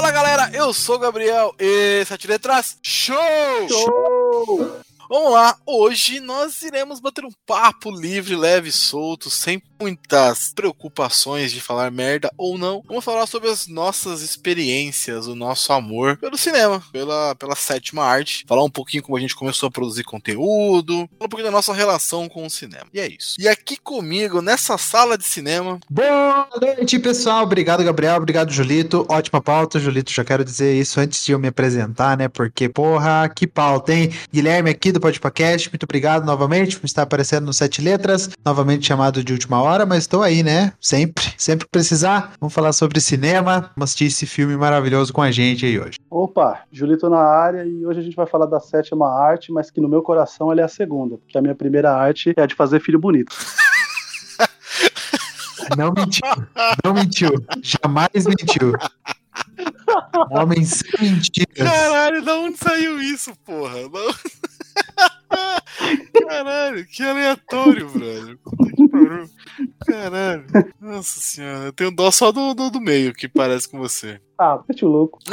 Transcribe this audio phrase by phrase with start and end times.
[0.00, 3.68] Fala galera, eu sou o Gabriel e sete letras, show!
[3.68, 4.80] Show!
[5.10, 11.60] Vamos lá, hoje nós iremos bater um papo livre, leve solto, sem muitas preocupações de
[11.60, 12.82] falar merda ou não.
[12.86, 18.44] Vamos falar sobre as nossas experiências, o nosso amor pelo cinema, pela, pela sétima arte.
[18.46, 21.72] Falar um pouquinho como a gente começou a produzir conteúdo, falar um pouquinho da nossa
[21.72, 22.86] relação com o cinema.
[22.92, 23.36] E é isso.
[23.38, 25.80] E aqui comigo, nessa sala de cinema.
[25.88, 27.42] Boa noite, pessoal.
[27.42, 28.16] Obrigado, Gabriel.
[28.16, 29.06] Obrigado, Julito.
[29.08, 30.12] Ótima pauta, Julito.
[30.12, 32.28] Já quero dizer isso antes de eu me apresentar, né?
[32.28, 34.12] Porque, porra, que pauta, hein?
[34.32, 35.70] Guilherme aqui do Podcast.
[35.70, 39.98] Muito obrigado novamente por estar aparecendo no Sete Letras, novamente chamado de última hora, mas
[39.98, 40.72] estou aí, né?
[40.80, 42.32] Sempre, sempre que precisar.
[42.40, 45.98] Vamos falar sobre cinema, vamos assistir esse filme maravilhoso com a gente aí hoje.
[46.10, 49.80] Opa, Julito na área e hoje a gente vai falar da sétima arte, mas que
[49.80, 52.54] no meu coração ela é a segunda, porque a minha primeira arte é a de
[52.56, 53.34] fazer filho bonito.
[55.78, 56.26] Não mentiu,
[56.84, 57.30] não mentiu,
[57.62, 58.72] jamais mentiu.
[60.30, 61.56] Homem sem mentiras.
[61.56, 63.76] Caralho, da onde saiu isso, porra?
[66.28, 68.38] Caralho, que aleatório, velho.
[69.86, 70.46] Caralho.
[70.80, 74.20] Nossa senhora, eu tenho dó só do, do, do meio que parece com você.
[74.38, 75.18] Ah, mete o louco.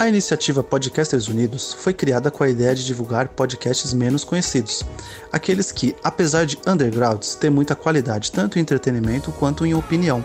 [0.00, 4.82] A iniciativa Podcasters Unidos foi criada com a ideia de divulgar podcasts menos conhecidos,
[5.30, 10.24] aqueles que, apesar de undergrounds, têm muita qualidade tanto em entretenimento quanto em opinião.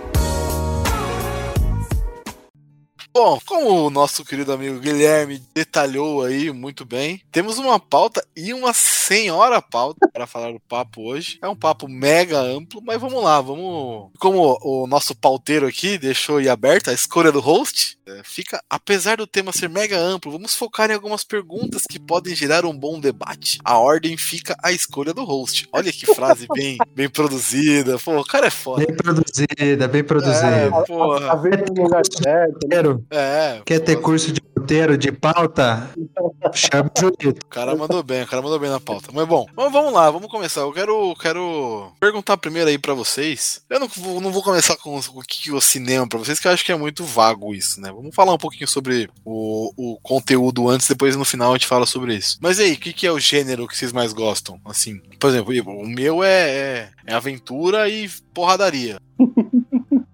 [3.13, 8.53] Bom, como o nosso querido amigo Guilherme detalhou aí muito bem, temos uma pauta e
[8.53, 11.37] uma senhora pauta para falar o papo hoje.
[11.41, 14.11] É um papo mega amplo, mas vamos lá, vamos.
[14.17, 19.17] Como o nosso pauteiro aqui deixou aí aberta a escolha do host, é, fica, apesar
[19.17, 22.97] do tema ser mega amplo, vamos focar em algumas perguntas que podem gerar um bom
[22.97, 23.59] debate.
[23.63, 25.67] A ordem fica a escolha do host.
[25.73, 27.99] Olha que frase bem, bem produzida.
[27.99, 28.85] Pô, o cara é foda.
[28.85, 30.47] Bem produzida, bem produzida.
[30.47, 31.25] É, porra.
[31.25, 32.67] A, a, a ver no lugar certo.
[32.67, 33.00] Né?
[33.09, 33.61] É.
[33.65, 35.89] Quer ter curso de roteiro, de pauta?
[36.53, 37.45] Chama o Julito.
[37.45, 39.09] O cara mandou bem, o cara mandou bem na pauta.
[39.13, 40.61] Mas bom, vamos lá, vamos começar.
[40.61, 43.61] Eu quero, quero perguntar primeiro aí para vocês.
[43.69, 46.47] Eu não vou, não vou começar com o que é o cinema para vocês, que
[46.47, 47.91] eu acho que é muito vago isso, né?
[47.91, 51.85] Vamos falar um pouquinho sobre o, o conteúdo antes, depois no final a gente fala
[51.85, 52.37] sobre isso.
[52.41, 54.59] Mas aí, o que, que é o gênero que vocês mais gostam?
[54.65, 58.97] Assim, por exemplo, o meu é, é, é aventura e porradaria.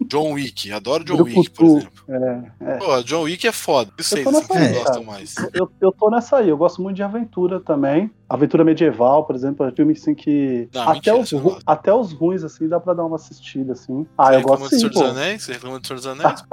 [0.07, 2.03] John Wick, adoro John Wick, por exemplo.
[2.09, 2.77] É, é.
[2.77, 3.91] Pô, John Wick é foda.
[3.97, 5.35] Eu sei, tô se nessa vocês aí, gostam mais.
[5.53, 8.09] Eu, eu tô nessa aí, eu gosto muito de aventura também.
[8.29, 10.69] Aventura medieval, por exemplo, é filme assim que.
[10.73, 13.73] Não, até, mentira, os, você ru- até os ruins, assim, dá pra dar uma assistida,
[13.73, 14.05] assim.
[14.17, 15.17] Ah, Você eu reclama gosto de sim, Senhor dos.
[15.17, 15.43] Anéis?
[15.43, 16.43] Você reclama de Senhor dos Anéis?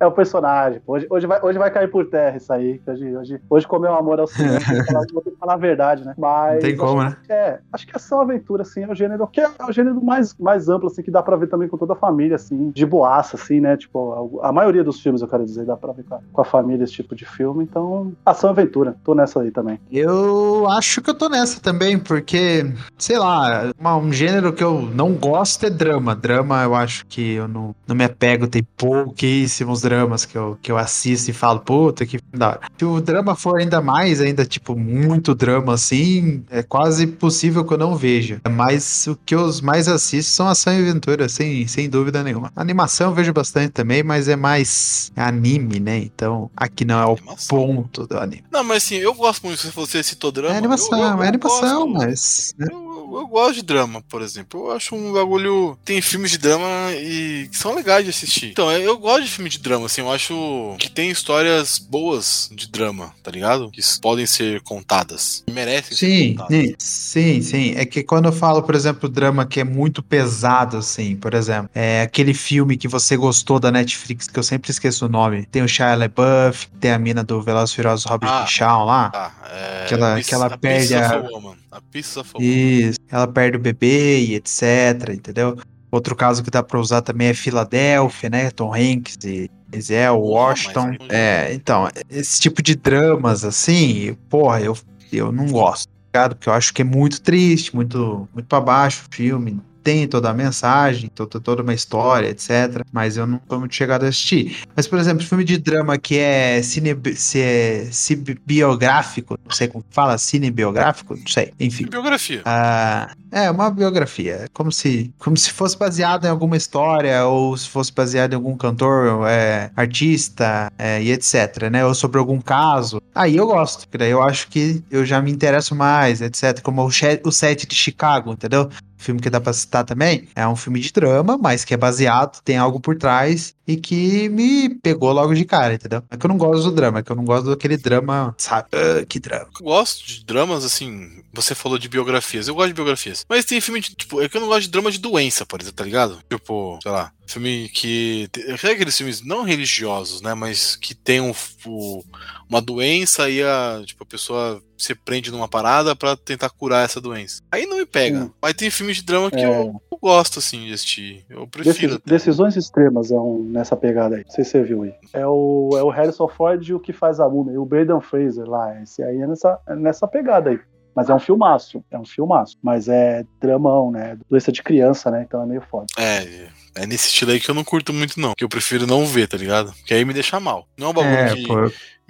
[0.00, 0.80] É o personagem.
[0.86, 2.80] Hoje, hoje, vai, hoje vai cair por terra isso aí.
[2.86, 4.58] Hoje, hoje, hoje comeu amor ao cinema.
[5.12, 6.14] Vou ter que falar a verdade, né?
[6.16, 6.54] Mas.
[6.54, 9.40] Não tem como, acho, que É, acho que ação aventura, assim, é o gênero que
[9.42, 11.96] é, o gênero mais, mais amplo, assim, que dá pra ver também com toda a
[11.96, 13.76] família, assim, de boaça, assim, né?
[13.76, 16.40] Tipo, a, a maioria dos filmes, eu quero dizer, dá pra ver com a, com
[16.40, 17.62] a família esse tipo de filme.
[17.64, 18.96] Então, ação aventura.
[19.04, 19.78] Tô nessa aí também.
[19.92, 24.80] Eu acho que eu tô nessa também, porque, sei lá, uma- um gênero que eu
[24.80, 26.14] não gosto é drama.
[26.16, 30.70] Drama eu acho que eu não, não me apego, tem pouquíssimos dramas que eu, que
[30.70, 32.60] eu assisto e falo, puta, que da hora.
[32.78, 37.72] Se o drama for ainda mais, ainda tipo, muito drama assim, é quase possível que
[37.74, 38.40] eu não veja.
[38.50, 42.52] Mas o que eu mais assisto são ação e aventura, sem, sem dúvida nenhuma.
[42.54, 45.98] Animação eu vejo bastante também, mas é mais anime, né?
[45.98, 47.58] Então, aqui não é o Animação.
[47.58, 48.44] ponto do anime.
[48.50, 50.54] Não, mas assim, eu gosto muito, se você citou drama.
[50.54, 52.06] É animação, eu, eu- eu é animação, gosto.
[52.06, 52.54] mas.
[52.58, 52.66] né?
[52.70, 54.68] Eu, gosto de drama, por exemplo.
[54.68, 55.76] Eu acho um bagulho.
[55.84, 56.64] Tem filmes de drama
[56.94, 58.46] e que são legais de assistir.
[58.52, 60.00] Então, eu, eu gosto de filme de drama, assim.
[60.00, 63.70] Eu acho que tem histórias boas de drama, tá ligado?
[63.70, 65.44] Que podem ser contadas.
[65.50, 66.74] Merecem ser Sim, contadas.
[66.78, 67.74] sim, sim.
[67.76, 71.70] É que quando eu falo, por exemplo, drama que é muito pesado, assim, por exemplo,
[71.74, 75.46] é aquele filme que você gostou da Netflix, que eu sempre esqueço o nome.
[75.46, 78.46] Tem o Shia LaBeouf, tem a mina do Velozes Furiosos Robert Ah.
[78.46, 79.10] Shaw lá.
[79.10, 81.56] Tá, é, Que ela- Pieces- que ela a perde a- a Woman.
[81.70, 82.44] A a Woman.
[82.46, 85.56] Isso, ela perde o bebê e etc, entendeu?
[85.92, 88.50] Outro caso que dá pra usar também é Filadélfia, né?
[88.52, 90.96] Tom Hanks e Denzel Washington.
[91.00, 94.76] mas aí- É, então, esse tipo de dramas assim, porra, eu,
[95.12, 96.36] eu não gosto, tá ligado?
[96.36, 99.60] Porque eu acho que é muito triste, muito, muito pra baixo o filme.
[99.82, 102.84] Tem toda a mensagem, toda, toda uma história, etc.
[102.92, 104.58] Mas eu não tô muito chegado a assistir.
[104.74, 109.84] Mas, por exemplo, filme de drama que é, cine, se é cinebiográfico, não sei como
[109.90, 111.86] fala, cinebiográfico, não sei, enfim.
[111.86, 112.42] Biografia.
[112.44, 114.46] Ah, é, uma biografia.
[114.52, 118.56] Como se, como se fosse baseado em alguma história, ou se fosse baseado em algum
[118.56, 121.84] cantor, é, artista, é, e etc, né?
[121.84, 123.00] Ou sobre algum caso.
[123.14, 126.60] Aí eu gosto, porque daí eu acho que eu já me interesso mais, etc.
[126.62, 126.90] Como o,
[127.24, 128.68] o set de Chicago, entendeu?
[129.00, 132.40] Filme que dá pra citar também, é um filme de drama, mas que é baseado,
[132.42, 136.02] tem algo por trás e que me pegou logo de cara, entendeu?
[136.10, 138.68] É que eu não gosto do drama, é que eu não gosto daquele drama, sabe?
[138.72, 139.46] Ah, que drama.
[139.58, 141.22] Eu gosto de dramas, assim.
[141.32, 142.48] Você falou de biografias.
[142.48, 143.24] Eu gosto de biografias.
[143.28, 143.94] Mas tem filme de.
[143.94, 146.18] Tipo, é que eu não gosto de drama de doença, por exemplo, tá ligado?
[146.28, 147.12] Tipo, sei lá.
[147.26, 148.28] Filme que.
[148.64, 150.34] Aqueles filmes não religiosos, né?
[150.34, 151.32] Mas que tem um,
[151.66, 152.02] o-
[152.50, 157.00] uma doença e a, tipo, a pessoa se prende numa parada pra tentar curar essa
[157.00, 157.42] doença.
[157.52, 158.24] Aí não me pega.
[158.24, 158.30] Hum.
[158.42, 159.44] Mas tem filmes de drama que É.
[159.44, 161.24] eu, eu gosto, assim, de assistir.
[161.30, 161.94] Eu prefiro.
[161.94, 162.10] Até.
[162.10, 164.24] decisões extremas é um, nessa pegada aí.
[164.26, 164.92] Não sei se você viu aí.
[165.12, 167.54] É o, é o Harrison Ford e o que faz a múmia.
[167.54, 168.80] E o Braden Fraser lá.
[168.82, 170.58] Esse aí é nessa, é nessa pegada aí.
[170.96, 171.84] Mas é um filmaço.
[171.90, 172.56] É um filmaço.
[172.60, 174.18] Mas é dramão, né?
[174.28, 175.24] Doença de criança, né?
[175.26, 175.86] Então é meio foda.
[175.96, 178.34] É, é nesse estilo aí que eu não curto muito, não.
[178.34, 179.72] Que eu prefiro não ver, tá ligado?
[179.72, 180.66] Porque aí me deixa mal.
[180.76, 181.46] Não é um bagulho É, que.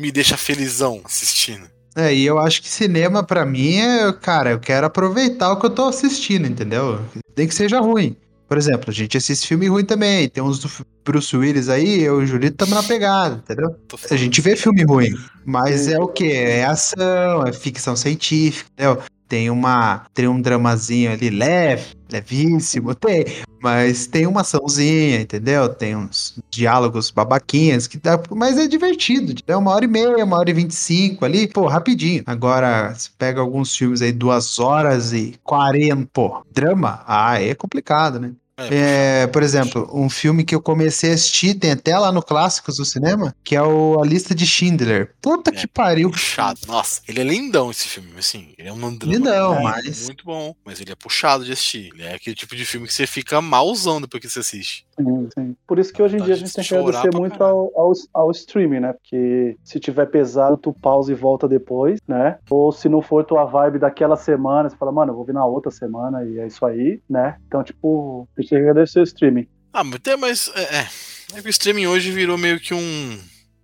[0.00, 1.68] Me deixa felizão assistindo.
[1.94, 5.66] É, e eu acho que cinema, pra mim, é, cara, eu quero aproveitar o que
[5.66, 7.00] eu tô assistindo, entendeu?
[7.36, 8.16] Nem que seja ruim.
[8.48, 10.28] Por exemplo, a gente assiste filme ruim também.
[10.28, 10.68] Tem uns do
[11.04, 13.76] Bruce Willis aí, eu e o Julito estamos na pegada, entendeu?
[14.10, 15.14] A gente vê filme ruim,
[15.44, 16.32] mas é o quê?
[16.32, 19.02] É ação, é ficção científica, entendeu?
[19.30, 23.24] Tem uma, tem um dramazinho ali leve, levíssimo, tem,
[23.62, 25.68] mas tem uma açãozinha, entendeu?
[25.68, 30.36] Tem uns diálogos babaquinhas que dá, mas é divertido, é uma hora e meia, uma
[30.36, 32.24] hora e vinte e cinco ali, pô, rapidinho.
[32.26, 38.18] Agora, você pega alguns filmes aí, duas horas e quarenta, pô, drama, ah, é complicado,
[38.18, 38.32] né?
[38.70, 42.76] É, por exemplo, um filme que eu comecei a assistir, tem até lá no Clássicos
[42.76, 45.14] do Cinema, que é o A Lista de Schindler.
[45.22, 45.54] Puta É.
[45.54, 46.10] que pariu.
[46.10, 46.60] puxado.
[46.66, 48.52] Nossa, ele é lindão esse filme, assim.
[48.58, 50.54] Ele é um drama Lindão, muito, mas- muito bom.
[50.64, 51.90] Mas ele é puxado de assistir.
[51.94, 54.84] Ele é aquele tipo de filme que você fica malzão depois que você assiste.
[55.04, 55.56] Sim, sim.
[55.66, 58.30] Por isso que hoje em dia a gente tem que agradecer muito ao, ao, ao
[58.30, 58.92] streaming, né?
[58.92, 62.38] Porque se tiver pesado, tu pausa e volta depois, né?
[62.50, 65.44] Ou se não for tua vibe daquela semana, você fala, mano, eu vou vir na
[65.44, 67.36] outra semana e é isso aí, né?
[67.46, 69.46] Então, tipo, a gente tem que agradecer o streaming.
[69.72, 70.50] Ah, mas.
[70.54, 70.88] É, é.
[71.34, 73.18] É que o streaming hoje virou meio que um.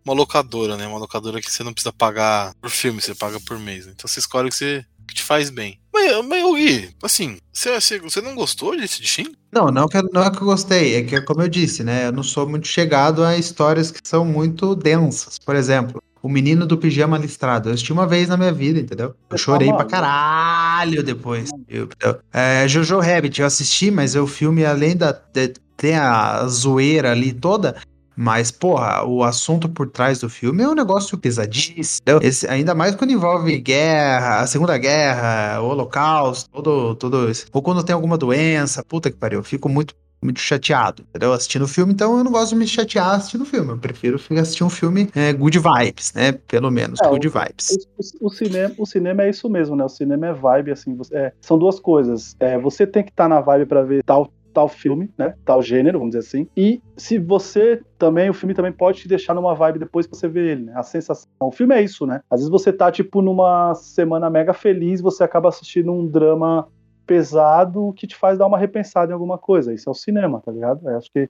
[0.04, 0.86] Uma locadora, né?
[0.86, 3.86] Uma locadora que você não precisa pagar por filme, você paga por mês.
[3.86, 3.92] né?
[3.92, 5.80] Então você escolhe o que, você, que te faz bem.
[5.92, 9.34] Mas, mas Gui, assim, você, você, você não gostou desse de Shin?
[9.56, 12.08] Não, não que, eu- não é que eu gostei, é que, como eu disse, né?
[12.08, 15.38] Eu não sou muito chegado a histórias que são muito densas.
[15.38, 17.69] Por exemplo, O Menino do Pijama Listrado.
[17.69, 19.14] Eu assisti uma vez na minha vida, entendeu?
[19.31, 21.50] Eu Você chorei tá pra caralho depois.
[21.69, 25.12] Eu- eu- é, Jojo Rabbit, eu assisti, mas o filme, além da.
[25.12, 27.76] de- tem a zoeira ali toda.
[28.16, 32.02] Mas, porra, o assunto por trás do filme é um negócio pesadíssimo.
[32.22, 37.46] Esse- ainda mais quando envolve guerra, a Segunda Guerra, o Holocausto, todo, todo isso.
[37.52, 39.40] Ou quando tem alguma doença, puta que pariu.
[39.40, 41.32] Eu fico muito, muito chateado, entendeu?
[41.34, 43.70] Assistindo o filme, então eu não gosto de me chatear assistindo o filme.
[43.72, 46.32] Eu prefiro fi- assistir um filme é, good vibes, né?
[46.32, 47.69] Pelo menos, É, good vibes.
[47.98, 49.84] O, o- o cinema, o cinema é isso mesmo, né?
[49.84, 50.96] O cinema é vibe, assim.
[50.96, 52.34] você- é, são duas coisas.
[52.40, 55.35] É, você tem que estar na vibe pra ver tal tal filme, né?
[55.44, 56.49] Tal gênero, vamos dizer assim.
[56.56, 60.26] E se você também, o filme também pode te deixar numa vibe depois que você
[60.26, 60.73] vê ele, né?
[60.75, 61.29] A sensação.
[61.38, 62.23] O filme é isso, né?
[62.31, 66.67] Às vezes você tá, tipo, numa semana mega feliz, você acaba assistindo um drama
[67.06, 69.75] pesado que te faz dar uma repensada em alguma coisa.
[69.75, 70.89] Isso é o cinema, tá ligado?
[70.89, 71.29] Eu acho que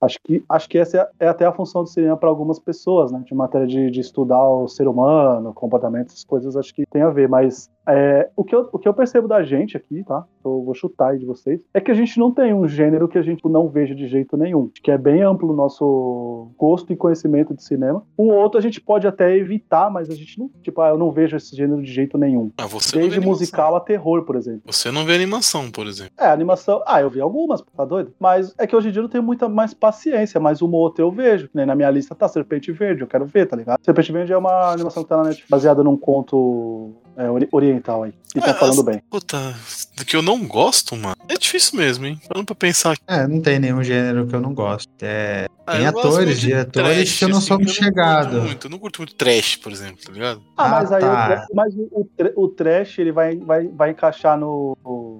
[0.00, 3.10] Acho que, acho que essa é, é até a função do cinema para algumas pessoas,
[3.10, 3.20] né?
[3.26, 7.10] De matéria de, de estudar o ser humano, comportamento, essas coisas, acho que tem a
[7.10, 7.28] ver.
[7.28, 10.24] Mas é, o, que eu, o que eu percebo da gente aqui, tá?
[10.44, 13.16] Eu vou chutar aí de vocês, é que a gente não tem um gênero que
[13.16, 14.70] a gente não veja de jeito nenhum.
[14.82, 18.02] Que é bem amplo o nosso gosto e conhecimento de cinema.
[18.18, 20.50] Um outro a gente pode até evitar, mas a gente não.
[20.62, 22.50] Tipo, ah, eu não vejo esse gênero de jeito nenhum.
[22.58, 24.62] Ah, você não Desde musical a terror, por exemplo.
[24.66, 26.12] Você não vê animação, por exemplo.
[26.18, 26.82] É, animação.
[26.86, 28.12] Ah, eu vi algumas, tá doido?
[28.18, 30.82] Mas é que hoje em dia eu não tenho muita mais paciência, mas uma ou
[30.82, 31.48] outra eu vejo.
[31.54, 33.78] Nem na minha lista tá Serpente Verde, eu quero ver, tá ligado?
[33.82, 38.04] Serpente Verde é uma animação que tá na Netflix, baseada num conto é, ori- oriental
[38.04, 38.12] aí.
[38.34, 39.02] E tá É, falando as- bem.
[39.10, 39.54] Puta,
[39.96, 41.16] do que eu não gosto, mano.
[41.28, 42.20] É difícil mesmo, hein?
[42.28, 43.02] Falando pra pensar aqui.
[43.06, 44.88] É, não tem nenhum gênero que eu não gosto.
[45.02, 48.30] É, Ah, Tem atores, diretores que eu não sou muito eu não chegado.
[48.30, 50.40] curto muito, eu não curto muito trash, por exemplo, tá ligado?
[50.56, 51.06] Ah, Ah, mas aí tá.
[51.06, 52.08] o, tra- mas o,
[52.44, 54.74] o trash ele vai, vai, vai encaixar no,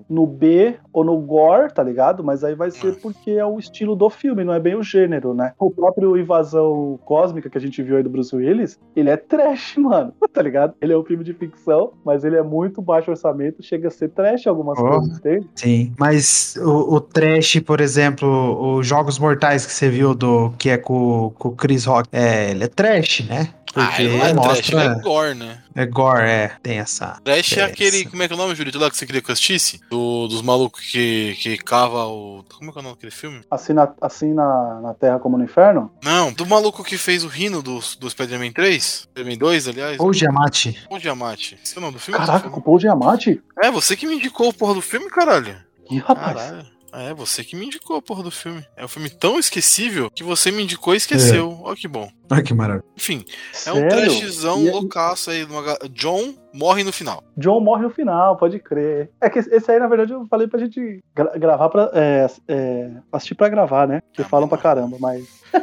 [0.08, 2.22] no- no B ou no gore, tá ligado?
[2.24, 5.32] Mas aí vai ser porque é o estilo do filme, não é bem o gênero,
[5.34, 5.52] né?
[5.58, 9.76] O próprio Invasão Cósmica que a gente viu aí do Bruce Willis, ele é trash,
[9.78, 10.74] mano, tá ligado?
[10.80, 14.08] Ele é um filme de ficção, mas ele é muito baixo orçamento, chega a ser
[14.10, 14.86] trash algumas Oh.
[14.86, 15.48] coisas dele.
[15.54, 15.92] Sim.
[15.98, 20.76] Mas o, o trash, por exemplo, os Jogos Mortais que você viu do que é
[20.78, 23.48] com, com o Chris Rock, é, ele é trash, né?
[23.76, 24.84] Ah, ele não é trash, mostra.
[24.84, 25.58] ele é gore, né?
[25.78, 26.56] É gore, é.
[26.60, 27.20] Tem essa.
[27.22, 28.04] Trash é É, aquele.
[28.04, 28.76] Como é que é o nome, Júlio?
[28.80, 29.80] lá que você queria que eu assistisse?
[29.88, 32.44] Do, dos malucos que, que cava o.
[32.52, 33.42] Como é que é o nome daquele filme?
[33.48, 35.88] Assim na, assim na, na Terra como no Inferno?
[36.02, 39.08] Não, do maluco que fez o Rino do, do Spider-Man 3?
[39.08, 40.00] Spider-Man 2, aliás.
[40.00, 40.76] Ou Giamatti.
[40.90, 41.56] O Diamante.
[41.62, 42.18] Esse é o nome do filme?
[42.18, 43.40] Caraca, com o Paul Giamatti?
[43.62, 45.56] É, você que me indicou a porra do filme, caralho.
[45.88, 46.36] Ih, rapaz.
[46.36, 46.66] Caralho.
[46.92, 48.66] É, você que me indicou a porra do filme.
[48.76, 51.60] É um filme tão esquecível que você me indicou e esqueceu.
[51.62, 52.10] Olha que bom.
[52.32, 52.84] Olha que maravilha.
[52.96, 53.24] Enfim,
[53.66, 53.90] é um Sério?
[53.90, 55.44] trashzão E- loucaço aí.
[55.44, 55.62] Uma...
[55.62, 57.22] ga- John morre no final.
[57.36, 59.10] John morre no final, pode crer.
[59.20, 61.90] É que esse aí, na verdade, eu falei pra gente gra- gravar pra.
[61.94, 64.00] É, é, assistir pra gravar, né?
[64.08, 65.24] Porque Ah, falam mas pra caramba, mas.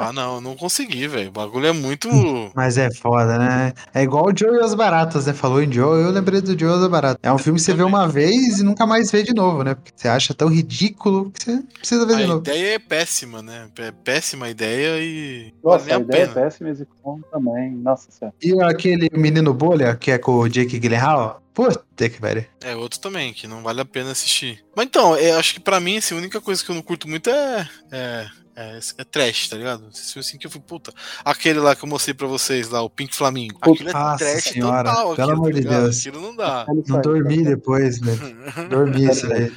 [0.00, 1.28] Ah, não, eu não consegui, velho.
[1.28, 2.08] O bagulho é muito.
[2.54, 3.72] Mas é foda, né?
[3.92, 5.32] É igual o Joe e as Baratas, né?
[5.32, 7.18] Falou em Joe, eu lembrei do Joe e as Baratas.
[7.22, 9.74] É um filme que você vê uma vez e nunca mais vê de novo, né?
[9.74, 12.38] Porque você acha tão ridículo que você precisa ver A de novo.
[12.40, 13.68] ideia é péssima, né?
[13.78, 15.52] É péssima a ideia e.
[15.64, 16.30] Nossa, vale a pena.
[16.30, 17.70] é péssima, execução também.
[17.70, 18.34] Nossa senhora.
[18.42, 22.44] E aquele menino bolha, que é com o Jake Gyllenhaal, puta que pariu.
[22.62, 24.64] É outro também, que não vale a pena assistir.
[24.76, 27.08] Mas então, eu acho que pra mim, assim, a única coisa que eu não curto
[27.08, 27.68] muito é.
[27.90, 28.26] É,
[28.58, 29.84] é, é trash, tá ligado?
[29.92, 30.92] Esse filme assim que eu fui, puta.
[31.24, 33.56] Aquele lá que eu mostrei pra vocês lá, o Pink Flamingo.
[33.62, 35.14] Aquilo é trash senhora, total.
[35.14, 35.82] pelo aquilo, amor tá de ligado?
[35.84, 35.98] Deus.
[36.00, 36.66] Aquilo não dá.
[36.88, 38.18] Não dormi depois, velho.
[38.68, 39.52] Dormi isso aí.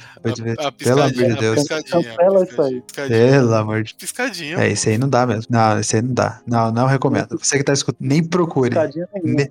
[0.58, 1.58] A, a Pelo amor de Deus.
[1.58, 3.18] piscadinha, a piscadinha.
[3.18, 4.56] Pelo amor de Piscadinha.
[4.60, 5.46] É, isso aí não dá mesmo.
[5.50, 6.40] Não, isso aí não dá.
[6.46, 7.38] Não, não recomendo.
[7.38, 8.76] Você que tá escutando, nem procure.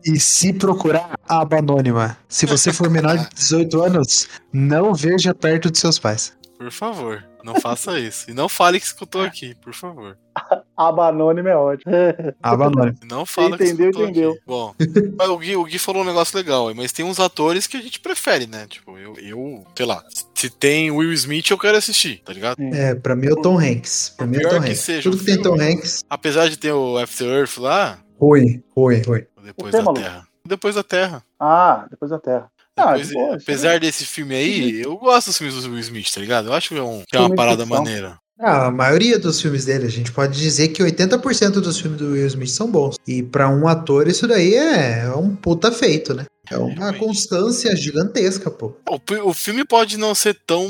[0.05, 2.17] E se procurar, aba anônima.
[2.29, 6.33] Se você for menor de 18 anos, não veja perto de seus pais.
[6.57, 8.29] Por favor, não faça isso.
[8.29, 10.17] E não fale que escutou aqui, por favor.
[10.77, 11.91] Aba anônima é ótimo.
[12.41, 12.95] Aba anônima.
[13.03, 14.31] Não fala que Entendeu, escutou entendeu.
[14.31, 14.41] aqui.
[14.45, 14.75] Bom,
[15.17, 17.81] mas o Gui, o Gui falou um negócio legal, mas tem uns atores que a
[17.81, 18.65] gente prefere, né?
[18.67, 22.61] Tipo, eu, eu, sei lá, se tem Will Smith, eu quero assistir, tá ligado?
[22.61, 24.13] É, pra mim é o Tom Hanks.
[24.17, 24.79] Pra mim é o Tom que Hanks.
[24.79, 25.59] seja Tudo que tem Tom.
[25.61, 29.23] Hanks, Apesar de ter o After Earth lá, ruim, ruim, ruim.
[29.43, 29.93] depois da?
[29.93, 30.27] Terra.
[30.43, 31.23] Depois da Terra.
[31.39, 32.51] Ah, depois da Terra.
[32.81, 36.19] Ah, Depois- boa, apesar desse filme aí, eu gosto dos filmes do Will Smith, tá
[36.19, 36.47] ligado?
[36.49, 38.17] Eu acho que é, um- que é uma parada maneira.
[38.39, 42.13] Ah, a maioria dos filmes dele, a gente pode dizer que 80% dos filmes do
[42.13, 42.95] Will Smith são bons.
[43.07, 46.25] E pra um ator, isso daí é um puta feito, né?
[46.51, 48.73] É uma constância gigantesca, pô.
[48.89, 50.67] O, o filme pode não ser tão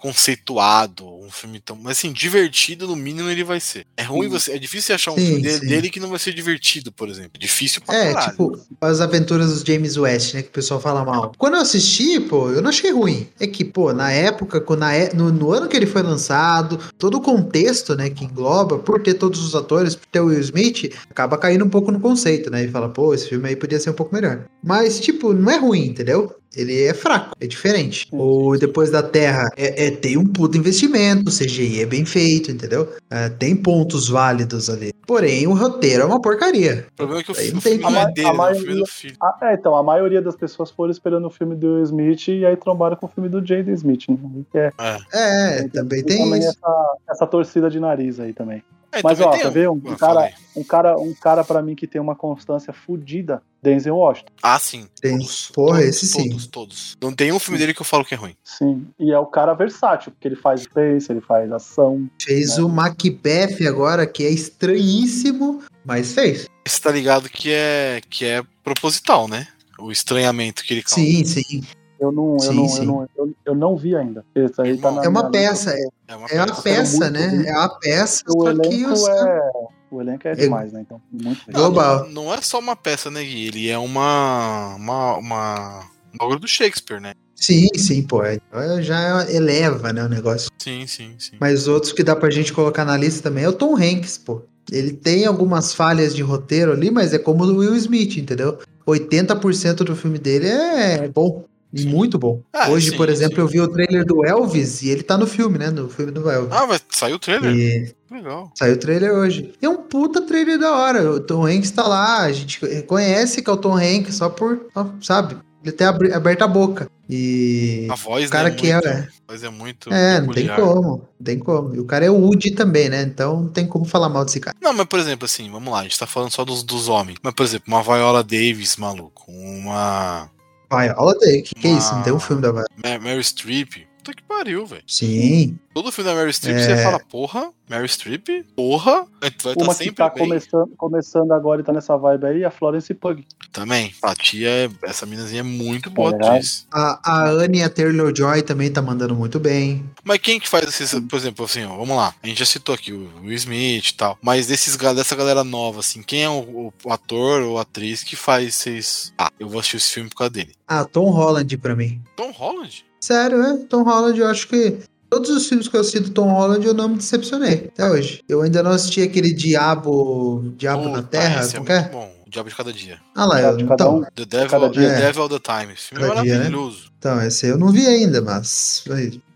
[0.00, 1.76] conceituado, um filme tão.
[1.76, 3.86] Mas assim, divertido, no mínimo, ele vai ser.
[3.96, 4.52] É ruim você.
[4.52, 7.08] É difícil você achar um Sim, filme dele, dele que não vai ser divertido, por
[7.08, 7.32] exemplo.
[7.38, 8.30] Difícil pra É, caralho.
[8.30, 10.42] tipo, as aventuras dos James West, né?
[10.42, 11.32] Que o pessoal fala mal.
[11.38, 13.28] Quando eu assisti, pô, eu não achei ruim.
[13.38, 17.18] É que, pô, na época, na é- no, no ano que ele foi lançado, todo
[17.18, 20.92] o contexto, né, que engloba, por ter todos os atores, por ter o Will Smith,
[21.10, 22.64] acaba caindo um pouco no conceito, né?
[22.64, 24.44] E fala, pô, esse filme aí podia ser um pouco melhor.
[24.62, 26.34] Mas, tipo, não é ruim, entendeu?
[26.56, 28.06] Ele é fraco, é diferente.
[28.08, 32.04] Sim, O Depois da Terra é, é- tem um puto investimento, o CGI é bem
[32.04, 32.88] feito, entendeu?
[33.10, 34.92] É, tem pontos válidos ali.
[35.04, 36.86] Porém, o roteiro é uma porcaria.
[36.92, 38.28] O problema é que o, Aí fi- não o tem filme A é dele, né?
[38.28, 39.16] a filme é do maioria- filho.
[39.20, 42.56] Ah, é, então, a maioria das pessoas foram esperando o filme do Smith e aí
[42.56, 44.16] trombaram com o filme do Jaden Smith, né?
[44.52, 44.70] Que é,
[45.12, 46.50] É, também tem isso.
[46.50, 48.62] essa, essa torcida de nariz aí também.
[48.94, 49.72] É, Mas, ó, tá vendo?
[49.72, 50.34] Um Ah, cara- fala aí.
[50.56, 54.32] Um cara, um cara para mim que tem uma constância fodida, Denzel Washington.
[54.42, 54.86] Ah, sim.
[55.00, 55.18] Tem.
[55.18, 56.28] Todos, Porra, todos, esse sim.
[56.28, 56.96] Todos, todos.
[57.02, 58.36] Não tem um filme dele que eu falo que é ruim.
[58.44, 58.86] Sim.
[58.98, 62.08] E é o cara versátil, porque ele faz face, ele faz ação.
[62.22, 66.46] Fez o Macbeth agora, que é estranhíssimo, mas fez.
[66.66, 69.48] Você tá ligado que é, que é proposital, né?
[69.78, 70.94] O estranhamento que ele causa.
[71.00, 71.62] Sim, sim.
[72.00, 72.78] Eu não, eu Sim, não, sim.
[72.80, 74.24] eu não, eu, eu não vi ainda.
[74.34, 75.70] Esse aí tá na É uma minha peça,
[76.08, 76.62] É uma É uma peça.
[76.62, 77.28] peça, muito né?
[77.28, 77.48] bom.
[77.48, 79.08] É uma peça, O só que elenco os...
[79.08, 79.50] é.
[79.90, 80.80] O elenco é demais, né?
[80.80, 81.40] Então, muito.
[81.46, 82.04] Não, Global.
[82.06, 83.46] Não, não é só uma peça, né, Gui?
[83.46, 84.74] Ele é uma.
[84.74, 85.80] uma, uma
[86.12, 87.12] um bagulho do Shakespeare, né?
[87.36, 88.22] Sim, sim, pô.
[88.24, 88.38] é-
[88.80, 90.48] Já eleva, né, o negócio.
[90.58, 91.36] Sim, sim, sim.
[91.40, 94.42] Mas outros que dá pra gente colocar na lista também é o Tom Hanks, pô.
[94.72, 98.58] Ele tem algumas falhas de roteiro ali, mas é como o do Will Smith, entendeu?
[98.86, 101.44] 80% do filme dele é bom.
[101.82, 101.88] Sim.
[101.88, 102.40] muito bom.
[102.52, 103.40] Ah, Hoje, sim, por exemplo, sim.
[103.42, 105.70] eu vi o trailer do Elvis e ele tá no filme, né?
[105.70, 106.52] No filme do Elvis.
[106.52, 107.54] Ah, mas saiu o trailer?
[107.54, 108.50] E Legal.
[108.54, 109.52] saiu o trailer hoje.
[109.60, 111.10] E é um puta trailer da hora.
[111.12, 114.66] O Tom Hanks tá lá, a gente reconhece que é o Tom Hanks só por,
[114.74, 115.36] ó, sabe?
[115.64, 116.86] Ele abri- aberto a boca.
[117.08, 117.86] E.
[117.90, 119.92] A voz, o cara né, que muito, é- A voz é muito.
[119.92, 120.60] É, não tem peculiar.
[120.60, 120.88] como.
[120.90, 121.74] Não tem como.
[121.74, 123.02] E o cara é o Woody também, né?
[123.02, 124.54] Então não tem como falar mal desse cara.
[124.60, 127.16] Não, mas por exemplo, assim, vamos lá, a gente tá falando só dos, dos homens.
[127.22, 129.24] Mas, por exemplo, uma Viola Davis, maluco.
[129.28, 130.28] Uma.
[130.76, 131.94] Viola Day, que que é isso?
[131.94, 132.66] Não tem um filme da Viola.
[132.82, 133.86] Ma- Meryl Streep.
[134.04, 134.82] Puta que pariu, velho.
[134.86, 135.58] Sim.
[135.72, 136.62] Todo filme da Meryl Streep É.
[136.62, 140.18] você fala, porra, Meryl Streep, porra, vai estar Uma que sempre tá bem.
[140.24, 143.26] começando, começando agora e tá nessa vibe aí, a Florence Pug.
[143.50, 146.28] Também, a tia, é- essa minazinha é muito boa ligado?
[146.32, 146.66] atriz.
[146.72, 149.84] A, a Anne a Taylor-Joy também tá mandando muito bem.
[150.04, 152.74] Mas quem que faz esses, por exemplo, assim, ó, vamos lá, a gente já citou
[152.74, 156.72] aqui o Will Smith e tal, mas desses, dessa galera nova, assim, quem é o,
[156.84, 159.12] o ator ou atriz que faz vocês...
[159.18, 160.52] Ah, eu vou assistir esse filme por causa dele.
[160.68, 162.00] Ah, Tom Holland pra mim.
[162.16, 162.84] Tom Holland?
[163.04, 163.58] Sério, é?
[163.68, 164.78] Tom Holland, eu acho que
[165.10, 168.22] todos os filmes que eu assisti do Tom Holland eu não me decepcionei até hoje.
[168.26, 171.80] Eu ainda não assisti aquele Diabo, Diabo na Puta, Terra, esse é como que é?
[171.80, 172.10] muito bom.
[172.26, 172.98] O Diabo de Cada Dia.
[173.14, 174.02] Ah lá, Diabo de eu, Cada então, Um.
[174.04, 175.00] The Devil, Cada dia, The é.
[175.02, 175.74] Devil All the Time.
[175.74, 176.38] Esse filme é Cada dia, né?
[176.38, 176.90] maravilhoso.
[176.98, 178.84] então, esse eu não vi ainda, mas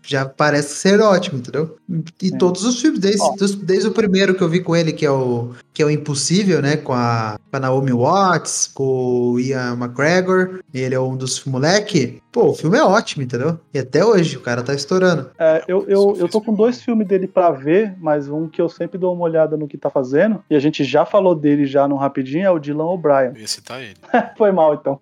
[0.09, 1.77] já parece ser ótimo, entendeu?
[2.21, 2.37] E Sim.
[2.37, 5.11] todos os filmes, desde, dos- desde o primeiro que eu vi com ele, que é
[5.11, 6.77] o, que é o Impossível, né?
[6.77, 12.21] Com a, com a Naomi Watts, com o Ian McGregor, ele é um dos moleque.
[12.31, 13.59] Pô, o filme é ótimo, entendeu?
[13.73, 15.29] E até hoje o cara tá estourando.
[15.37, 18.69] É, eu, eu, eu tô com dois filmes dele pra ver, mas um que eu
[18.69, 21.87] sempre dou uma olhada no que tá fazendo, e a gente já falou dele já
[21.87, 23.33] no rapidinho, é o Dylan O'Brien.
[23.37, 23.95] Ia citar ele.
[24.37, 24.99] Foi mal, então.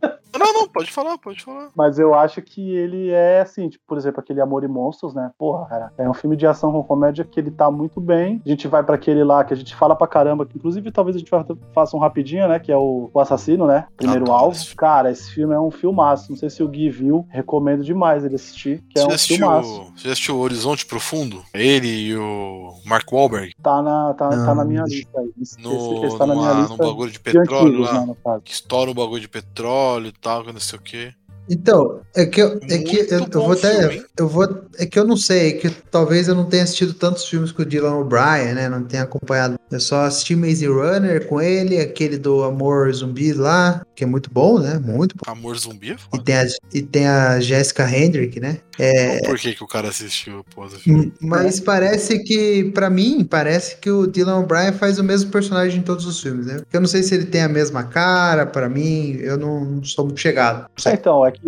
[0.54, 1.70] Não, não, pode falar, pode falar.
[1.76, 5.32] Mas eu acho que ele é assim, tipo, por exemplo, aquele Amor e Monstros, né?
[5.38, 8.42] Porra, cara, é um filme de ação com comédia que ele tá muito bem.
[8.46, 11.16] A gente vai pra aquele lá que a gente fala pra caramba, que inclusive talvez
[11.16, 12.60] a gente fa- faça um rapidinho, né?
[12.60, 13.86] Que é o, o Assassino, né?
[13.98, 14.56] Primeiro Adoro alvo.
[14.56, 14.76] esse.
[14.76, 16.32] Cara, esse filme é um filmaço.
[16.32, 19.16] Não sei se o Gui viu, recomendo demais ele assistir, que é Você, um já
[19.16, 19.94] assistiu, filmaço.
[19.96, 21.44] você assistiu o Horizonte Profundo?
[21.54, 25.30] Ele e o Mark Wahlberg Tá na, tá, tá Não, na minha lista aí.
[25.42, 26.78] Esse, no, esse tá na minha numa- lista.
[26.84, 28.06] no bagulho de de petróleo antigos, lá.
[28.06, 28.42] né.
[28.44, 31.14] Que estoura o bagulho de petróleo e tal, que não sei o que.
[31.50, 33.90] Então, é que eu, é que eu, eu vou até.
[33.90, 34.66] filme, eu vou.
[34.78, 37.62] É que eu não sei, é que talvez eu não tenha assistido tantos filmes com
[37.62, 38.68] o Dylan O'Brien, né?
[38.68, 39.58] Não tenha acompanhado.
[39.72, 44.30] Eu só assisti Maze Runner com ele, aquele do Amor Zumbi lá, que é muito
[44.32, 44.78] bom, né?
[44.78, 45.30] Muito bom.
[45.32, 46.24] Amor Zumbi é E foda.
[46.24, 48.60] tem a, e tem a Jessica Hendrick, né?
[48.78, 51.08] É, Por que, que o cara assistiu pô, do filme?
[51.08, 55.80] Hum, Mas parece que, pra mim, parece que o Dylan O'Brien faz o mesmo personagem
[55.80, 56.62] em todos os filmes, né?
[56.72, 60.06] Eu não sei se ele tem a mesma cara, pra mim, eu não, não sou
[60.06, 60.70] muito chegado.
[60.86, 61.42] É, então, é que,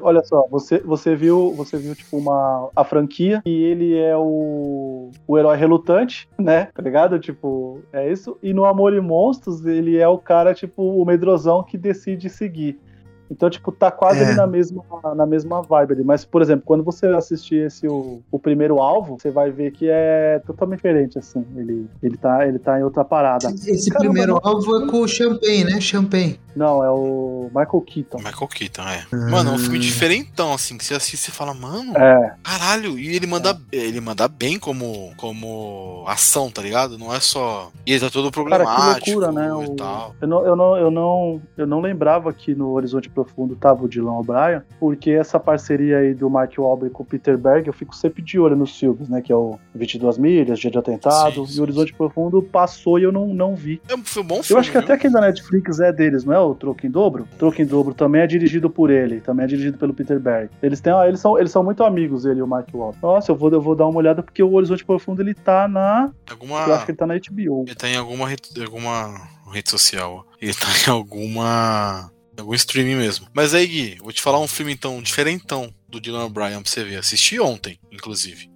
[0.00, 5.10] olha só, você, você viu, você viu, tipo, uma, a franquia e ele é o,
[5.26, 6.68] o herói relutante, né?
[6.72, 7.18] Tá ligado?
[7.18, 8.38] Tipo, é isso.
[8.40, 11.95] E no Amor e Monstros, ele é o cara, tipo, o medrosão que decide
[12.30, 12.85] seguir.
[13.30, 14.26] Então, tipo, tá quase É.
[14.26, 16.04] ali na mesma, na mesma vibe ali.
[16.04, 19.88] Mas, por exemplo, quando você assistir esse, o, o primeiro alvo, você vai ver que
[19.90, 21.44] é totalmente diferente, assim.
[21.56, 23.48] Ele, ele, tá, ele tá em outra parada.
[23.50, 25.80] Esse Caramba, primeiro não- alvo é com o Champagne, né?
[25.80, 26.40] Champagne.
[26.54, 28.16] Não, é o Michael Keaton.
[28.18, 29.04] Michael Keaton, é.
[29.12, 29.30] Ah.
[29.30, 33.14] Mano, é um filme diferentão, assim, que você assiste e fala, mano, É, caralho, e
[33.14, 36.96] ele manda, ele manda bem como, como ação, tá ligado?
[36.96, 37.70] Não é só.
[37.84, 39.48] E ele tá todo Cara, problemático que loucura, né?
[39.48, 40.14] e O- tal.
[40.20, 43.88] Eu não, eu, não, eu, não, eu não lembrava que no Horizonte Profundo tava o
[43.88, 47.96] Dylan O'Brien, porque essa parceria aí do Mark Wahlberg com o Peter Berg, eu fico
[47.96, 49.22] sempre de olho nos filmes, né?
[49.22, 52.98] Que é o 22 Milhas, Dia de Atentado, Sim, e sim, o Horizonte Profundo passou
[52.98, 53.80] e eu não, não vi.
[53.88, 54.60] É um um bom Eu filme.
[54.60, 54.94] acho que até viu?
[54.96, 57.26] aquele da Netflix é deles, não é o Troco em Dobro?
[57.38, 60.50] Troco em Dobro também é dirigido por ele, também é dirigido pelo Peter Berg.
[60.62, 63.02] Eles, têm, eles, são, eles são muito amigos, ele e o Mark Wahlberg.
[63.02, 66.10] Nossa, eu vou, eu vou dar uma olhada porque o Horizonte Profundo ele tá na.
[66.30, 66.66] Alguma.
[66.66, 67.64] Eu acho que ele tá na HBO.
[67.66, 68.26] Ele tá em alguma
[68.64, 70.26] alguma rede social.
[70.40, 72.10] Ele tá em alguma.
[72.38, 73.28] Algum streaming mesmo.
[73.32, 76.84] Mas aí, Gui, vou te falar um filme então, diferentão do Dylan O'Brien pra você
[76.84, 76.98] ver.
[76.98, 78.50] Assisti ontem, inclusive.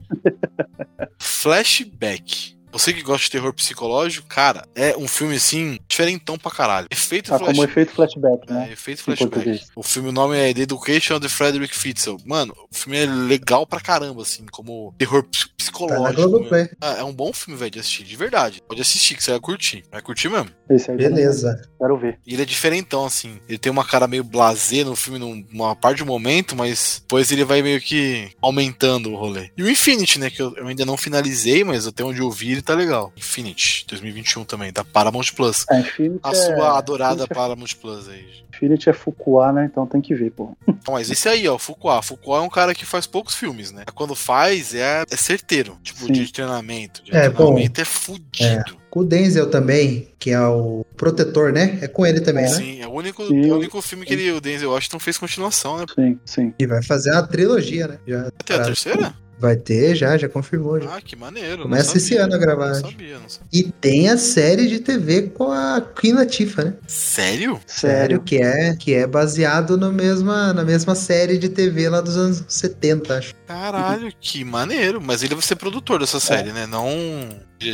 [1.18, 2.56] Flashback.
[2.72, 6.86] Você que gosta de terror psicológico, cara, é um filme assim, diferentão pra caralho.
[6.90, 7.70] Efeito Tá como flashback.
[7.72, 8.66] efeito flashback, né?
[8.68, 9.60] É, efeito flashback.
[9.74, 12.16] O filme, o nome é The Education of the Frederick Fitzel.
[12.24, 16.48] Mano, o filme é legal pra caramba, assim, como terror Tá psicológico.
[16.80, 18.60] Ah, é um bom filme, velho, de assistir, de verdade.
[18.66, 19.84] Pode assistir, que você vai curtir.
[19.90, 20.50] Vai curtir mesmo.
[20.68, 21.60] Esse aí Beleza.
[21.78, 22.18] Quero ver.
[22.26, 23.38] E ele é diferentão, assim.
[23.48, 27.44] Ele tem uma cara meio blasé no filme numa parte do momento, mas depois ele
[27.44, 29.50] vai meio que aumentando o rolê.
[29.56, 30.30] E o Infinity, né?
[30.30, 33.12] Que eu, eu ainda não finalizei, mas até onde eu vi ele tá legal.
[33.16, 35.64] Infinity, 2021 também, da Paramount Plus.
[35.70, 38.26] É, Infinity A é, sua adorada Infinity é- Paramount Plus aí.
[38.54, 39.64] Infinity é Fuqua, né?
[39.70, 40.56] Então tem que ver, pô.
[40.80, 42.00] Então, mas esse aí, ó, Fuqua.
[42.02, 43.84] Fuqua é um cara que faz poucos filmes, né?
[43.94, 45.76] Quando faz, é, é certeiro.
[45.82, 46.12] Tipo, Sim.
[46.12, 47.02] de treinamento.
[47.04, 48.78] De É, treinamento é fudido.
[48.88, 51.78] Com o Denzel também, que é o protetor, né?
[51.82, 52.48] É com ele também, né?
[52.50, 53.48] Sim, é o único, Sim.
[53.48, 55.84] é o único filme que ele, o Denzel Washington fez continuação, né?
[55.94, 56.54] Sim, sim.
[56.58, 57.98] E vai fazer a trilogia, né?
[58.06, 59.14] Já Até a terceira?
[59.40, 60.78] Vai ter, já, já confirmou.
[60.80, 60.96] Já.
[60.96, 61.62] Ah, que maneiro.
[61.62, 63.46] Começa não esse sabia, ano a gravar, Não sabia, não sabia.
[63.52, 66.74] E tem a série de TV com a Queen Latifah, né?
[66.86, 67.58] Sério?
[67.66, 68.20] Sério.
[68.20, 72.44] que é, que é baseado no mesma, na mesma série de TV lá dos anos
[72.48, 73.34] 70, acho.
[73.46, 75.00] Caralho, que maneiro.
[75.00, 76.66] Mas ele vai ser produtor dessa série, né?
[76.66, 76.86] Não.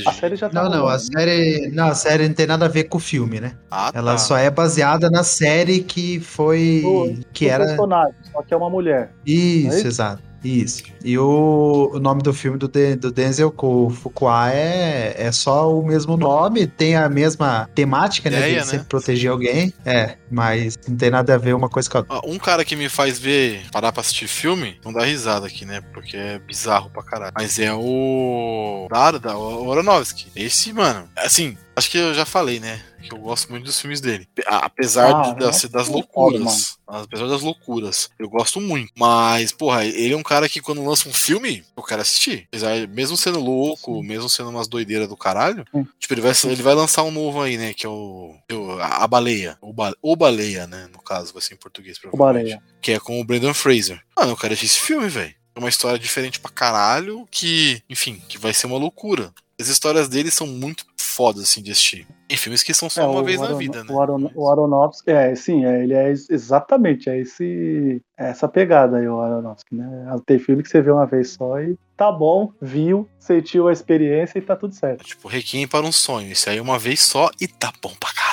[0.06, 2.68] A série já tá Não, não, a série, não, a série não tem nada a
[2.68, 3.52] ver com o filme, né?
[3.70, 4.18] Ah, Ela tá.
[4.18, 8.56] só é baseada na série que foi Do- que Do era personagem, só que é
[8.56, 9.12] uma mulher.
[9.24, 9.86] isso, É isso?
[9.86, 10.22] exato.
[10.44, 10.82] Isso.
[11.04, 13.52] E o, o nome do filme do, De- do Denzel
[13.90, 18.36] Fuqua é, é só o mesmo nome, tem a mesma temática, né?
[18.36, 18.64] De Ideia, né?
[18.64, 19.72] sempre proteger alguém.
[19.84, 22.20] É, mas não tem nada a ver uma coisa com a outra.
[22.30, 25.80] Um cara que me faz ver, parar pra assistir filme, não dá risada aqui, né?
[25.92, 27.32] Porque é bizarro pra caralho.
[27.36, 28.86] Mas é o.
[28.90, 30.26] Da, da, o Aronofsky.
[30.36, 32.80] Esse, mano, assim, acho que eu já falei, né?
[33.08, 34.28] Que eu gosto muito dos filmes dele.
[34.46, 36.78] Apesar Ah, de- das, é das loucuras.
[36.86, 38.10] Apesar das loucuras.
[38.18, 38.92] Eu gosto muito.
[38.96, 42.46] Mas, porra, ele é um cara que quando lança um filme, eu quero assistir.
[42.48, 45.64] Apesar, mesmo sendo louco, mesmo sendo umas doideiras do caralho.
[45.74, 45.86] Sim.
[45.98, 47.72] Tipo, ele vai, ele vai lançar um novo aí, né?
[47.74, 48.34] Que é o.
[48.52, 49.56] o- a, Baleia.
[49.60, 50.88] O, ba, o Baleia, né?
[50.92, 51.96] No caso, vai ser em português.
[51.98, 52.62] O provavelmente Baleia.
[52.80, 54.00] que é com o Brendan Fraser.
[54.16, 55.34] Mano, eu quero assistir esse filme, velho.
[55.54, 59.32] É uma história diferente pra caralho, que, enfim, que vai ser uma loucura.
[59.60, 62.06] As histórias dele são muito fodas, assim, de assistir.
[62.28, 63.90] Tem filmes que são só É, uma vez na Aron- vida, né?
[63.90, 68.46] O, Aron, o Aronofsky, é, sim, é, ele é ex- exatamente, é esse, é essa
[68.48, 70.14] pegada aí, o Aronofsky, né?
[70.26, 74.38] Tem filme que você vê uma vez só e tá bom, viu, sentiu a experiência
[74.38, 75.04] e tá tudo certo.
[75.04, 76.30] Tipo, Requiem para um sonho.
[76.32, 78.25] Esse aí é uma vez só e tá bom pra caralho.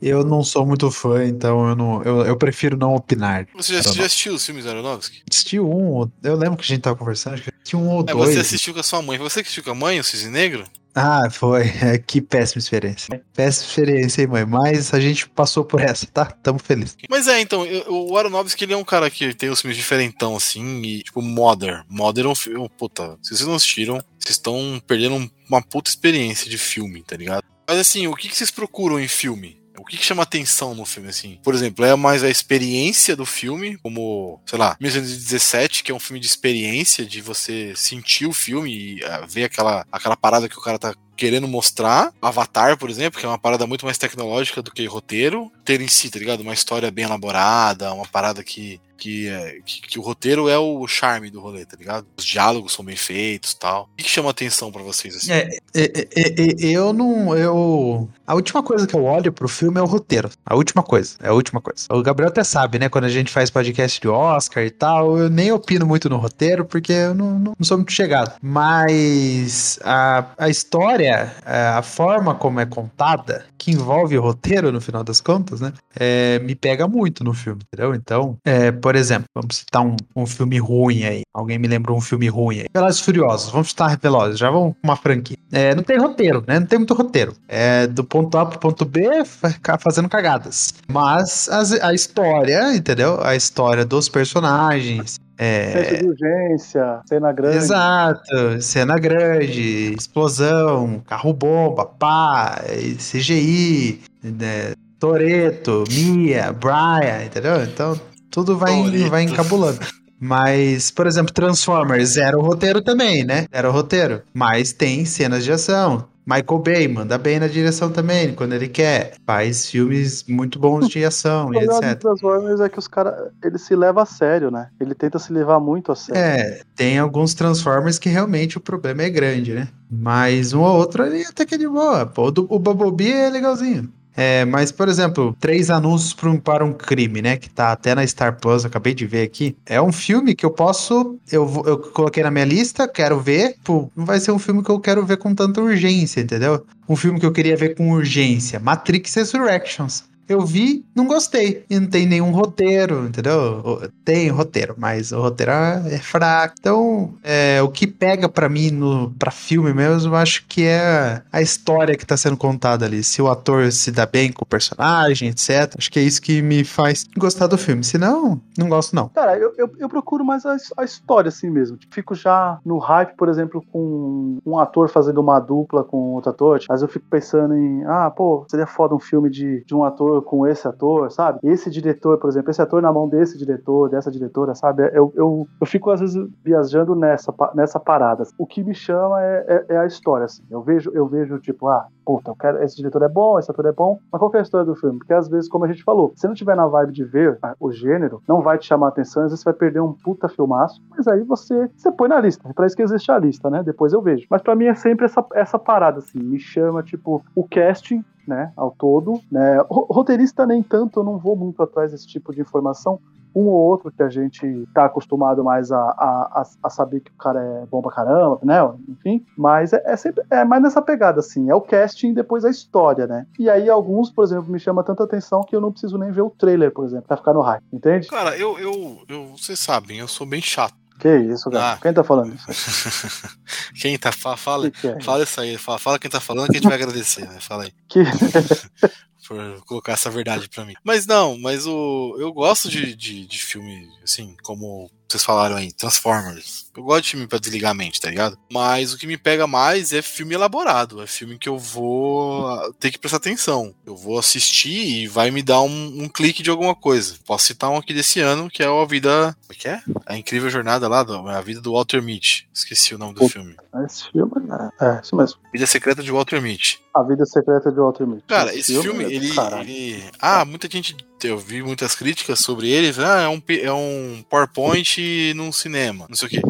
[0.00, 3.46] Eu não sou muito fã, então eu, não, eu, eu prefiro não opinar.
[3.54, 3.98] Você já, Aronofsky.
[4.00, 5.22] já assistiu os filmes do Aronofsky?
[5.30, 8.12] Assisti um, eu lembro que a gente tava conversando, acho que assisti um ou É,
[8.12, 8.34] dois.
[8.34, 9.18] você assistiu com a sua mãe.
[9.18, 10.64] Você que assistiu com a mãe, o Cisne Negro?
[10.98, 11.64] Ah, foi.
[11.82, 13.22] É, que péssima experiência.
[13.34, 14.46] Péssima experiência, hein, mãe?
[14.46, 16.24] Mas a gente passou por essa, tá?
[16.24, 16.96] Tamo felizes.
[17.10, 20.80] Mas é, então, o Aronofsky, ele é um cara que tem os filmes diferentão, assim,
[20.82, 21.84] e, tipo, Mother.
[21.88, 25.90] Mother é um filme, puta, se vocês não assistiram, vocês estão perdendo um- uma puta
[25.90, 27.44] experiência de filme, tá ligado?
[27.68, 29.60] Mas assim, o que, que vocês procuram em filme?
[29.78, 31.38] O que, que chama atenção no filme, assim?
[31.42, 36.00] Por exemplo, é mais a experiência do filme, como, sei lá, 1917, que é um
[36.00, 40.58] filme de experiência, de você sentir o filme e ah, ver aquela, aquela parada que
[40.58, 42.12] o cara tá querendo mostrar.
[42.20, 45.50] Avatar, por exemplo, que é uma parada muito mais tecnológica do que roteiro.
[45.64, 46.40] Ter em si, tá ligado?
[46.40, 48.80] Uma história bem elaborada, uma parada que.
[48.96, 52.06] Que, é, que, que o roteiro é o charme do rolê, tá ligado?
[52.16, 53.88] Os diálogos são bem feitos tal.
[53.92, 55.32] O que, chama atenção pra vocês assim?
[55.32, 57.36] É, é, é, é, eu não.
[57.36, 58.08] Eu.
[58.26, 60.30] A última coisa que eu olho pro filme é o roteiro.
[60.44, 61.16] A última coisa.
[61.22, 61.86] É a última coisa.
[61.90, 62.88] O Gabriel até sabe, né?
[62.88, 66.64] Quando a gente faz podcast de Oscar e tal, eu nem opino muito no roteiro,
[66.64, 68.34] porque eu não, não, não sou muito chegado.
[68.40, 75.04] Mas a, a história, a forma como é contada, que envolve o roteiro no final
[75.04, 75.72] das contas, né?
[75.98, 77.94] é, me pega muito no filme, entendeu?
[77.94, 81.22] Então, é, por exemplo, vamos citar um, um filme ruim aí.
[81.34, 82.66] Alguém me lembrou um filme ruim aí.
[82.72, 85.36] Velozes Furiosos, vamos citar Velozes, já vamos com uma franquia.
[85.50, 86.60] É, não tem roteiro, né?
[86.60, 87.34] Não tem muito roteiro.
[87.48, 90.72] É do ponto A pro ponto B, ficar fazendo cagadas.
[90.86, 93.20] Mas as- a história, entendeu?
[93.24, 97.56] A história dos personagens, é, de urgência, cena grande.
[97.56, 102.62] Exato, cena grande, explosão, carro bomba, pá,
[103.00, 107.64] CGI, né, Toreto, Mia, Brian, entendeu?
[107.64, 108.00] Então
[108.36, 109.78] tudo vai, vai encabulando.
[110.20, 113.46] Mas, por exemplo, Transformers, zero roteiro também, né?
[113.54, 114.22] Zero roteiro.
[114.34, 116.06] Mas tem cenas de ação.
[116.26, 119.14] Michael Bay manda bem na direção também, quando ele quer.
[119.24, 122.00] Faz filmes muito bons de ação O e problema do etc.
[122.00, 124.68] Transformers é que os caras, ele se leva a sério, né?
[124.80, 126.20] Ele tenta se levar muito a sério.
[126.20, 129.68] É, tem alguns Transformers que realmente o problema é grande, né?
[129.90, 132.04] Mas um ou outro ali até que é de boa.
[132.04, 133.88] Pô, o, do- o Bumblebee é legalzinho.
[134.16, 137.36] É, mas, por exemplo, Três Anúncios para um, Crime, né?
[137.36, 139.54] Que tá até na Star Plus, acabei de ver aqui.
[139.66, 141.18] É um filme que eu posso.
[141.30, 143.56] Eu, eu coloquei na minha lista, quero ver.
[143.62, 146.64] Pô, não vai ser um filme que eu quero ver com tanta urgência, entendeu?
[146.88, 148.58] Um filme que eu queria ver com urgência.
[148.58, 150.04] Matrix Resurrections.
[150.28, 151.64] Eu vi, não gostei.
[151.70, 153.82] E não tem nenhum roteiro, entendeu?
[154.04, 156.54] Tem roteiro, mas o roteiro é fraco.
[156.58, 161.22] Então, é, o que pega pra mim no para filme mesmo, eu acho que é
[161.32, 163.04] a história que tá sendo contada ali.
[163.04, 165.74] Se o ator se dá bem com o personagem, etc.
[165.76, 167.84] Acho que é isso que me faz gostar do filme.
[167.84, 169.08] Se não, não gosto não.
[169.10, 171.76] Cara, eu, eu, eu procuro mais a, a história assim mesmo.
[171.76, 176.30] Tipo, Fico já no hype, por exemplo, com um ator fazendo uma dupla com outro
[176.30, 176.60] ator.
[176.68, 180.15] Mas eu fico pensando em, ah, pô, seria foda um filme de, de um ator
[180.22, 181.40] com esse ator, sabe?
[181.42, 184.82] Esse diretor, por exemplo, esse ator na mão desse diretor, dessa diretora, sabe?
[184.92, 188.24] Eu, eu, eu fico às vezes viajando nessa, nessa parada.
[188.38, 190.42] O que me chama é, é, é a história, assim.
[190.50, 193.66] Eu vejo, eu vejo, tipo, ah, puta, eu quero, esse diretor é bom, esse ator
[193.66, 194.98] é bom, mas qual é a história do filme?
[194.98, 197.54] Porque às vezes, como a gente falou, se não tiver na vibe de ver ah,
[197.58, 200.28] o gênero, não vai te chamar a atenção, às vezes você vai perder um puta
[200.28, 203.50] filmaço, mas aí você, você põe na lista, é pra isso que existe a lista,
[203.50, 203.62] né?
[203.64, 204.24] Depois eu vejo.
[204.30, 208.52] Mas pra mim é sempre essa, essa parada, assim, me chama, tipo, o casting, né,
[208.56, 212.40] ao todo, né, Ro- roteirista nem tanto, eu não vou muito atrás desse tipo de
[212.40, 212.98] informação,
[213.36, 217.16] um ou outro que a gente tá acostumado mais a, a, a, saber que o
[217.18, 218.56] cara é bom pra caramba, né?
[218.88, 219.26] Enfim.
[219.36, 221.50] Mas é, é sempre é mais nessa pegada, assim.
[221.50, 223.26] É o casting e depois a história, né?
[223.38, 226.22] E aí alguns, por exemplo, me chama tanta atenção que eu não preciso nem ver
[226.22, 227.62] o trailer, por exemplo, pra ficar no hype.
[227.70, 228.08] Entende?
[228.08, 230.74] Cara, eu, eu, eu, vocês sabem, eu sou bem chato.
[230.98, 231.74] Que isso, cara.
[231.74, 231.78] Ah.
[231.82, 232.46] Quem tá falando isso?
[233.78, 235.00] Quem tá, fa- O fala, que, que é?
[235.02, 237.36] fala isso aí, fala, fala quem tá falando que a gente vai agradecer, né?
[237.38, 237.72] Fala aí.
[237.86, 238.02] Que...
[239.26, 240.74] por colocar essa verdade pra mim.
[240.84, 245.72] Mas não, mas o eu gosto de, de, de filme, assim, como vocês falaram aí,
[245.72, 246.66] Transformers.
[246.76, 248.36] Eu gosto de filme pra desligar a mente, tá ligado?
[248.52, 251.00] Mas o que me pega mais é filme elaborado.
[251.02, 253.74] É filme que eu vou ah, ter que prestar atenção.
[253.86, 257.14] Eu vou assistir e vai me dar um, um clique de alguma coisa.
[257.24, 259.34] Posso citar um aqui desse ano, que é a vida.
[259.40, 259.80] Como é que é?
[260.04, 262.46] A incrível jornada lá, do- a vida do Walter Mitty.
[262.52, 263.32] Esqueci o nome do Puta.
[263.32, 263.56] filme.
[263.86, 264.70] Esse filme, né?
[264.80, 265.38] É, isso mesmo.
[265.52, 266.80] Vida Secreta de Walter Mitty.
[266.94, 268.24] A Vida Secreta de Walter Mitty.
[268.26, 270.04] Cara, esse filme, é do ele, ele.
[270.20, 270.94] Ah, muita gente.
[271.26, 272.92] Eu vi muitas críticas sobre ele.
[273.04, 276.06] Ah, é um, é um PowerPoint num cinema.
[276.08, 276.42] Não sei o quê.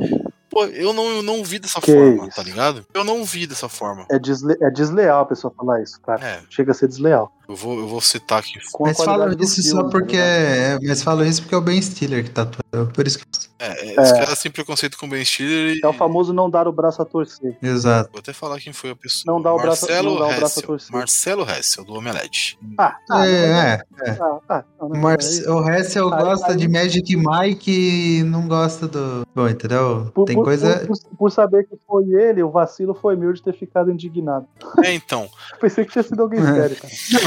[0.50, 2.36] Pô, eu não, eu não vi dessa Que forma, isso.
[2.36, 2.86] tá ligado?
[2.94, 4.06] Eu não vi dessa forma.
[4.10, 6.24] É, desle- é desleal a pessoa falar isso, cara.
[6.26, 7.30] É, Chega a ser desleal.
[7.48, 8.54] Eu vou, eu vou citar aqui.
[8.80, 10.26] Mas do isso filme, só tá porque ligado?
[10.26, 12.92] é, mas falam isso porque é o Ben Stiller que tá atuando.
[12.92, 13.24] Por isso que.
[13.58, 15.80] É, é, Os caras têm preconceito com o Ben Stiller e.
[15.82, 17.56] É o famoso não dar o braço a torcer.
[17.62, 18.10] Exato.
[18.12, 19.32] Vou até falar quem foi a pessoa.
[19.34, 20.92] Não dá o braço- Marcelo não dá o braço a torcer.
[20.92, 22.58] Marcelo Hessel, do Omelete.
[22.78, 23.80] Ah, ah, é, não, é.
[23.96, 27.70] mas- ah, ah, não, não, Marce- aí- o Hessel aí- gosta aí- de Magic Mike
[28.18, 29.26] e não gosta do.
[29.34, 30.10] Bom, entendeu?
[30.14, 30.80] Por, Tem por- coisa.
[30.80, 34.46] por, por- por saber que foi ele, o vacilo foi meu de ter ficado indignado.
[34.84, 35.30] É, então.
[35.60, 36.44] Pensei que tinha sido alguém É.
[36.44, 36.92] sério, cara.
[37.12, 37.20] Não,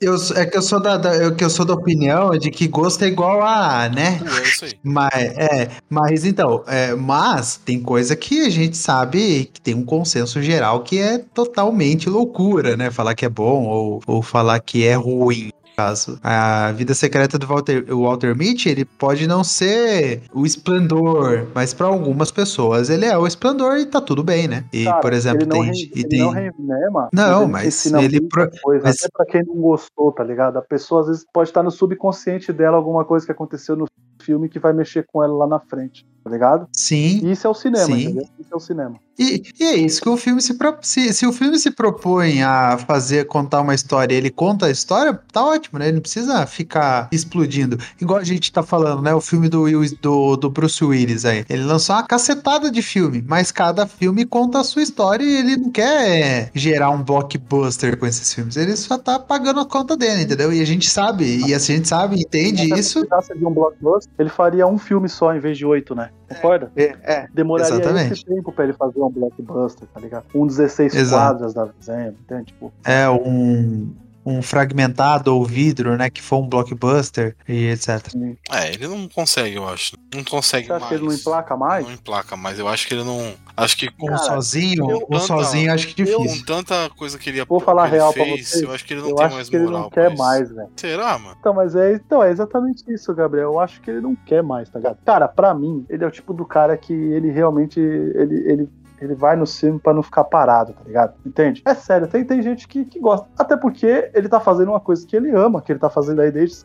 [0.00, 2.66] eu, é que eu sou da, da- eu, que eu sou da opinião de que
[2.66, 4.20] gosto é igual a, né?
[4.38, 4.72] É isso aí.
[4.82, 9.84] Mas, é, mas então, é, mas tem coisa que a gente sabe que tem um
[9.84, 12.90] consenso geral que é totalmente loucura, né?
[12.90, 15.50] Falar que é bom ou, ou falar que é ruim.
[15.76, 16.18] Caso.
[16.22, 21.86] A vida secreta do Walter, Walter Mitty, ele pode não ser o esplendor, mas para
[21.86, 24.64] algumas pessoas ele é o esplendor e tá tudo bem, né?
[24.72, 27.08] E, Cara, por exemplo, ele não, tem, re- e ele tem não renema.
[27.12, 30.58] Não, mas ele pro- coisa, mas- Até pra quem não gostou, tá ligado?
[30.58, 33.86] A pessoa às vezes pode estar no subconsciente dela alguma coisa que aconteceu no
[34.20, 36.68] filme que vai mexer com ela lá na frente, tá ligado?
[36.76, 38.02] sim, E isso é o cinema, Sim.
[38.04, 38.24] entendeu?
[38.38, 38.94] Isso é o cinema.
[39.18, 42.42] E, e é isso que o filme se, pro- se se o filme se propõe
[42.42, 45.86] a fazer contar uma história, ele conta a história, tá ótimo, né?
[45.88, 47.76] Ele não precisa ficar explodindo.
[48.00, 49.12] Igual a gente tá falando, né?
[49.14, 51.44] O filme do, Will- do, do Bruce Willis aí.
[51.50, 55.56] Ele lançou uma cacetada de filme, mas cada filme conta a sua história e ele
[55.58, 58.56] não quer gerar um blockbuster com esses filmes.
[58.56, 60.50] Ele só tá pagando a conta dele, entendeu?
[60.50, 63.00] E a gente sabe, e a gente sabe, entende isso.
[63.00, 66.10] Se precisasse de um blockbuster, ele faria um filme só em vez de oito, né?
[66.28, 66.70] Concorda?
[66.76, 67.26] É, é.
[67.32, 68.12] Demoraria Exatamente.
[68.12, 70.24] esse tempo pra ele fazer um blockbuster, tá ligado?
[70.34, 71.32] Um 16 Exato.
[71.38, 72.44] quadras da Zema, entende?
[72.46, 73.90] Tipo, É um,
[74.24, 76.10] um fragmentado ou vidro, né?
[76.10, 78.06] Que for um blockbuster e etc.
[78.52, 79.96] É, ele não consegue, eu acho.
[80.14, 80.88] Não consegue você acha mais.
[80.88, 81.84] que ele não emplaca mais?
[81.86, 82.58] Não emplaca mais.
[82.58, 83.32] Eu acho que ele não.
[83.56, 86.46] Acho que com, Cara, sozinho, eu- um tanta- sozinho acho que com difícil.
[86.46, 89.02] tanta coisa que ele, Vou falar ele real pra fez, vocês, eu acho que ele
[89.02, 89.80] não Eu tem acho mais que ele moral.
[89.82, 90.68] não quer pra mais, velho.
[90.76, 91.36] Será, mano?
[91.38, 93.52] Então, mas é, então, é exatamente isso, Gabriel.
[93.52, 94.98] Eu acho que ele não quer mais, tá ligado?
[95.04, 97.78] Cara, pra mim, ele é o tipo do cara que ele realmente.
[97.80, 98.68] Ele, ele,
[99.00, 101.14] ele vai no filme pra não ficar parado, tá ligado?
[101.24, 101.62] Entende?
[101.64, 103.26] É sério, tem, tem gente que, que gosta.
[103.38, 106.30] Até porque ele tá fazendo uma coisa que ele ama, que ele tá fazendo aí
[106.30, 106.64] desde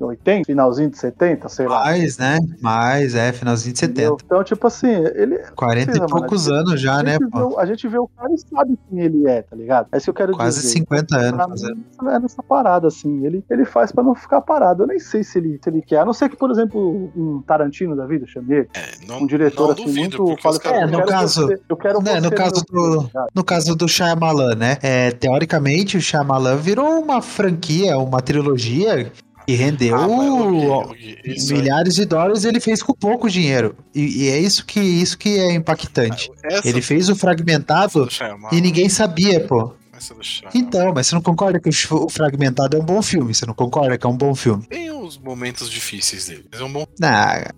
[0.00, 1.80] 80, finalzinho de 70, sei lá.
[1.84, 2.38] Mais, né?
[2.60, 4.00] Mais, é, finalzinho de 70.
[4.00, 4.18] Entendeu?
[4.24, 5.38] Então, tipo assim, ele.
[5.54, 6.60] 40 precisa, e poucos mano.
[6.60, 9.54] anos já, né, vê, a gente vê o cara e sabe quem ele é, tá
[9.56, 9.88] ligado?
[9.92, 10.72] É isso que eu quero Quase dizer.
[10.78, 11.84] 50 anos Pra fazendo.
[12.10, 13.24] é nessa parada, assim.
[13.24, 14.82] Ele, ele faz pra não ficar parado.
[14.82, 15.98] Eu nem sei se ele, se ele quer.
[15.98, 18.68] A não ser que, por exemplo, um Tarantino da vida, chame ele.
[18.74, 20.42] É, não, Um diretor não assim, duvido, muito.
[20.42, 20.80] Fala, os caras.
[20.82, 23.10] É, no caso- você- eu quero né, você no caso do-?
[23.34, 24.78] No caso do Shyamalan, né?
[24.82, 29.12] É, teoricamente, o Shyamalan virou uma franquia, uma trilogia
[29.46, 32.94] que rendeu Ah, mas, ok, ok, isso aí- milhares de dólares e ele fez com
[32.94, 33.76] pouco dinheiro.
[33.94, 36.30] E, e é isso que, isso que é impactante.
[36.42, 38.08] Essa Ele fez o fragmentado
[38.52, 39.74] e ninguém sabia, pô.
[39.98, 40.48] Do.
[40.54, 43.34] Então, mas você não concorda que o o Fragmentado é um bom filme?
[43.34, 44.64] Você não concorda que é um bom filme?
[44.66, 46.46] Tem os momentos difíceis dele.
[46.50, 46.86] Mas é um bom.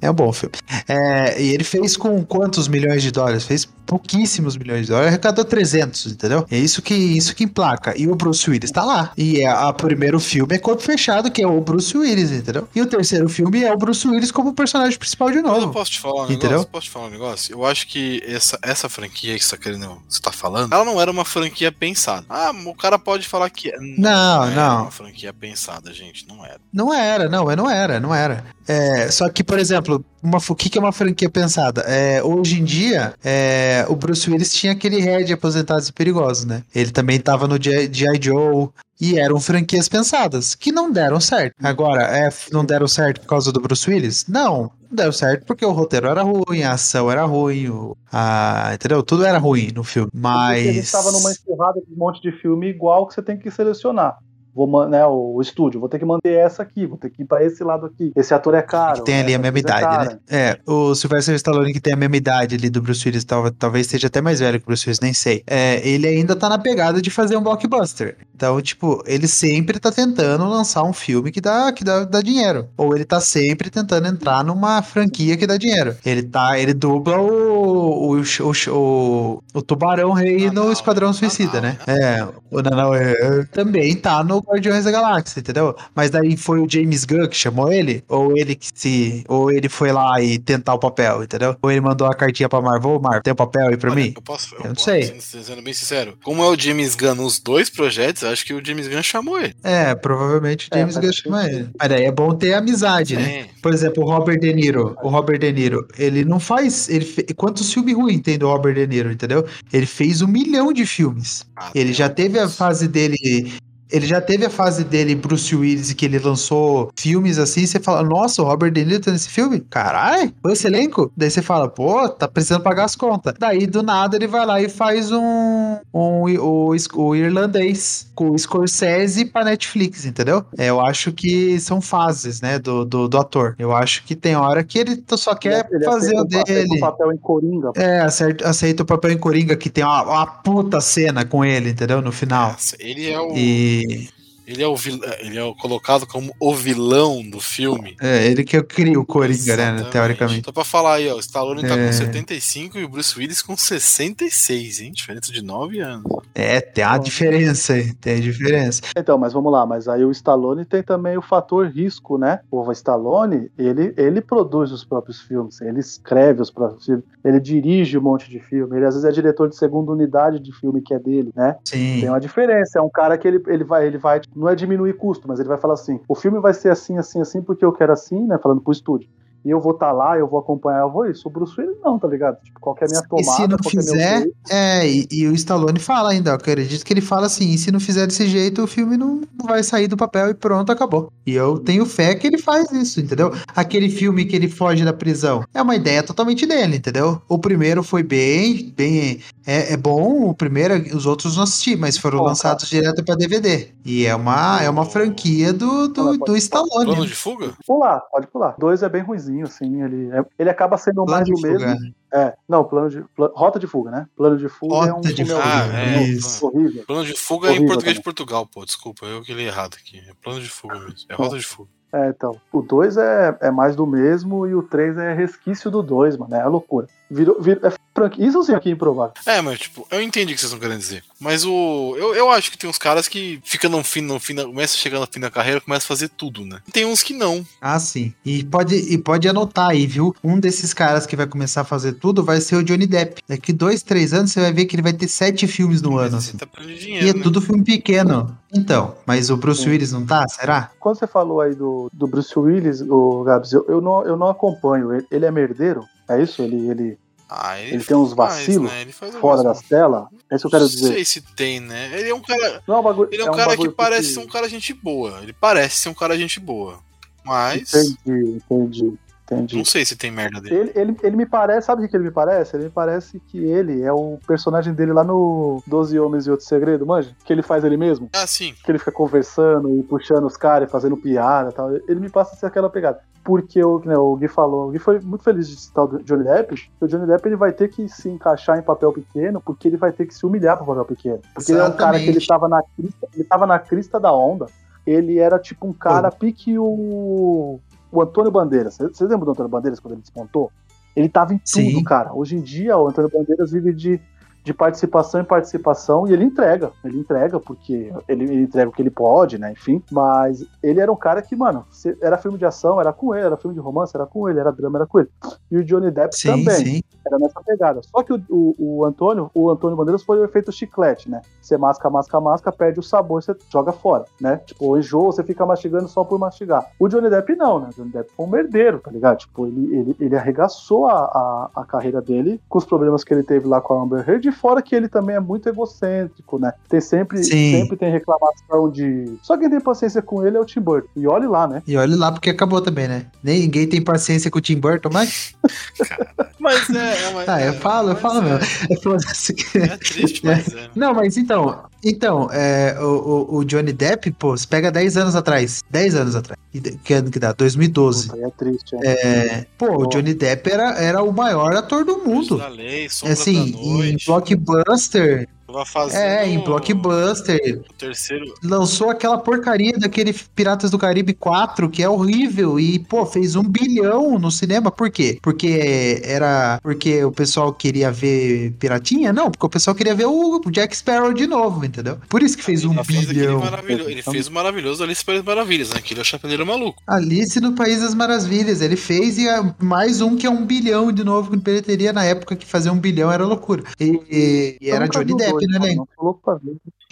[0.01, 0.55] É um bom filme.
[0.89, 3.45] É, e ele fez com quantos milhões de dólares?
[3.45, 6.45] Fez pouquíssimos milhões de dólares, arrecadou 300, entendeu?
[6.51, 7.95] É isso que, isso que emplaca.
[7.97, 9.13] E o Bruce Willis tá lá.
[9.17, 12.69] E é, a primeiro filme é Corpo Fechado, que é o Bruce Willis, entendeu?
[12.75, 15.73] E o terceiro filme é o Bruce Willis como personagem principal de Mas eu novo.
[15.73, 16.51] posso te falar um Entendeu?
[16.51, 16.69] negócio?
[16.69, 17.53] Posso te falar um negócio?
[17.55, 20.03] Eu acho que essa, essa franquia que você tá querendo.
[20.09, 22.26] Você tá falando, ela não era uma franquia pensada.
[22.29, 23.77] Ah, o cara pode falar que é.
[23.79, 24.83] Não, é não.
[24.83, 26.27] uma franquia pensada, gente.
[26.27, 26.61] Não era.
[26.73, 28.45] Não era, não, não era, não era.
[28.67, 31.83] É, só que, por exemplo, uma, o que, que é uma franquia pensada?
[31.83, 36.63] É, hoje em dia, é, o Bruce Willis tinha aquele Red Aposentados e Perigosos, né?
[36.75, 38.21] Ele também tava no G.I.
[38.21, 38.69] Joe.
[39.01, 41.55] E eram franquias pensadas, que não deram certo.
[41.63, 44.27] Agora, é, não deram certo por causa do Bruce Willis?
[44.27, 44.71] Não.
[44.89, 49.03] Não deu certo porque o roteiro era ruim, a ação era ruim, o, a, entendeu?
[49.03, 50.11] Tudo era ruim no filme.
[50.15, 50.57] Mas.
[50.57, 53.51] Porque ele estava numa encerrada de um monte de filme igual que você tem que
[53.51, 54.17] selecionar.
[54.57, 57.27] Vou, né, o, o estúdio, vou ter que manter essa aqui, vou ter que ir
[57.27, 58.11] pra esse lado aqui.
[58.17, 59.01] Esse ator é caro.
[59.01, 60.11] que tem ali a essa mesma atriz é idade, cara.
[60.11, 60.19] né?
[60.31, 63.87] É, o Sylvester Stallone que tem a mesma idade ali do Bruce Willis, tal- talvez
[63.87, 65.43] seja até mais velho que o Bruce Willis, nem sei.
[65.47, 68.17] É, ele ainda tá na pegada de fazer um blockbuster.
[68.35, 72.69] Então, tipo, ele sempre tá tentando lançar um filme que dá, que dá, dá dinheiro.
[72.77, 75.97] Ou ele tá sempre tentando entrar numa franquia que dá dinheiro.
[76.05, 81.15] Ele tá, ele dubla o, o, o, o, o Tubarão Rei no Nanau, Esquadrão né?
[81.15, 81.79] Suicida, Nanau, né?
[81.87, 85.75] É, o Nanau é, também tá no Guardiões da Galáxia, entendeu?
[85.95, 88.03] Mas daí foi o James Gunn que chamou ele?
[88.09, 89.25] Ou ele que se.
[89.29, 91.57] Ou ele foi lá e tentar o papel, entendeu?
[91.63, 94.01] Ou ele mandou a cartinha pra Marvel, ô Marvel, tem o papel aí pra Olha,
[94.03, 94.13] mim?
[94.17, 94.55] Eu posso.
[94.55, 95.03] Eu não posso, sei.
[95.21, 96.17] Sendo, sendo bem sincero.
[96.25, 99.39] Como é o James Gunn nos dois projetos, eu acho que o James Gunn chamou
[99.39, 99.55] ele.
[99.63, 101.59] É, provavelmente o É, James faz Gunn chama sentido.
[101.61, 101.71] ele.
[101.79, 103.43] Mas daí é bom ter amizade, né?
[103.43, 103.49] Sim.
[103.63, 104.97] Por exemplo, o Robert De Niro.
[105.03, 106.89] O Robert De Niro, ele não faz.
[106.89, 107.23] Ele fe...
[107.35, 109.45] Quantos filmes ruins tem do Robert De Niro, entendeu?
[109.73, 111.45] Ele fez um milhão de filmes.
[111.57, 113.53] Ah, Ele já teve a fase dele.
[113.91, 117.67] Ele já teve a fase dele, Bruce Willis, que ele lançou filmes assim.
[117.67, 119.61] Você fala, nossa, o Robert De Niro tá nesse filme?
[119.61, 121.11] Caralho, foi esse elenco?
[121.17, 123.35] Daí você fala, pô, tá precisando pagar as contas.
[123.39, 125.77] Daí do nada ele vai lá e faz um.
[125.95, 130.45] um o, o irlandês com o Scorsese pra Netflix, entendeu?
[130.59, 133.55] É, eu acho que são fases, né, do, do, do ator.
[133.59, 136.77] Eu acho que tem hora que ele só quer Ele fazer aceita o aceita dele.
[136.77, 137.71] um papel em Coringa.
[137.77, 141.71] É, acerta, aceita o papel em Coringa, que tem uma, uma puta cena com ele,
[141.71, 142.01] entendeu?
[142.03, 142.53] No final.
[142.53, 143.33] Nossa, ele é o.
[143.37, 144.09] E Eh,
[144.47, 145.01] Ele é o vil...
[145.21, 147.97] ele é o colocado como o vilão do filme.
[148.01, 149.89] é, ele que cria o Coringa, né?
[149.91, 150.41] Teoricamente.
[150.41, 151.87] Então, pra falar aí, ó, o Stallone tá É.
[151.87, 154.93] com 75 e o Bruce Willis com 66, hein?
[154.93, 156.05] Diferença de 9 anos.
[156.35, 158.83] É, tem a diferença aí, tem a diferença.
[158.97, 162.41] Então, mas vamos lá, mas aí o Stallone tem também o fator risco, né?
[162.51, 167.99] O Stallone, ele, ele produz os próprios filmes, ele escreve os próprios filmes, ele dirige
[167.99, 170.95] um monte de filme, ele às vezes é diretor de segunda unidade de filme que
[170.95, 171.57] é dele, né?
[171.65, 172.01] Sim.
[172.01, 174.93] Tem uma diferença, é um cara que ele, ele vai, ele vai, não é diminuir
[174.99, 177.73] custo, mas ele vai falar assim, o filme vai ser assim, assim, assim, porque eu
[177.73, 178.37] quero assim, né?
[178.37, 179.09] Falando pro estúdio.
[179.47, 181.29] E eu vou estar lá, eu vou acompanhar, eu vou isso.
[181.29, 182.37] O Bruce Willis não, tá ligado?
[182.43, 184.37] Tipo, qual que é a minha E tomada, se não é fizer, jeito.
[184.51, 187.71] é, e, e o Stallone fala ainda, eu acredito que ele fala assim, e se
[187.71, 191.13] não fizer desse jeito, o filme não, não vai sair do papel e pronto, acabou.
[191.25, 193.33] E eu tenho fé que ele faz isso, entendeu?
[193.55, 197.23] Aquele filme que ele foge da prisão, é uma ideia totalmente dele, entendeu?
[197.29, 201.97] O primeiro foi bem, bem, é, é bom, o primeiro, os outros não assisti, mas
[201.97, 203.69] foram Bom, lançados direto pra DVD.
[203.85, 206.87] E é uma, é uma franquia do, do, do Stallone.
[206.87, 207.53] Plano de fuga?
[207.65, 208.57] Pular, pode pular.
[208.59, 209.83] Dois é bem ruizinho, assim.
[209.83, 211.69] Ele, é- ele acaba sendo Plano mais de do mesmo.
[211.69, 211.95] fuga.
[212.13, 213.03] É, não, plano de.
[213.15, 214.07] pla- Rota de fuga, né?
[214.17, 215.75] Plano de fuga é um Rota de filme fuga, horrível.
[215.77, 216.47] Ah, é, isso.
[216.47, 216.85] horrível.
[216.87, 218.03] Plano de fuga é em português de também.
[218.03, 218.65] Portugal, pô.
[218.65, 219.99] Desculpa, eu que li errado aqui.
[219.99, 220.95] É plano de fuga mesmo.
[221.09, 221.69] É rota de fuga.
[221.93, 222.37] É, então.
[222.53, 226.35] O 2 é, é mais do mesmo e o 3 é resquício do 2, mano.
[226.35, 226.87] É a loucura.
[227.11, 228.27] Virou, virou, é franquia.
[228.27, 229.15] Isso sim aqui é improvável.
[229.25, 231.03] É, mas tipo, eu entendi o que vocês estão querendo dizer.
[231.21, 231.95] Mas o.
[231.97, 234.75] Eu, eu acho que tem uns caras que ficam no fim, no fim da, começa
[234.75, 236.61] a chegar no fim da carreira, começa a fazer tudo, né?
[236.67, 237.47] E tem uns que não.
[237.61, 238.13] Ah, sim.
[238.25, 240.15] E pode, e pode anotar aí, viu?
[240.23, 243.23] Um desses caras que vai começar a fazer tudo vai ser o Johnny Depp.
[243.29, 246.13] Daqui dois, três anos você vai ver que ele vai ter sete filmes no ano.
[246.13, 246.33] Mas assim.
[246.33, 247.09] você tá perdendo E dinheiro.
[247.09, 247.23] é né?
[247.23, 248.37] tudo filme pequeno.
[248.53, 249.71] Então, mas o Bruce Sim.
[249.71, 250.27] Willis não tá?
[250.29, 250.71] Será?
[250.81, 254.29] Quando você falou aí do, do Bruce Willis, o Gabs, eu, eu, não, eu não
[254.29, 254.93] acompanho.
[254.93, 255.85] Ele, ele é merdeiro?
[256.09, 256.43] É isso?
[256.43, 258.83] Ele, ele Ah, ele tem uns faz, vacilos né?
[258.83, 260.07] Ele faz fora das telas?
[260.31, 260.93] É isso que eu quero Não dizer.
[260.93, 261.99] sei se tem, né?
[261.99, 262.63] Ele é um cara.
[262.67, 263.09] Não é um bagulho.
[263.13, 265.21] Ele é um, cara que parece ser um cara gente boa.
[265.23, 266.79] Ele parece ser um cara gente boa.
[267.25, 267.75] Mas.
[267.75, 268.99] Entendi, entendi,
[269.35, 269.57] entendi.
[269.57, 270.57] Não sei se tem merda dele.
[270.57, 272.57] Ele, ele, ele me parece, sabe o que ele me parece?
[272.57, 276.47] Ele me parece que ele é o personagem dele lá no Doze Homens e Outro
[276.47, 277.11] Segredo, manja?
[277.25, 278.09] Que ele faz ele mesmo.
[278.15, 278.55] Ah, sim.
[278.65, 281.75] Que ele fica conversando e puxando os caras e fazendo piada e tal.
[281.75, 283.01] Ele me passa a ser aquela pegada.
[283.27, 286.23] Porque o, né, o Gui falou, o Gui foi muito feliz de citar o Johnny
[286.23, 289.67] Depp, que o Johnny Depp ele vai ter que se encaixar em papel pequeno, porque
[289.67, 291.21] ele vai ter que se humilhar pro papel pequeno.
[291.35, 292.29] Porque ele é um cara que ele Exatamente.
[292.29, 294.47] tava na crista, ele tava na crista da onda.
[294.87, 297.59] Ele era tipo um cara pique o,
[297.91, 298.77] o Antônio Bandeiras.
[298.77, 300.51] Vocês lembram do Antônio Bandeiras quando ele despontou?
[300.95, 301.85] Ele tava em tudo, Sim.
[301.85, 302.15] cara.
[302.15, 304.01] Hoje em dia, o Antônio Bandeiras vive de,
[304.47, 306.71] de participação em participação e ele entrega.
[306.85, 309.51] Ele entrega porque ele, ele entrega o que ele pode, né?
[309.51, 309.83] Enfim.
[309.91, 311.67] Mas ele era um cara que, mano,
[312.01, 314.53] era filme de ação, era com ele, era filme de romance, era com ele, era
[314.53, 315.09] drama, era com ele.
[315.51, 316.65] E o Johnny Depp Sim, também.
[316.65, 316.83] sim.
[317.05, 317.81] Era nessa pegada.
[317.83, 321.23] Só que o, o, o Antônio, o Antônio Bandeiras foi o efeito chiclete, né?
[321.43, 324.37] Você masca, masca, masca, perde o sabor, você joga fora, né?
[324.47, 326.65] Tipo, enjoa, você fica mastigando só por mastigar.
[326.79, 327.71] O Johnny Depp não, né?
[327.73, 329.19] O Johnny Depp foi um merdeiro, tá ligado?
[329.19, 333.25] Tipo, ele, ele, ele arregaçou a, a, a carreira dele com os problemas que ele
[333.25, 336.53] teve lá com a Amber Heard, fora que ele também é muito egocêntrico, né?
[336.69, 337.53] Tem sempre, Sim.
[337.61, 339.17] sempre tem reclamação de.
[339.23, 340.89] Só quem tem paciência com ele é o Tim Burton.
[340.97, 341.63] E olhe lá, né?
[341.67, 343.07] E olha lá porque acabou também, né?
[343.23, 345.35] Nem ninguém tem paciência com o Tim Burton, mas.
[346.39, 347.09] Mas é.
[347.09, 348.39] é mas, Ah, eu é, falo, eu falo é, mesmo.
[348.71, 350.69] É que- É triste, mas é.
[350.77, 352.85] Não, mas então, então, é, o,
[353.31, 355.63] o- o Johnny Depp, pô, você pega 10 anos atrás.
[355.71, 356.39] 10 anos atrás.
[356.85, 357.33] Que ano que dá?
[357.33, 358.09] 2012.
[358.09, 358.77] Puta, aí é triste?
[358.83, 362.39] É, pô, o Johnny Depp era, era o maior ator do mundo.
[362.39, 364.07] Da lei, sombra Assim, da em noite.
[364.07, 365.29] blockbuster.
[365.57, 367.61] Vai fazer É, em blockbuster.
[367.69, 368.25] O terceiro.
[368.43, 372.61] Lançou aquela porcaria daquele Piratas do Caribe 4, que é horrível.
[372.61, 374.71] E, pô, fez um bilhão no cinema.
[374.71, 375.19] Por quê?
[375.23, 376.61] Porque era.
[376.63, 379.13] Porque o pessoal queria ver Piratinha?
[379.13, 381.99] Não, porque o pessoal queria ver o Jack Sparrow de novo, entendeu?
[382.09, 383.41] Por isso que fez um fez aquele bilhão.
[383.41, 385.81] maravilhoso- Ele fez o maravilhoso Alice País Maravilhas, né?
[385.83, 386.83] Que ele é o chapeleiro maluco.
[386.87, 388.61] Alice no País das Maravilhas.
[388.61, 392.05] Ele fez e é mais um que é um bilhão de novo com bilheteria na
[392.05, 393.63] época que fazer um bilhão era loucura.
[393.81, 395.89] E, e- e era vi Johnny Depp, dois, né, mano,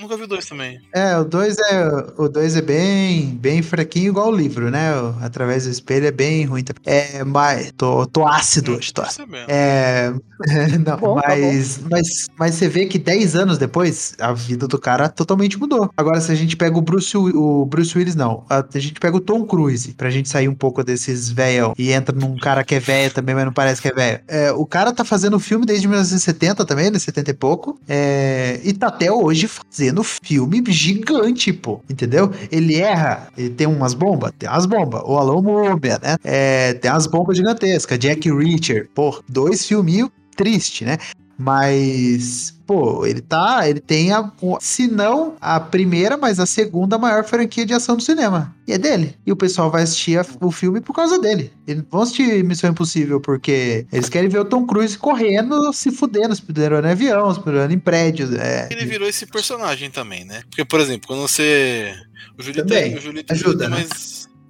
[0.01, 0.81] Nunca vi dois também.
[0.93, 1.87] É, o 2 é
[2.19, 4.93] o dois é bem bem fraquinho igual o livro, né?
[4.93, 6.65] O Através do espelho é bem ruim.
[6.65, 6.83] também.
[6.85, 9.29] É, mas tô, tô ácido hoje, tô ácido.
[9.47, 10.13] É,
[10.85, 14.81] não, Bom, tá mas, mas, mas você vê que 10 anos depois, a vida do
[14.81, 15.89] cara totalmente mudou.
[15.97, 18.45] Agora, se a gente pega o Bruce, o Bruce Willis, não.
[18.51, 21.93] A, a gente pega o Tom Cruise, pra gente sair um pouco desses velhão e
[21.93, 24.21] entra num cara que é velho também, mas não parece que é velho.
[24.27, 26.99] É, o cara tá fazendo filme desde 1970 também, né?
[26.99, 27.79] 70 e pouco.
[27.89, 31.81] É, e tá até hoje fazendo filme gigante, pô.
[31.91, 32.33] Entendeu?
[32.51, 34.33] Ele erra, ele tem umas bombas?
[34.39, 35.03] Tem umas bombas.
[35.05, 36.17] O Alô Múmia, né?
[36.25, 37.99] É, tem umas bombas gigantescas.
[37.99, 40.99] Jack Reacher, pô, dois filminhos triste, né?
[41.39, 43.69] Mas, pô, ele tá.
[43.69, 44.31] Ele tem a.
[44.61, 48.55] Se não a primeira, mas a segunda maior franquia de ação do cinema.
[48.67, 49.15] E é dele.
[49.27, 51.53] E o pessoal vai assistir a- o filme por causa dele.
[51.67, 56.35] Eles vão assistir Missão Impossível porque eles querem ver o Tom Cruise correndo, se fudendo,
[56.35, 58.33] se puderando em avião, se puderando em prédios.
[58.35, 58.69] É.
[58.71, 60.41] Ele virou esse personagem também, né?
[60.49, 61.95] Porque, por exemplo, quando você.
[62.39, 62.97] O Julito, Também.
[62.97, 63.87] o Julito, Ajuda, o Julito é né?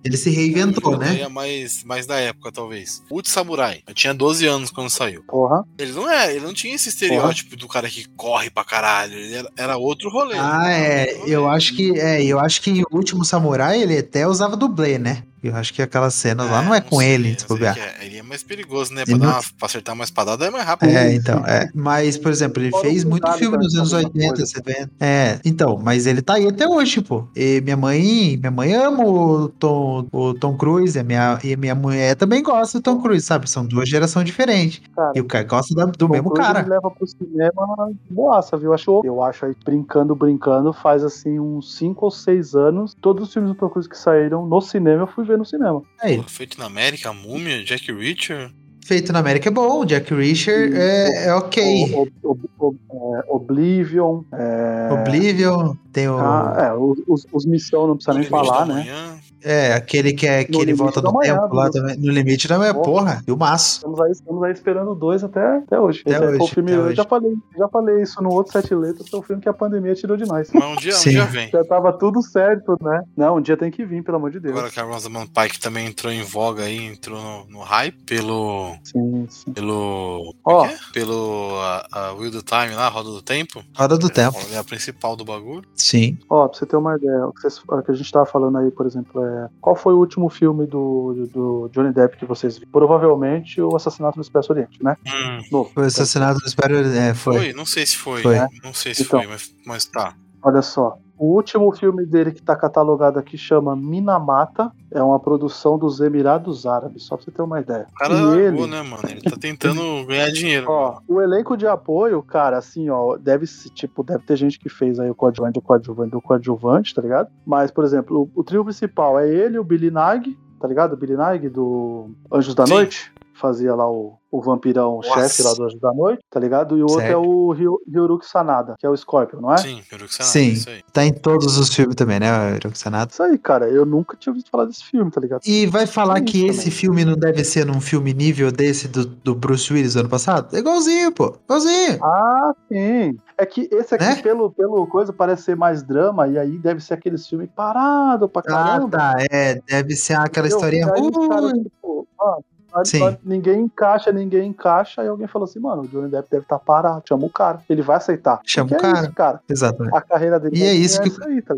[0.04, 1.22] Ele se reinventou, né?
[1.22, 3.02] É mais, mais da época, talvez.
[3.10, 3.82] O de Samurai.
[3.86, 5.22] Eu tinha 12 anos quando saiu.
[5.22, 5.64] Porra.
[5.78, 9.14] Ele não é, ele não tinha esse estereótipo do cara que corre pra caralho.
[9.14, 10.36] Ele era, era outro rolê.
[10.36, 11.16] Ah, é.
[11.16, 11.34] Rolê.
[11.34, 11.98] Eu acho que.
[11.98, 15.24] É, eu acho que o último samurai ele até usava dublê, né?
[15.48, 17.76] Eu acho que aquelas cenas lá não é com sei, ele, eu se bobear.
[17.78, 18.04] é.
[18.06, 19.02] Ele é mais perigoso, né?
[19.06, 20.90] Ele Pra, não- uma, pra acertar uma espadada é mais rápido.
[20.90, 21.68] É, então, é.
[21.74, 24.46] Mas, por exemplo, ele fez muito filme nos anos fazer uma 80, coisa.
[24.46, 24.88] você vê.
[25.00, 27.24] É, então, mas ele tá aí até hoje, pô.
[27.36, 31.52] E minha mãe, minha mãe ama o Tom, o Tom Cruise, e a minha, e
[31.52, 33.48] a minha mulher também gosta do Tom Cruise, sabe?
[33.48, 34.80] São duas gerações diferentes.
[34.94, 36.62] Cara, E o cara gosta da- do Tom mesmo Cruise cara.
[36.62, 38.72] me leva pro cinema boaça, viu?
[38.72, 42.94] Acho, eu acho aí, brincando, brincando, faz assim uns 5 ou 6 anos.
[43.00, 45.80] Todos os filmes do Tom Cruise que saíram no cinema, eu fui ver no cinema.
[45.80, 48.50] Pô, Feito na América, a Múmia, Jack Reacher.
[48.84, 51.62] feito na América é bom, Jack Reacher é, é ok.
[51.94, 54.22] O- o- o- o- é, Oblivion.
[54.32, 56.18] É, Oblivion, tem o.
[56.18, 58.74] ah, é, os, os- os Missão não precisa nem falar, né?
[58.74, 59.18] Manhã.
[59.44, 61.96] É, aquele que, é, que ele volta no Manhã, tempo lá no- também.
[61.98, 62.84] No limite da manhã, Porra.
[62.84, 63.76] porra, filmaço.
[63.76, 66.02] Estamos aí, estamos aí esperando dois até, até hoje.
[66.06, 66.96] Até Esse foi hoje, o filme, até eu hoje.
[66.96, 69.94] já falei, já falei isso no outro Sete Letras, foi o filme que a pandemia
[69.94, 70.48] tirou de nós.
[70.52, 71.10] Mas um dia, um Sim.
[71.10, 71.50] dia vem.
[71.50, 73.02] Já tava tudo certo, né?
[73.16, 74.56] Não, um dia tem que vir, pelo amor de Deus.
[74.56, 78.74] Agora que a Rosamund Pike também entrou em voga aí, entrou no, no hype pelo.
[78.82, 79.52] Sim, sim.
[79.52, 80.34] pelo.
[80.44, 80.64] Ó.
[80.64, 80.78] é é?
[80.92, 83.62] Pelo a, a Wheel do Time lá, Roda do Tempo.
[83.76, 84.38] Roda do tempo.
[84.52, 85.64] É a principal do bagulho.
[85.74, 86.16] Sim.
[86.30, 88.58] Ó, pra você ter uma ideia, o que, vocês- o que a gente tava falando
[88.58, 89.33] aí, por exemplo, é.
[89.60, 92.70] Qual foi o último filme do, do Johnny Depp que vocês viram?
[92.72, 94.96] Provavelmente o Assassinato no Expresso Oriente, né?
[95.06, 95.70] Hum, Novo.
[95.74, 96.76] Foi o assassinato do Espero.
[96.76, 97.36] É, foi.
[97.36, 97.52] foi?
[97.52, 98.22] Não sei se foi.
[98.22, 98.36] Foi.
[98.62, 99.20] Não sei se Então.
[99.20, 100.14] foi, mas, mas tá.
[100.42, 100.98] Olha só.
[101.18, 104.72] O último filme dele que tá catalogado aqui chama Minamata.
[104.90, 107.86] É uma produção dos Emirados Árabes, só pra você ter uma ideia.
[107.90, 109.02] O cara e largou, ele, né, mano?
[109.08, 110.66] Ele tá tentando ganhar dinheiro.
[110.68, 114.68] Ó, o elenco de apoio, cara, assim, ó, deve se, tipo, deve ter gente que
[114.68, 117.28] fez aí o coadjuvante, o coadjuvante, o coadjuvante, tá ligado?
[117.44, 120.94] Mas, por exemplo, o, o trio principal é ele, o Billy Nag, tá ligado?
[120.94, 122.74] O Billy Nag do Anjos da Sim.
[122.74, 125.14] Noite, fazia lá o, o vampirão Nossa.
[125.28, 126.76] chefe lá do Anjos da Noite, tá ligado?
[126.78, 127.12] E o outro Certo.
[127.12, 129.58] é o Ryu- Ryuruki Sanada, que é o Scorpion, não é?
[129.58, 130.48] Sim, Peru que Sim.
[130.52, 130.82] Isso aí.
[130.92, 133.12] Tá em todos os filmes também, né, Hiroxanato?
[133.12, 135.40] Isso aí, cara, eu nunca tinha ouvido falar desse filme, tá ligado?
[135.46, 136.70] E vai falar É que isso esse também.
[136.78, 140.54] filme não deve ser num filme nível desse do, do Bruce Willis do ano passado?
[140.54, 141.36] É igualzinho, pô.
[141.44, 141.98] Igualzinho.
[142.02, 143.16] Ah, sim.
[143.36, 144.22] É que esse aqui, Né?
[144.22, 148.42] pelo, pelo coisa, parece ser mais drama, e aí deve ser aquele filme parado pra
[148.46, 148.96] Ah, caramba.
[148.98, 149.14] tá.
[149.30, 150.58] É, deve ser aquela Entendeu?
[150.58, 150.86] historinha.
[150.86, 151.62] Ruim.
[151.64, 152.38] tipo, ah,
[152.74, 152.98] Mas- Sim.
[153.00, 155.00] mas ninguém encaixa, ninguém encaixa.
[155.02, 157.02] Aí alguém falou assim, mano, o Johnny Depp deve estar parado.
[157.08, 157.60] Chama o cara.
[157.70, 158.40] Ele vai aceitar.
[158.44, 159.00] Chama o é cara.
[159.02, 159.40] isso, cara.
[159.48, 159.96] Exatamente.
[159.96, 161.54] A carreira dele E vai é isso que- essa aí, tá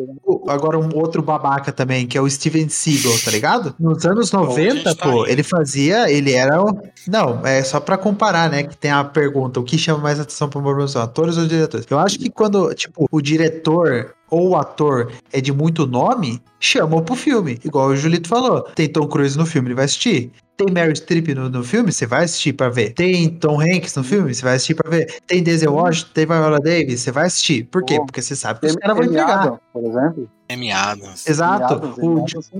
[0.49, 3.75] Agora, um outro babaca também, que é o Steven Seagal, tá ligado?
[3.81, 6.11] Nos anos a 90, gente tá pô, ele fazia.
[6.11, 6.63] Ele era.
[6.63, 8.63] o- Não, é só pra comparar, né?
[8.65, 11.03] Que tem a pergunta: o que chama mais atenção pra uma produção?
[11.03, 11.87] Atores ou diretores?
[11.91, 17.03] Eu acho que quando, tipo, o diretor ou o ator é de muito nome, chamam
[17.03, 17.59] pro filme.
[17.65, 18.63] Igual o Julito falou.
[18.75, 20.33] Tem Tom Cruise no filme, ele vai assistir.
[20.57, 22.95] Tem Meryl Streep no, no filme, você vai assistir pra ver.
[22.95, 25.21] Tem Tom Hanks no filme, você vai assistir pra ver.
[25.27, 27.65] Tem Denzel Washington, tem Viola Davis, você vai assistir.
[27.65, 27.97] Por quê?
[27.99, 29.61] Porque você sabe que os caras vão entregar.
[29.73, 30.31] Por exemplo.
[30.49, 31.27] Amy Adams.
[31.27, 31.75] Exato.
[31.75, 32.51] Adams, O, Adams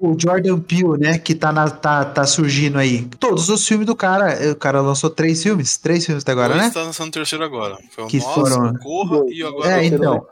[0.00, 3.04] o Jordan Peele, né, que tá, na, tá, tá surgindo aí.
[3.18, 4.52] Todos os filmes do cara.
[4.52, 5.76] O cara lançou três filmes.
[5.76, 6.70] Três filmes até agora, Dois né?
[6.72, 7.76] tá lançando o terceiro agora.
[7.90, 10.26] Foi o Que Nós, foram- o Corra e agora É, o então.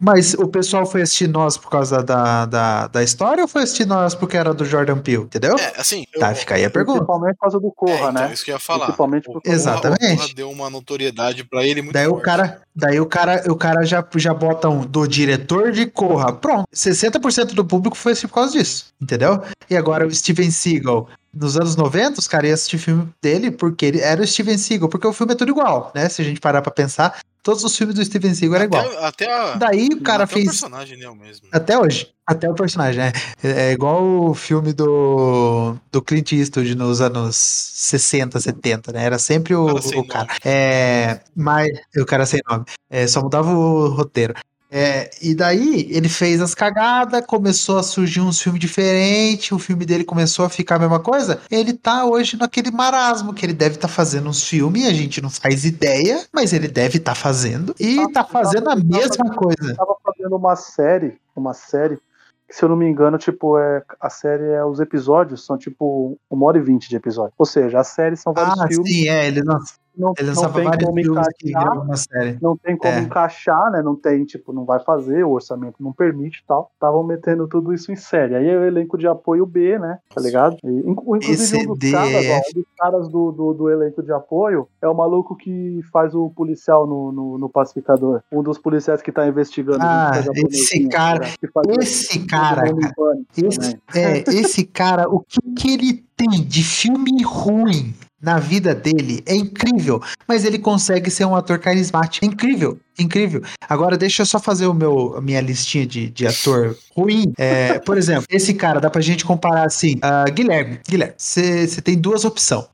[0.00, 3.84] Mas o pessoal foi assistir nós por causa da, da, da história ou foi assistir
[3.84, 5.56] nós porque era do Jordan Peele, entendeu?
[5.58, 6.04] É, assim.
[6.20, 6.98] Tá, eu- fica aí a pergunta.
[6.98, 8.32] Principalmente por causa do É, Corra, então, né?
[8.32, 8.84] isso que eu ia falar.
[8.86, 10.04] Principalmente O por Corra- Exatamente.
[10.12, 12.24] O Corra deu uma notoriedade pra ele muito Daí o forte.
[12.24, 15.37] cara, daí o cara, o cara já, já bota um do diretor
[15.72, 16.32] de Corra.
[16.32, 16.66] Pronto.
[16.74, 19.42] 60% do público foi por causa disso, entendeu?
[19.68, 21.08] E agora o Steven Seagal.
[21.32, 24.88] Nos anos 90, os caras iam assistir filme dele porque ele era o Steven Seagal,
[24.88, 26.08] porque o filme é tudo igual, né?
[26.08, 29.04] Se a gente parar pra pensar, todos os filmes do Steven Seagal eram igual.
[29.04, 30.46] Até, a, Daí o cara até fez.
[30.46, 31.46] o personagem né, o mesmo.
[31.52, 32.10] Até hoje.
[32.26, 33.12] Até o personagem, né?
[33.42, 39.04] É igual o filme do, do Clint Eastwood nos anos 60, 70, né?
[39.04, 40.28] Era sempre o, O cara o cara.
[40.44, 42.64] É, mas o cara sem nome.
[42.90, 44.34] É, só mudava o roteiro.
[44.70, 49.86] É, e daí ele fez as cagadas, começou a surgir uns filmes diferentes, o filme
[49.86, 51.40] dele começou a ficar a mesma coisa.
[51.50, 55.30] Ele tá hoje naquele marasmo que ele deve estar fazendo uns filmes, a gente não
[55.30, 57.74] faz ideia, mas ele deve estar fazendo.
[57.80, 59.74] E tá fazendo a mesma coisa.
[59.74, 61.98] tava fazendo uma série, uma série,
[62.46, 66.18] que se eu não me engano, tipo, é, a série é, os episódios são tipo
[66.30, 67.32] uma hora e vinte de episódio.
[67.38, 69.58] Ou seja, a série são vários Ah, filmes, sim, é, ele não,
[69.98, 73.00] não, ele não tem como encaixar, não tem como É.
[73.00, 73.82] encaixar, né?
[73.82, 76.70] Não tem, tipo, não vai fazer, o orçamento não permite e tal.
[76.74, 78.34] Estavam metendo tudo isso em série.
[78.36, 79.98] Aí é o elenco de apoio B, né?
[80.14, 80.56] Tá ligado?
[80.64, 84.12] E, inclu- inclusive um dos caras, ó, um dos caras do, do, do elenco de
[84.12, 88.22] apoio é o maluco que faz o policial no, no, no pacificador.
[88.32, 89.78] Um dos policiais que tá investigando.
[89.82, 95.72] Ah, esse japonesinha, cara- faz Esse cara, pânico Esse, é, esse cara, o que, que
[95.74, 99.22] ele tem de filme ruim na vida dele.
[99.26, 102.24] É incrível, mas ele consegue ser um ator carismático.
[102.24, 103.42] É incrível, incrível.
[103.68, 107.32] Agora, deixa eu só fazer o meu, a minha listinha de, de ator ruim.
[107.38, 111.96] É, por exemplo, esse cara, dá pra gente comparar assim: ah, Guilherme, Guilherme, você tem
[111.96, 112.66] duas opções.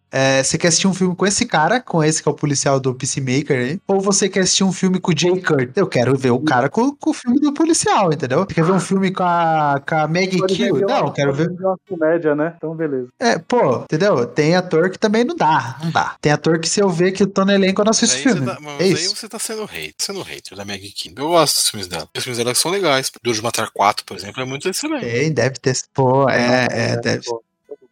[0.45, 2.95] Você quer assistir um filme com esse cara, com esse que é o policial do
[2.95, 5.71] Peacemaker aí, ou você quer assistir um filme com o Jay Kurt?
[5.75, 8.45] Eu quero ver o cara com, com o filme do policial, entendeu?
[8.49, 11.35] Você quer ver um filme com a, com a Maggie vender Não, uma- eu quero
[11.35, 11.51] ver.
[11.51, 12.55] uma comédia, né?
[12.57, 13.09] Então, beleza.
[13.19, 14.25] É, pô, entendeu?
[14.25, 16.15] Tem ator que também não dá, não dá.
[16.21, 18.23] Tem ator que se eu ver que eu tô no elenco, eu não assisto Aí
[18.23, 18.39] filme.
[18.39, 19.17] você tá, mas é aí isso.
[19.17, 21.15] você tá sendo hater, sendo hater da Maggie King.
[21.21, 22.09] Eu gosto dos filmes dela.
[22.17, 23.11] Os filmes dela são legais.
[23.23, 25.05] Duro de Matar 4, por exemplo, é muito excelente.
[25.05, 25.77] Tem, deve ter.
[25.93, 27.25] Pô, é, é, deve.
[27.25, 27.43] Pô,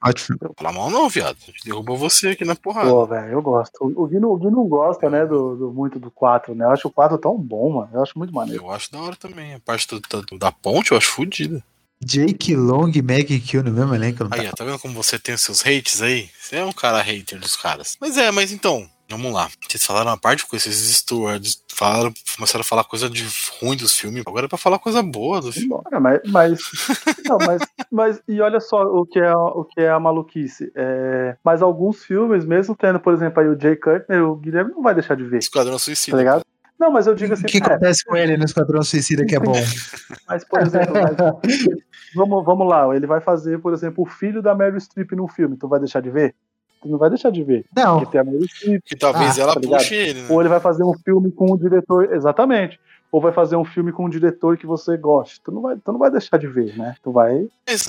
[0.04, 0.36] Ótimo.
[0.58, 1.36] Fala mal não, viado.
[1.42, 2.90] A gente derrubou você aqui na porrada.
[2.90, 3.72] Pô, velho, eu gosto.
[3.80, 6.64] O, o, Gui não, o Gui não gosta, né, do, do- muito do 4, né?
[6.64, 7.88] Eu acho o 4 tão bom, mano.
[7.92, 8.64] Eu acho muito maneiro.
[8.64, 9.54] Eu acho da hora também.
[9.54, 11.62] A parte do- do- da ponte eu acho fodida.
[12.04, 14.34] Jake Long e Maggie Kill no mesmo elenco, tá?
[14.40, 16.28] Aí, ó, tá vendo como você tem os seus hates aí?
[16.40, 17.96] Você é um cara hater dos caras.
[18.00, 19.48] Mas é, mas então, vamos lá.
[19.68, 23.24] Vocês falaram uma parte com esses stewards, falaram, começaram a falar coisa de
[23.60, 24.22] ruim dos filmes.
[24.26, 25.66] Agora é pra falar coisa boa do filme.
[25.66, 26.58] Embora, mas, mas,
[27.26, 30.70] não, mas, mas e olha só o que é, o que é a maluquice.
[30.74, 34.82] É, mas alguns filmes, mesmo tendo, por exemplo, aí o Jay Cutler, o Guilherme não
[34.82, 36.16] vai deixar de ver, Esquadrão tá Suicida.
[36.16, 36.42] ligado?
[36.78, 39.36] Não, mas eu digo assim, O que é, acontece com ele no Esquadrão Suicida que
[39.36, 39.52] é bom?
[40.26, 41.16] mas por exemplo, mas-
[42.14, 45.56] vamos, vamos lá, ele vai fazer, por exemplo, o filho da Meryl Streep num filme,
[45.56, 46.34] tu vai deixar de ver?
[46.82, 48.82] Tu não vai deixar de ver, Não, porque tem a Meryl Streep.
[48.84, 49.78] Que talvez Ah, ela tá ligado?
[49.80, 50.26] puxe ele, né?
[50.30, 52.12] Ou ele vai fazer um filme com um diretor.
[52.12, 52.78] Exatamente.
[53.12, 55.40] Ou vai fazer um filme com um diretor que você goste.
[55.44, 56.94] Tu não vai, tu não vai deixar de ver, né?
[57.02, 57.82] Tu vai, Mas,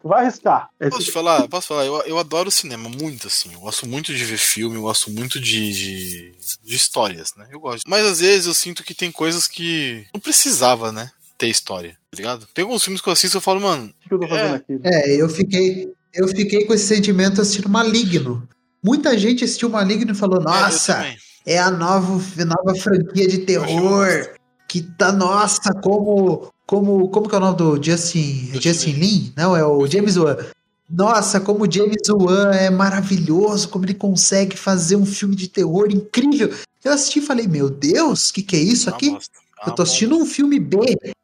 [0.00, 0.68] tu vai arriscar.
[0.78, 1.48] Esse- posso te falar?
[1.48, 1.86] Posso falar?
[1.86, 3.52] Eu, eu adoro cinema, muito assim.
[3.54, 6.32] Eu gosto muito de ver filme, eu gosto muito de, de,
[6.62, 7.48] de histórias, né?
[7.50, 7.82] Eu gosto.
[7.88, 11.10] Mas às vezes eu sinto que tem coisas que não precisava, né?
[11.38, 12.46] Ter história, tá ligado?
[12.54, 14.54] Tem alguns filmes que eu assisto e eu falo, mano, O que eu tô fazendo
[14.54, 14.56] É.
[14.56, 14.78] aqui?
[14.84, 18.48] é, eu fiquei, eu fiquei com esse sentimento assistindo Maligno.
[18.82, 21.14] Muita gente assistiu Maligno e falou: é, Nossa,
[21.44, 24.28] é a nova, nova franquia de terror.
[24.68, 26.52] Que tá, nossa, como.
[26.66, 28.50] Como, como que é o nome do Justin.
[28.54, 29.32] Justin Justin Lin?
[29.36, 30.36] Não, é o James Wan.
[30.90, 35.88] Nossa, como o James Wan é maravilhoso, como ele consegue fazer um filme de terror
[35.90, 36.52] incrível.
[36.84, 39.16] Eu assisti e falei, meu Deus, o que, que é isso É aqui?
[39.64, 40.78] É Eu tô assistindo um filme B.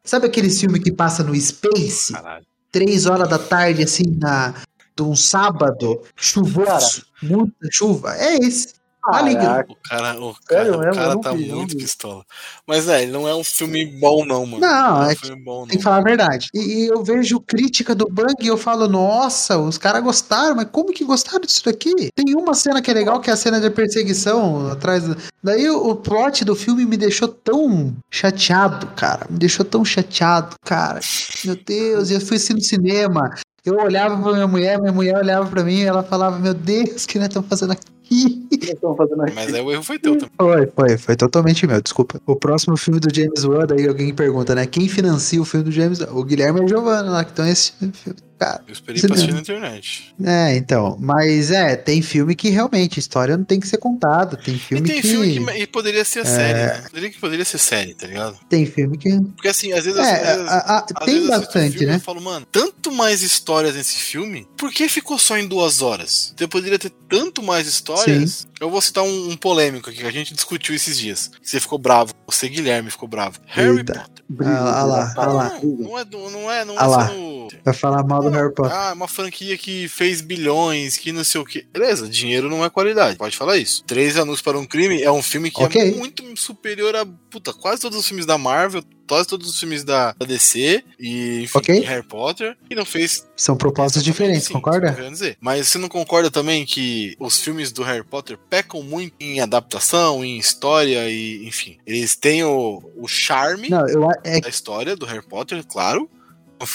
[0.04, 2.12] Sabe aquele filme que passa no Space?
[2.12, 2.44] Caralho.
[2.72, 4.54] Três horas da tarde, assim, na,
[4.96, 8.80] de um sábado chuvoso, muita chuva, é esse.
[9.04, 9.40] Maligno.
[9.42, 12.22] Caraca, O cara, o cara, Sério o cara Eu não tá vi, não muito pistola.
[12.64, 14.60] Mas é, não é um filme bom, não, mano.
[14.60, 15.76] Não, é um é filme bom, Tem não.
[15.78, 16.46] que falar a verdade.
[16.54, 20.68] E, e eu vejo crítica do bug e eu falo, nossa, os caras gostaram, mas
[20.70, 22.10] como que gostaram disso daqui?
[22.14, 25.02] Tem uma cena que é legal, que é a cena de perseguição atrás.
[25.02, 29.26] do- Daí o, o plot do filme me deixou tão chateado, cara.
[29.28, 31.00] Me deixou tão chateado, cara.
[31.44, 33.34] Meu Deus, eu fui assim no cinema.
[33.64, 37.04] Eu olhava pra minha mulher, minha mulher olhava pra mim e ela falava, meu Deus,
[37.04, 38.48] o que nós estamos fazendo aqui?
[38.96, 39.34] fazendo aqui?
[39.34, 40.30] Mas aí o erro foi teu também.
[40.36, 42.20] Foi, foi, foi totalmente meu, desculpa.
[42.26, 44.66] O próximo filme do James Wan, daí alguém pergunta, né?
[44.66, 46.10] Quem financia o filme do James Wan?
[46.10, 48.18] O Guilherme e a Giovanna lá, que estão nesse filme.
[48.44, 50.14] Cara, Eu esperei pra assistir na internet.
[50.24, 50.96] é, então.
[51.00, 54.36] Mas é, tem filme que realmente, história não tem que ser contada.
[54.36, 55.08] Tem E filme tem que.
[55.08, 56.82] filme que e poderia ser série, né?
[56.88, 58.38] Poderia que poderia ser série, tá ligado?
[58.48, 59.10] Tem filme que.
[59.36, 59.98] Porque assim, às vezes.
[60.00, 61.94] É, às a- a- às tem vezes bastante, filme e né?
[61.96, 66.32] Eu falo, mano, tanto mais histórias nesse filme, por que ficou só em duas horas?
[66.34, 68.46] Então poderia ter tanto mais histórias.
[68.60, 71.30] Eu vou citar um, um polêmico aqui que a gente discutiu esses dias.
[71.42, 73.38] Você ficou bravo, você, Guilherme, ficou bravo.
[73.46, 73.94] Harry Eita.
[73.94, 74.22] Potter.
[74.28, 75.58] Brilho, Ah, ah lá, ah lá.
[75.62, 77.08] Não, não é, não é, não Ah é lá.
[77.08, 78.72] sendo- Vai falar mal do Harry Potter.
[78.76, 81.66] Ah, é uma franquia que fez bilhões, que não sei o que.
[81.72, 83.16] Beleza, dinheiro não é qualidade.
[83.16, 83.84] Pode falar isso.
[83.84, 85.80] Três Anúncios para um Crime é um filme que Ok.
[85.80, 89.84] é muito superior a puta, quase todos os filmes da Marvel, quase todos os filmes
[89.84, 91.78] da, DC e enfim, Ok.
[91.78, 92.56] e Harry Potter.
[92.70, 93.26] E não fez.
[93.36, 94.96] São propósitos diferentes, Sim, concorda?
[95.40, 100.24] Mas você não concorda também que os filmes do Harry Potter pecam muito em adaptação,
[100.24, 101.78] em história e, enfim.
[101.86, 106.08] Eles têm o, o charme Não, eu é da história do Harry Potter, claro.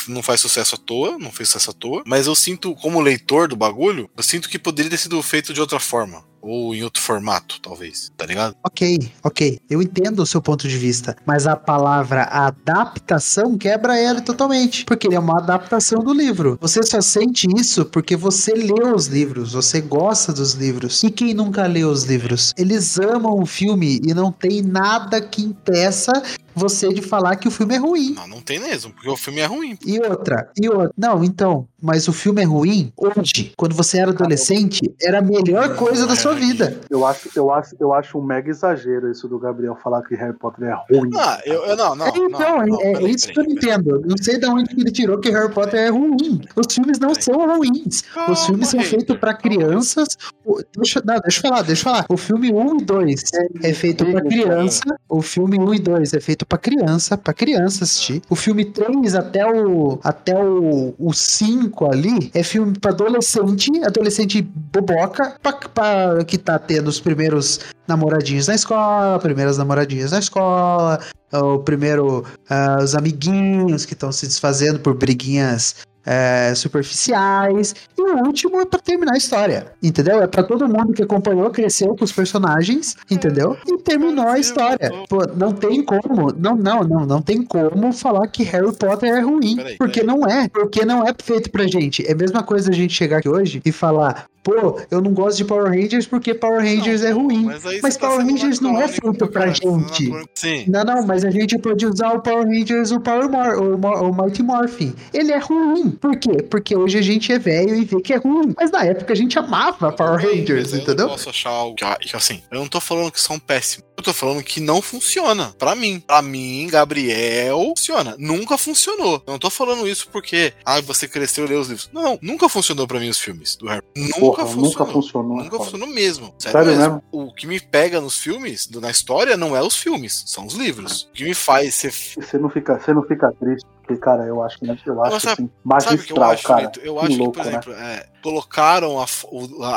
[0.08, 2.04] Não faz sucesso à toa, não fez sucesso à toa.
[2.06, 5.62] Mas eu sinto, como leitor do bagulho, eu sinto que poderia ter sido feito de
[5.62, 6.24] outra forma.
[6.42, 8.12] Ou em outro formato, talvez.
[8.16, 8.56] Tá ligado?
[8.64, 9.60] Ok, ok.
[9.70, 15.08] Eu entendo o seu ponto de vista, mas a palavra adaptação quebra ele totalmente, porque
[15.08, 16.58] ele é uma adaptação do livro.
[16.62, 21.04] Você só sente isso porque você leu os livros, você gosta dos livros.
[21.04, 22.54] E quem nunca leu os livros?
[22.58, 26.12] Eles amam o filme e não tem nada que impeça
[26.58, 28.14] você de falar que o filme é ruim.
[28.14, 29.78] Não, não tem mesmo, porque o filme é ruim.
[29.86, 30.92] E outra, e outra.
[30.98, 33.52] Não, então, mas o filme é ruim hoje.
[33.58, 36.80] Quando você era adolescente, era a melhor coisa da sua vida.
[36.90, 40.34] Eu acho, eu, acho, eu acho um mega exagero isso do Gabriel falar que Harry
[40.38, 41.12] Potter é ruim.
[41.16, 42.06] Ah, eu, eu não, não.
[42.06, 44.02] É, então, não, não, é, é isso que eu entendo.
[44.06, 46.42] Não sei de onde ele tirou que Harry Potter é ruim.
[46.56, 48.04] Os filmes não são ruins.
[48.30, 49.42] Os filmes são feitos pra calma.
[49.58, 50.18] crianças.
[50.46, 52.06] O- Deixa, não, deixa eu falar, deixa eu falar.
[52.10, 53.22] O filme 1 e 2
[53.64, 54.82] é feito pra criança.
[55.10, 58.22] O filme 1 e 2 é feito pra criança, pra criança assistir.
[58.30, 64.42] O filme 3 até o até o, o 5 ali é filme pra adolescente, adolescente
[64.42, 71.00] boboca, pra, pra- que tá tendo os primeiros namoradinhos na escola, primeiras namoradinhas na escola,
[71.34, 75.76] o primeiro ah, os amiguinhos que estão se desfazendo por briguinhas
[76.08, 77.76] é, superficiais.
[77.98, 80.22] E o último é pra terminar a história, entendeu?
[80.22, 83.58] É pra todo mundo que acompanhou, cresceu com os personagens, entendeu?
[83.68, 84.90] E terminou a história.
[85.10, 89.20] Pô, não tem como, não, não, não, não tem como falar que Harry Potter é
[89.20, 92.08] ruim, porque não é, porque não é feito pra gente.
[92.08, 95.38] É a mesma coisa a gente chegar aqui hoje e falar, pô, eu não gosto
[95.38, 97.44] de Power Rangers porque Power Rangers Não, é ruim.
[97.44, 100.10] Mas, Mas tá Power Rangers não é feito pra tá gente.
[100.34, 100.64] Sim.
[100.68, 104.24] Não, não, mas a gente pode usar o Power Rangers, o Power Mor o, o
[104.24, 104.96] Mighty Morphin.
[105.14, 105.92] Ele é ruim.
[105.92, 106.44] Por quê?
[106.50, 108.54] Porque hoje a gente é velho e vê que é ruim.
[108.56, 111.08] Mas na época a gente amava Power Rangers, eu entendeu?
[111.08, 113.86] não posso achar algo que, assim, eu não tô falando que são péssimos.
[113.98, 115.54] Eu tô falando que não funciona.
[115.58, 116.00] Pra mim.
[116.06, 118.16] Pra mim, Gabriel, funciona.
[118.20, 119.24] Nunca funcionou.
[119.26, 121.90] Eu não tô falando isso porque, ah, você cresceu e leu os livros.
[121.92, 123.84] Não, nunca funcionou pra mim os filmes do Harry.
[123.96, 124.70] Nunca Porra, funcionou.
[124.70, 125.38] nunca funcionou.
[125.44, 126.34] Nunca funcionou mesmo.
[126.40, 126.94] Sério, Sério mesmo.
[126.96, 127.04] mesmo?
[127.12, 131.04] O que me pega nos filmes, na história, não é os filmes, são os livros.
[131.04, 131.92] O que me faz ser.
[131.92, 135.44] Você não fica, você não fica triste, porque, cara, eu acho, eu acho Mas sabe-
[135.44, 135.50] assim,
[135.82, 136.62] Sabe o que eu magistral, acho, cara.
[136.62, 136.80] Lito?
[136.82, 137.52] Eu que acho louco, que, por né?
[137.52, 139.06] exemplo, é, colocaram a,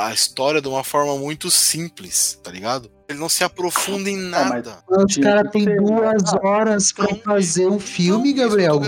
[0.08, 2.90] a história de uma forma muito simples, tá ligado?
[3.08, 4.78] Ele não se aprofunda em Ah, mas- nada.
[4.88, 6.40] Os caras que têm duas né?
[6.42, 8.80] horas pra fazer um filme, que Gabriel.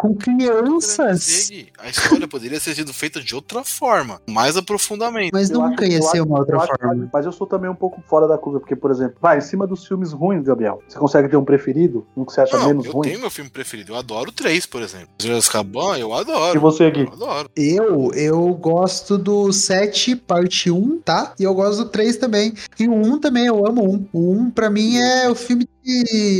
[0.00, 1.50] Com crianças.
[1.78, 5.30] A história poderia ter sido feita de outra forma, mais aprofundamento.
[5.32, 7.10] Mas Eu nunca acho- ia eu ser uma outra eu acho- forma.
[7.12, 9.66] Mas eu sou também um pouco fora da curva, porque, por exemplo, vai, em cima
[9.66, 12.06] dos filmes ruins, Gabriel, você consegue ter um preferido?
[12.16, 13.08] Um que você acha Não, menos eu ruim?
[13.08, 13.92] tenho meu filme preferido.
[13.92, 15.08] Eu adoro três, por exemplo.
[15.36, 16.56] Os Caban, eu adoro.
[16.56, 17.02] E você, Gui?
[17.02, 17.50] Eu adoro.
[17.54, 21.34] Eu, eu gosto do 7, parte 1, tá?
[21.38, 22.54] E eu gosto do 3 também.
[22.78, 24.08] E o 1 também, eu amo o 1.
[24.12, 25.68] O 1, pra mim, é o filme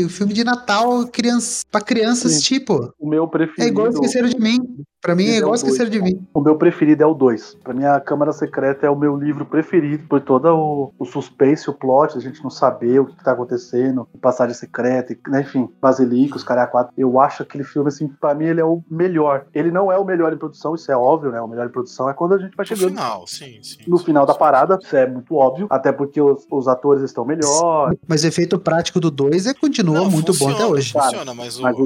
[0.05, 2.93] o filme de Natal criança, pra crianças, tipo.
[2.99, 3.69] O meu É preferido.
[3.69, 4.59] igual Esqueceram de Mim.
[5.01, 5.91] Pra mim é é igual esquecer dois.
[5.91, 6.27] de mim.
[6.35, 7.57] O meu preferido é o 2.
[7.65, 11.71] Pra mim, a Câmara Secreta é o meu livro preferido, por todo o, o suspense,
[11.71, 16.45] o plot, a gente não saber o que tá acontecendo, passagem secreta, né, enfim, Basilicos,
[16.45, 16.93] Cara 4.
[16.99, 19.47] Eu acho aquele filme, assim, pra mim ele é o melhor.
[19.55, 21.41] Ele não é o melhor em produção, isso é óbvio, né?
[21.41, 23.79] O melhor em produção é quando a gente vai No chegando final, sim, sim.
[23.87, 24.39] no sim, final da sim.
[24.39, 27.95] parada, isso é muito óbvio, até porque os, os atores estão melhor.
[28.07, 30.93] Mas o efeito prático do 2 é, continua Não, muito funciona, bom até hoje.
[30.93, 31.63] Funciona, mas o.
[31.63, 31.77] Mas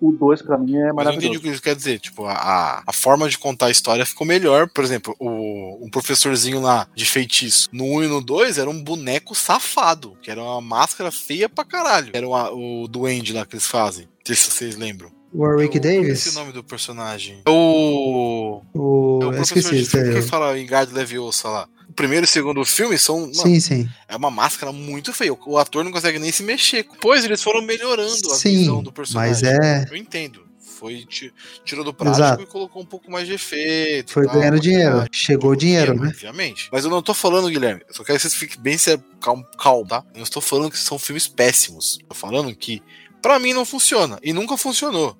[0.00, 1.38] o 2 pra mim é Mas eu entendi maravilhoso.
[1.38, 1.98] o que isso quer dizer.
[2.00, 2.55] Tipo, a,
[2.86, 4.68] a forma de contar a história ficou melhor.
[4.68, 8.82] Por exemplo, o, um professorzinho lá de feitiço no 1 e no 2 era um
[8.82, 12.10] boneco safado, que era uma máscara feia pra caralho.
[12.12, 14.04] Era uma- o duende lá que eles fazem.
[14.04, 15.10] Não sei se vocês lembram.
[15.34, 16.18] Warwick Eu Davis?
[16.18, 17.42] Esqueci o nome do personagem.
[17.44, 18.62] É o.
[18.74, 19.18] O...
[19.22, 19.82] É o professor esqueci.
[19.84, 20.14] de filme sério.
[20.22, 21.68] que fala em Garde Leviosa lá.
[21.88, 23.20] O primeiro e o segundo filme são.
[23.20, 23.88] mano, Sim, sim.
[24.08, 25.32] é uma máscara muito feia.
[25.46, 26.84] O ator não consegue nem se mexer.
[26.90, 29.30] Depois eles foram melhorando a Sim, visão do personagem.
[29.32, 29.84] mas é.
[29.90, 30.45] Eu entendo.
[30.86, 31.34] Foi ti-
[31.64, 32.42] tirou do prático Exato.
[32.44, 34.12] e colocou um pouco mais de efeito.
[34.12, 34.98] Foi tal, ganhando dinheiro.
[34.98, 35.10] maquiagem.
[35.12, 36.08] Chegou o dinheiro, né?
[36.10, 36.68] Obviamente.
[36.70, 37.82] Mas eu não tô falando, Guilherme.
[37.88, 38.76] Eu só quero que vocês fiquem bem
[39.20, 40.04] calmo, calmo, tá?
[40.12, 41.98] Eu não estou falando que são filmes péssimos.
[42.08, 42.80] Tô falando que,
[43.20, 44.16] pra mim, não funciona.
[44.22, 45.18] E nunca funcionou.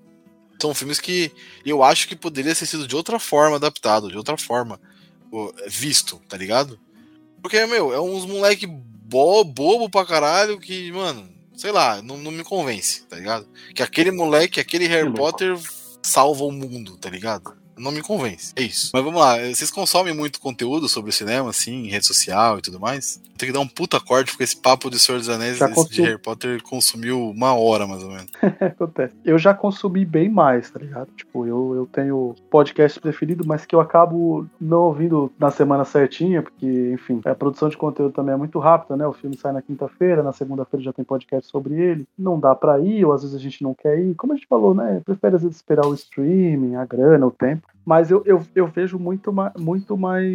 [0.62, 1.32] São filmes que
[1.64, 4.80] eu acho que poderia ter sido de outra forma adaptado, de outra forma
[5.66, 6.78] visto, tá ligado?
[7.42, 12.30] Porque, meu, é uns moleque bo bobo pra caralho que, mano, sei lá, não, não
[12.30, 13.48] me convence, tá ligado?
[13.74, 15.12] Que aquele moleque, aquele Harry.
[15.12, 15.56] Potter
[16.02, 17.55] salva o mundo, tá ligado?
[17.78, 18.52] Não me convence.
[18.56, 18.90] É isso.
[18.92, 22.62] Mas vamos lá, vocês consomem muito conteúdo sobre o cinema, assim, em rede social e
[22.62, 23.20] tudo mais?
[23.36, 26.02] Tem que dar um puta corte, porque esse papo de Senhor dos Anéis Já de.
[26.02, 28.30] Harry Potter consumiu uma hora, mais ou menos.
[28.60, 29.14] Acontece.
[29.24, 31.08] Eu já consumi bem mais, tá ligado?
[31.14, 36.42] Tipo, eu, eu tenho podcast preferido, mas que eu acabo não ouvindo na semana certinha,
[36.42, 39.06] porque, enfim, a produção de conteúdo também é muito rápida, né?
[39.06, 42.08] O filme sai na quinta-feira, na segunda-feira já tem podcast sobre ele.
[42.18, 44.14] Não dá pra ir, ou às vezes a gente não quer ir.
[44.14, 45.02] Como a gente falou, né?
[45.04, 47.65] Prefere às vezes esperar o streaming, a grana, o tempo.
[47.86, 50.26] Mas eu, eu, eu vejo muito, ma muito mais.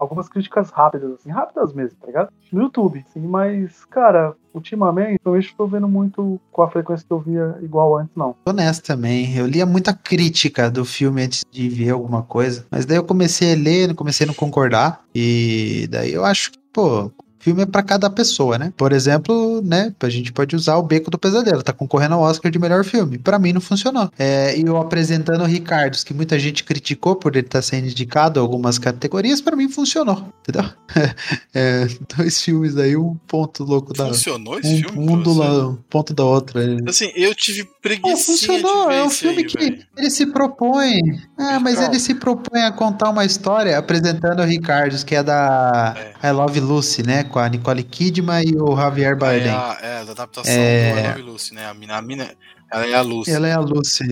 [0.00, 2.32] algumas críticas rápidas, assim, rápidas mesmo, tá ligado?
[2.50, 7.20] No YouTube, assim, mas, cara, ultimamente eu estou vendo muito com a frequência que eu
[7.20, 8.34] via igual antes, não.
[8.54, 9.36] Nessa também.
[9.36, 12.66] Eu lia muita crítica do filme antes de ver alguma coisa.
[12.70, 15.02] Mas daí eu comecei a ler, comecei a não concordar.
[15.14, 17.10] E daí eu acho que, pô.
[17.42, 18.72] Filme é pra cada pessoa, né?
[18.76, 19.92] Por exemplo, né?
[20.00, 23.18] A gente pode usar o Beco do Pesadelo, tá concorrendo ao Oscar de melhor filme.
[23.18, 24.08] Pra mim não funcionou.
[24.16, 28.38] É, e eu apresentando o Ricardo, que muita gente criticou por ele estar sendo indicado
[28.38, 30.70] a algumas categorias, pra mim funcionou, entendeu?
[31.54, 31.86] É,
[32.16, 35.10] dois filmes aí, um ponto louco da Funcionou esse um, filme?
[35.12, 36.62] um do lado, um ponto da outra.
[36.62, 36.76] é.
[36.88, 39.78] Assim, eu tive preguiça funcionou, de ver é um filme aí, que velho.
[39.96, 40.94] ele se propõe.
[41.38, 41.90] Ah, mas Calma.
[41.90, 46.60] ele se propõe a contar uma história apresentando o Ricardo, que é da I Love
[46.60, 47.24] Lucy, né?
[47.32, 49.48] Com a Nicole Kidman e o Javier É Bardem.
[49.48, 51.14] a, é a adaptação É.
[51.14, 51.66] do Lucy, né?
[51.66, 52.30] A mina, a mina
[52.70, 53.30] ela é a Lucy.
[53.30, 54.04] Ela é a Lucy,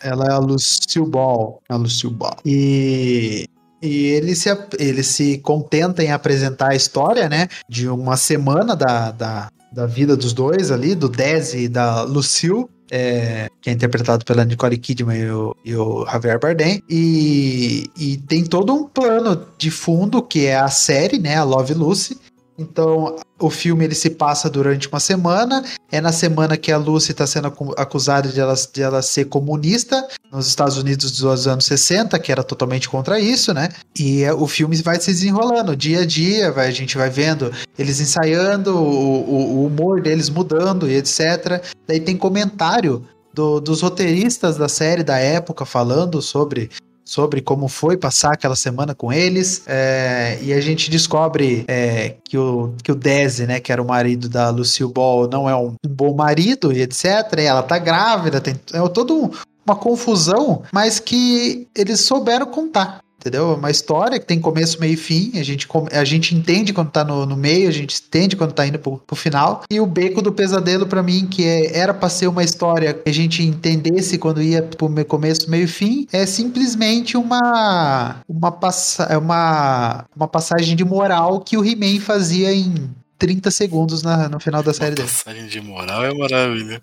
[0.00, 1.60] ela é a Lucille Ball.
[1.68, 2.36] A Lucille Ball.
[2.44, 3.46] E.
[3.80, 4.48] E ele se,
[4.78, 7.46] ele se contenta em apresentar a história, né?
[7.68, 12.66] De uma semana da, da, da vida dos dois ali, do Desi e da Lucille.
[12.90, 16.82] é, que é interpretado pela Nicole Kidman e o, e o Javier Bardem.
[16.90, 21.36] E, e tem todo um plano de fundo que é a série, né?
[21.36, 22.18] A Love Lucy.
[22.58, 25.64] Então, o filme ele se passa durante uma semana.
[25.92, 29.26] É na semana que a Lucy está sendo acu- acusada de ela, de ela ser
[29.26, 33.68] comunista nos Estados Unidos dos anos 60, que era totalmente contra isso, né?
[33.96, 37.52] E é, o filme vai se desenrolando dia a dia, vai, a gente vai vendo
[37.78, 41.62] eles ensaiando, o, o- o humor deles mudando e etc.
[41.86, 46.70] Daí tem comentário do- dos roteiristas da série da época falando sobre
[47.08, 49.62] sobre como foi passar aquela semana com eles.
[49.66, 53.86] é, e a gente descobre é, que, o, que o Desi, né, que era o
[53.86, 57.04] marido da Lucille Ball, não é um, um bom marido e etc.
[57.38, 59.30] E ela tá grávida, tem é todo um-
[59.66, 63.00] uma confusão, mas que eles souberam contar.
[63.20, 63.50] Entendeu?
[63.52, 65.32] É uma história que tem começo, meio e fim.
[65.34, 68.64] A gente, a gente entende quando tá no, no meio, a gente entende quando tá
[68.64, 69.62] indo pro, pro final.
[69.68, 73.10] E o Beco do Pesadelo, pra mim, que é- era pra ser uma história que
[73.10, 78.52] a gente entendesse quando ia pro me- começo, meio e fim, é simplesmente uma, uma,
[78.52, 82.88] passa, é uma, uma passagem de moral que o He-Man fazia em
[83.18, 85.08] 30 segundos na- no final da série dele.
[85.08, 86.80] Passagem de moral é maravilha.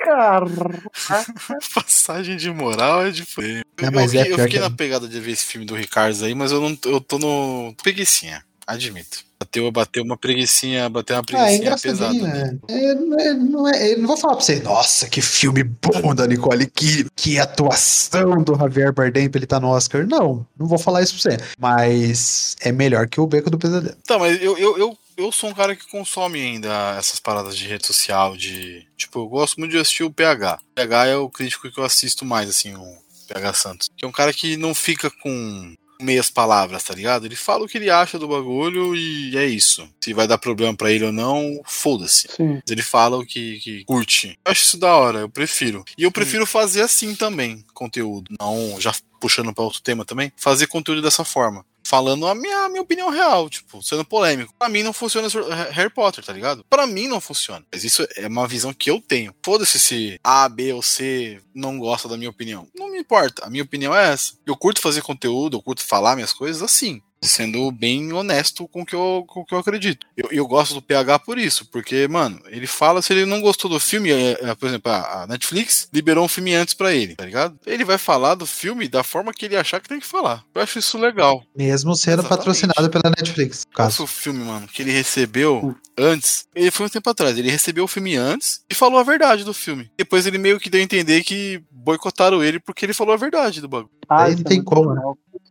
[0.00, 0.44] Cara,
[1.74, 3.64] Passagem de moral é de freio.
[3.78, 5.46] É, eu, mas eu é fiquei, eu pior fiquei que- na pegada de ver esse
[5.46, 7.74] filme do Ricardo aí, mas eu não eu tô no.
[7.82, 9.26] preguicinha, admito.
[9.40, 12.12] Bateu, bateu uma preguicinha, bateu uma Ah, é pesada.
[12.12, 12.58] né?
[12.68, 16.12] É, não, é, não, é, eu não vou falar pra você, nossa, que filme bom
[16.12, 20.04] da Nicole Kidman, que atuação do Javier Bardem pra ele estar no Oscar.
[20.08, 21.38] Não, não vou falar isso pra você.
[21.56, 23.94] Mas é melhor que o Beco do Pesadelo.
[24.04, 27.66] Tá, mas eu, eu, eu, eu sou um cara que consome ainda essas paradas de
[27.66, 28.86] rede social, de.
[28.96, 30.60] Tipo, eu gosto muito de assistir o PH.
[30.62, 33.90] O PH é o crítico que eu assisto mais, assim, o PH Santos.
[33.96, 37.26] Que é um cara que não fica com meias palavras, tá ligado?
[37.26, 39.88] Ele fala o que ele acha do bagulho e é isso.
[40.00, 42.28] Se vai dar problema para ele ou não, foda-se.
[42.36, 42.60] Sim.
[42.68, 44.38] Ele fala o que, que curte.
[44.44, 45.84] Eu acho isso da hora, eu prefiro.
[45.96, 48.32] E eu prefiro fazer assim também, conteúdo.
[48.40, 51.64] Não, já puxando para outro tema também, fazer conteúdo dessa forma.
[51.84, 54.52] Falando a minha, a minha opinião real, tipo, sendo polêmico.
[54.58, 55.26] Pra mim não funciona
[55.70, 56.62] Harry Potter, tá ligado?
[56.68, 57.64] Pra mim não funciona.
[57.72, 59.34] Mas isso é uma visão que eu tenho.
[59.42, 62.68] Foda-se se A, B ou C não gosta da minha opinião.
[62.74, 63.46] Não me importa.
[63.46, 64.34] A minha opinião é essa.
[64.44, 68.86] Eu curto fazer conteúdo, eu curto falar minhas coisas assim sendo bem honesto com o
[68.86, 70.06] que eu, com o que eu acredito.
[70.16, 73.70] Eu, eu gosto do PH por isso, porque, mano, ele fala se ele não gostou
[73.70, 77.24] do filme, é, é, por exemplo, a, Netflix liberou um filme antes para ele, tá
[77.24, 77.58] ligado?
[77.66, 80.44] Ele vai falar do filme da forma que ele achar que tem que falar.
[80.54, 81.42] Eu acho isso legal.
[81.56, 82.38] Mesmo sendo Exatamente.
[82.38, 83.66] patrocinado pela Netflix.
[83.74, 86.46] Foi o filme, mano, que ele recebeu antes?
[86.54, 89.52] Ele foi um tempo atrás, ele recebeu o filme antes e falou a verdade do
[89.52, 89.90] filme.
[89.96, 93.60] Depois ele meio que deu a entender que boicotaram ele porque ele falou a verdade
[93.60, 93.90] do bagulho.
[94.08, 95.02] Ah, Aí não tem como, né?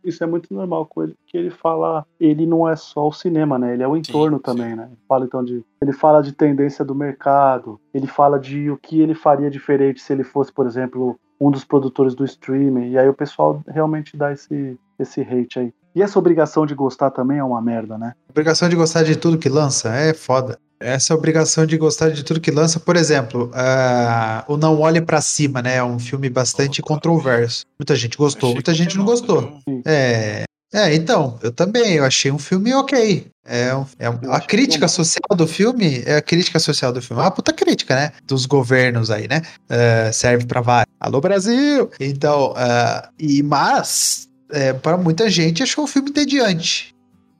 [0.08, 3.58] Isso é muito normal com ele, porque ele fala, ele não é só o cinema,
[3.58, 3.74] né?
[3.74, 4.76] Ele é o entorno sim, também, sim.
[4.76, 4.88] né?
[4.90, 9.00] Ele fala então de, ele fala de tendência do mercado, ele fala de o que
[9.00, 12.90] ele faria diferente se ele fosse, por exemplo, um dos produtores do streaming.
[12.90, 15.72] E aí o pessoal realmente dá esse esse hate aí.
[15.94, 18.12] E essa obrigação de gostar também é uma merda, né?
[18.28, 20.58] Obrigação de gostar de tudo que lança é foda.
[20.80, 25.20] Essa obrigação de gostar de tudo que lança, por exemplo, uh, o Não Olhe para
[25.20, 25.76] Cima, né?
[25.76, 27.64] É um filme bastante controverso.
[27.78, 29.58] Muita gente gostou, muita gente não gostou.
[29.84, 33.26] É, é, então, eu também, eu achei um filme ok.
[33.46, 37.22] É, é a crítica social do filme é a crítica social do filme.
[37.22, 38.12] É uma puta crítica, né?
[38.24, 39.40] Dos governos aí, né?
[39.64, 40.94] Uh, serve pra vários.
[41.00, 41.90] Alô, Brasil!
[41.98, 46.94] Então, uh, e mas, é, para muita gente, achou o filme entediante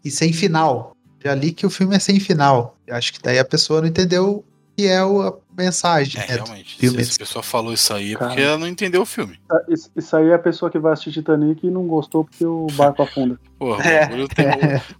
[0.04, 0.92] e sem final.
[1.22, 2.76] Já li que o filme é sem final.
[2.86, 4.44] Eu acho que daí a pessoa não entendeu o
[4.76, 6.22] que é a mensagem.
[6.22, 6.76] É, né, realmente.
[6.76, 7.04] Filme.
[7.04, 9.38] Se a pessoa falou isso aí é porque ela não entendeu o filme.
[9.50, 12.46] Ah, isso, isso, aí é a pessoa que vai assistir Titanic e não gostou porque
[12.46, 13.38] o barco afunda.
[13.58, 14.08] Porra, é.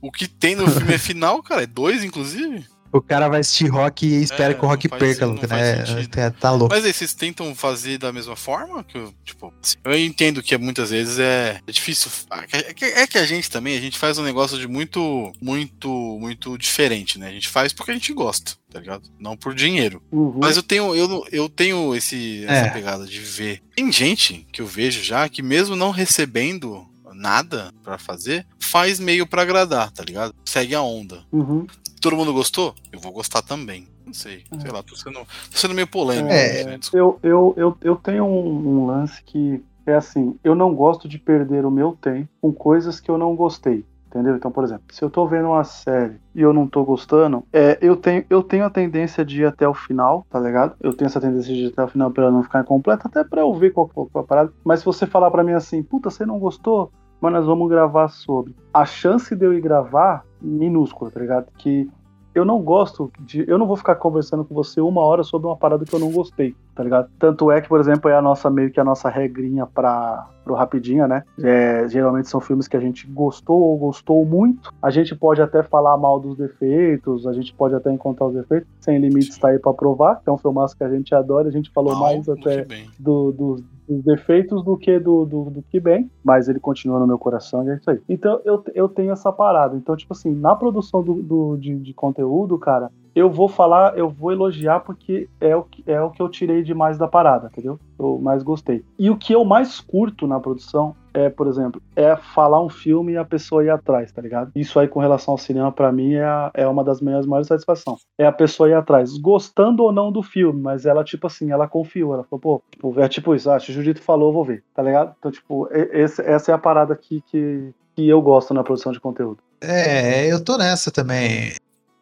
[0.03, 1.63] o, o, que tem no filme é final, cara.
[1.63, 2.67] É dois, inclusive.
[2.93, 5.85] O cara vai assistir rock e espera é, que o rock perca, né?
[6.17, 6.75] É, tá louco.
[6.75, 8.83] Mas aí, vocês tentam fazer da mesma forma?
[8.83, 12.11] Que eu, tipo, assim, eu entendo que muitas vezes é, é difícil.
[12.53, 15.89] É que, é que a gente também, a gente faz um negócio de muito, muito,
[16.21, 17.29] muito diferente, né?
[17.29, 19.09] A gente faz porque a gente gosta, tá ligado?
[19.19, 20.03] Não por dinheiro.
[20.11, 20.39] Uhum.
[20.41, 22.71] Mas eu tenho, eu, eu tenho esse, essa é.
[22.71, 23.63] pegada de ver.
[23.77, 29.27] Tem gente que eu vejo já que mesmo não recebendo nada para fazer, faz meio
[29.27, 30.35] para agradar, tá ligado?
[30.45, 31.25] Segue a onda.
[31.33, 31.67] Uhum
[32.01, 33.87] todo mundo gostou, eu vou gostar também.
[34.05, 34.61] Não sei, é.
[34.61, 35.19] sei lá, tô sendo,
[35.51, 36.33] tô sendo meio polêmico.
[36.33, 36.79] É, né?
[36.93, 41.19] eu, eu, eu, eu tenho um, um lance que é assim, eu não gosto de
[41.19, 43.85] perder o meu tempo com coisas que eu não gostei.
[44.09, 44.37] Entendeu?
[44.37, 47.77] Então, por exemplo, se eu tô vendo uma série e eu não tô gostando, é,
[47.83, 50.75] eu, tenho, eu tenho a tendência de ir até o final, tá ligado?
[50.81, 53.23] Eu tenho essa tendência de ir até o final pra ela não ficar incompleta, até
[53.23, 54.53] pra eu ver qual, qual, qual a parada.
[54.65, 56.91] Mas se você falar para mim assim, puta, você não gostou?
[57.21, 58.55] Mas nós vamos gravar sobre.
[58.73, 61.47] A chance de eu ir gravar, minúscula, tá ligado?
[61.59, 61.89] Que
[62.35, 63.45] eu não gosto de.
[63.49, 66.13] Eu não vou ficar conversando com você uma hora sobre uma parada que eu não
[66.13, 67.11] gostei, tá ligado?
[67.19, 70.55] Tanto é que, por exemplo, é a nossa meio que a nossa regrinha para pro
[70.55, 71.25] Rapidinha, né?
[71.43, 74.73] É, geralmente são filmes que a gente gostou ou gostou muito.
[74.81, 78.69] A gente pode até falar mal dos defeitos, a gente pode até encontrar os defeitos.
[78.81, 81.49] Sem Limites está aí para provar, é um filmaço que a gente adora.
[81.49, 82.65] A gente falou mais até
[82.99, 83.57] do, do,
[83.89, 87.67] dos defeitos do que do, do, do, que bem, mas ele continua no meu coração
[87.67, 88.01] e é isso aí.
[88.09, 89.77] Então eu, eu tenho essa parada.
[89.77, 94.09] Então, tipo assim, na produção do, do de, de conteúdo, cara, eu vou falar, eu
[94.09, 97.49] vou elogiar porque é o, que, é o que eu tirei de mais da parada,
[97.53, 97.79] entendeu?
[97.99, 98.85] Eu mais gostei.
[98.99, 103.13] E o que eu mais curto na produção é, por exemplo, é falar um filme
[103.13, 104.53] e a pessoa ir atrás, tá ligado?
[104.55, 107.49] Isso aí com relação ao cinema, para mim, é, a, é uma das minhas maiores
[107.49, 108.01] satisfações.
[108.17, 111.67] É a pessoa ir atrás, gostando ou não do filme, mas ela, tipo assim, ela
[111.67, 114.83] confiou, ela falou, pô, é tipo isso, ah, se o Judito falou, vou ver, tá
[114.83, 115.15] ligado?
[115.19, 119.01] Então, tipo, esse, essa é a parada aqui que, que eu gosto na produção de
[119.01, 119.39] conteúdo.
[119.61, 121.53] É, eu tô nessa também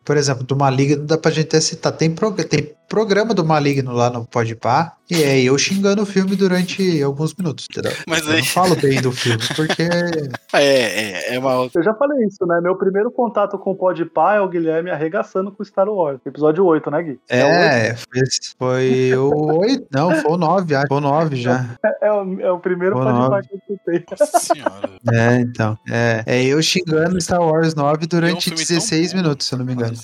[0.07, 1.93] por exemplo, do Maligno dá pra gente até citar.
[1.93, 2.15] Tem,
[2.49, 7.33] tem programa do Maligno lá no Podpah, e é eu xingando o filme durante alguns
[7.35, 7.93] minutos, entendeu?
[8.09, 8.39] Mas eu aí...
[8.39, 9.83] não falo bem do filme, porque...
[10.53, 12.61] é, é, é uma Eu já falei isso, né?
[12.61, 16.19] Meu primeiro contato com o Podpah é o Guilherme arregaçando com Star Wars.
[16.27, 17.21] Episódio 8, né, Gui?
[17.29, 17.97] É, é
[18.59, 20.89] foi o 8, não, foi o 9, acho.
[20.89, 21.79] Foi o 9 já.
[21.85, 24.05] É, é, o, é o primeiro Podpah que eu escutei.
[24.19, 24.97] Nossa senhora.
[25.13, 25.79] É, então.
[25.89, 29.73] É, é eu xingando Star Wars 9 durante um 16 minutos, se eu não me
[29.73, 29.95] engano.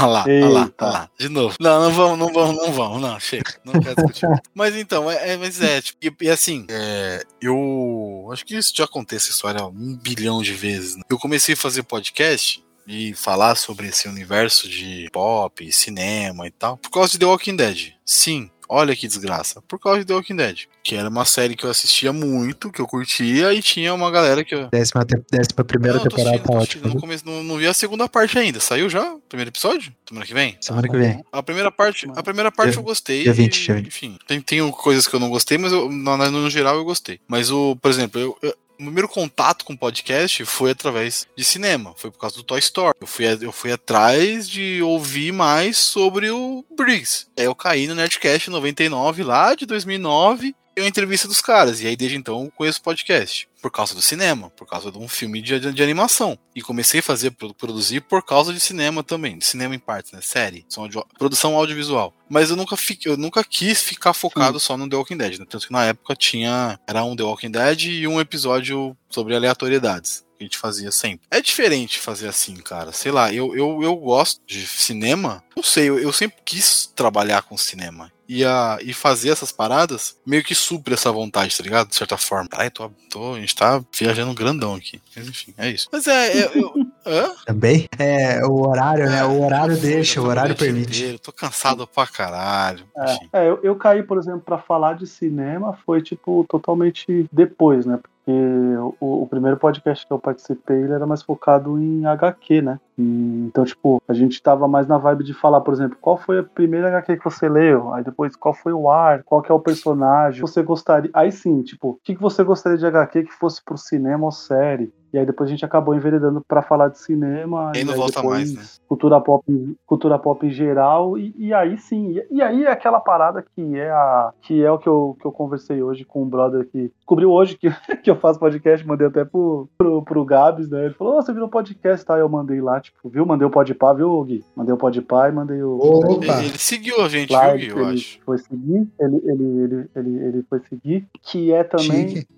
[0.00, 1.08] olha lá, olha lá, olha lá.
[1.18, 1.54] De novo.
[1.60, 3.58] Não, não vamos, não vamos, não vamos, não, chega.
[3.64, 4.26] Não quero discutir.
[4.54, 8.72] mas então, é, é, mas é, tipo, e, e assim, é, eu acho que isso
[8.74, 10.96] já contei essa história um bilhão de vezes.
[10.96, 11.02] Né?
[11.08, 16.76] Eu comecei a fazer podcast e falar sobre esse universo de pop, cinema e tal,
[16.78, 17.92] por causa de The Walking Dead.
[18.04, 19.62] Sim, olha que desgraça.
[19.62, 22.80] Por causa de The Walking Dead que era uma série que eu assistia muito, que
[22.80, 24.68] eu curtia, e tinha uma galera que eu.
[24.70, 26.88] Décima, te- décima primeira Não, temporada tá ótima.
[26.88, 28.58] Não, não, não vi a segunda parte ainda.
[28.58, 29.12] Saiu já?
[29.12, 29.92] O primeiro episódio?
[30.08, 30.56] Semana que vem?
[30.62, 31.22] Semana que vem.
[31.30, 33.22] A primeira parte, a primeira parte Dia- eu gostei.
[33.24, 33.86] dia 20, e, dia 20.
[33.86, 37.20] Enfim, tem, tem coisas que eu não gostei, mas eu, no, no geral eu gostei.
[37.28, 41.92] Mas o, por exemplo, eu, eu- o primeiro contato com podcast foi através de cinema.
[41.96, 42.94] Foi por causa do Toy Story.
[43.00, 47.26] Eu fui, eu fui atrás de ouvir mais sobre o Briggs.
[47.36, 51.80] Aí eu caí no Nerdcast 99 lá de 2009 e uma entrevista dos caras.
[51.80, 53.48] E aí desde então eu conheço podcast.
[53.60, 56.38] Por causa do cinema, por causa de um filme de, de, de animação.
[56.54, 59.36] E comecei a fazer, pro- produzir por causa de cinema também.
[59.36, 60.20] De cinema em partes, né?
[60.22, 62.14] Série, audio- produção audiovisual.
[62.28, 65.38] Mas eu nunca, fiquei, eu nunca quis ficar focado só no The Walking Dead.
[65.40, 65.46] Né?
[65.48, 66.78] Tanto que na época tinha.
[66.86, 70.24] Era um The Walking Dead e um episódio sobre aleatoriedades.
[70.38, 71.26] Que a gente fazia sempre.
[71.30, 72.92] É diferente fazer assim, cara.
[72.92, 75.42] Sei lá, eu, eu, eu gosto de cinema.
[75.56, 78.12] Não sei, eu, eu sempre quis trabalhar com cinema.
[78.28, 81.88] E, a, e fazer essas paradas meio que supre essa vontade, tá ligado?
[81.88, 82.46] De certa forma.
[82.52, 85.00] Ai, tô, tô, a gente tá viajando grandão aqui.
[85.16, 85.88] Mas enfim, é isso.
[85.90, 86.42] Mas é.
[86.42, 86.72] é eu,
[87.06, 87.32] hã?
[87.46, 87.88] Também?
[87.98, 89.24] É, o horário, né?
[89.24, 90.98] O horário Foda, deixa, o horário permite.
[91.00, 92.84] inteiro, Tô cansado pra caralho.
[93.02, 93.28] Enfim.
[93.32, 97.98] É, eu, eu caí, por exemplo, pra falar de cinema foi, tipo, totalmente depois, né?
[98.28, 102.78] Porque o, o primeiro podcast que eu participei, ele era mais focado em HQ, né?
[102.98, 106.42] Então, tipo, a gente tava mais na vibe de falar, por exemplo, qual foi a
[106.42, 107.94] primeira HQ que você leu?
[107.94, 109.22] Aí depois, qual foi o ar?
[109.22, 110.42] Qual que é o personagem?
[110.42, 111.10] Você gostaria...
[111.14, 114.32] Aí sim, tipo, o que, que você gostaria de HQ que fosse pro cinema ou
[114.32, 114.92] série?
[115.12, 117.72] E aí depois a gente acabou enveredando pra falar de cinema.
[117.74, 118.82] E aí não aí volta depois mais, né?
[118.88, 121.18] Cultura pop, cultura pop em geral.
[121.18, 122.18] E, e aí sim.
[122.18, 125.26] E, e aí é aquela parada que é a que é o que eu, que
[125.26, 127.68] eu conversei hoje com um brother que descobriu hoje que,
[128.02, 130.86] que eu faço podcast, mandei até pro, pro, pro Gabs, né?
[130.86, 132.18] Ele falou, "Ô, você virou podcast, tá?
[132.18, 133.24] Eu mandei lá, tipo, viu?
[133.24, 134.44] Mandei o podpá, viu, Gui?
[134.54, 135.78] Mandei o podpá e mandei o.
[135.78, 136.38] Opa!
[136.38, 138.20] Ele, ele seguiu a gente, Lá viu, Gui, eu ele acho.
[138.24, 142.28] foi seguir, ele, ele, ele, ele, ele foi seguir, que é também Chique.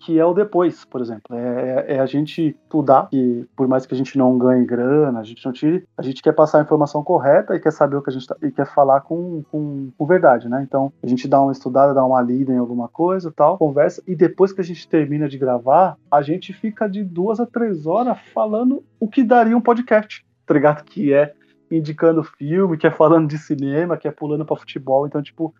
[0.00, 1.22] que é o depois, por exemplo.
[1.34, 5.22] É, é a gente estudar, que por mais que a gente não ganhe grana, a
[5.22, 8.10] gente não tire, a gente quer passar a informação correta e quer saber o que
[8.10, 10.64] a gente tá, e quer falar com, com, com verdade, né?
[10.66, 14.14] Então a gente dá uma estudada, dá uma lida em alguma coisa tal, conversa, e
[14.14, 18.18] depois que a gente termina de gravar, a gente fica de duas a três horas
[18.34, 20.84] falando o que daria um podcast, tá ligado?
[20.84, 21.32] Que é
[21.70, 25.06] indicando filme, que é falando de cinema, que é pulando pra futebol.
[25.06, 25.54] Então, tipo,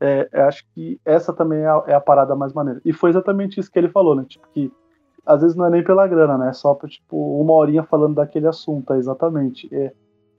[0.00, 2.80] é, acho que essa também é a, é a parada mais maneira.
[2.84, 4.24] E foi exatamente isso que ele falou, né?
[4.28, 4.70] Tipo, que
[5.26, 6.50] às vezes não é nem pela grana, né?
[6.50, 9.68] É só pra, tipo, uma horinha falando daquele assunto, é exatamente.
[9.74, 9.92] É,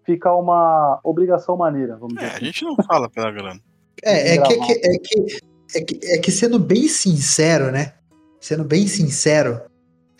[0.05, 2.45] fica uma obrigação maneira, vamos É, dizer a assim.
[2.45, 3.59] gente não fala pela grana.
[4.03, 5.37] É, é que, é, que, é, que,
[5.75, 7.93] é, que, é que sendo bem sincero, né?
[8.39, 9.61] Sendo bem sincero,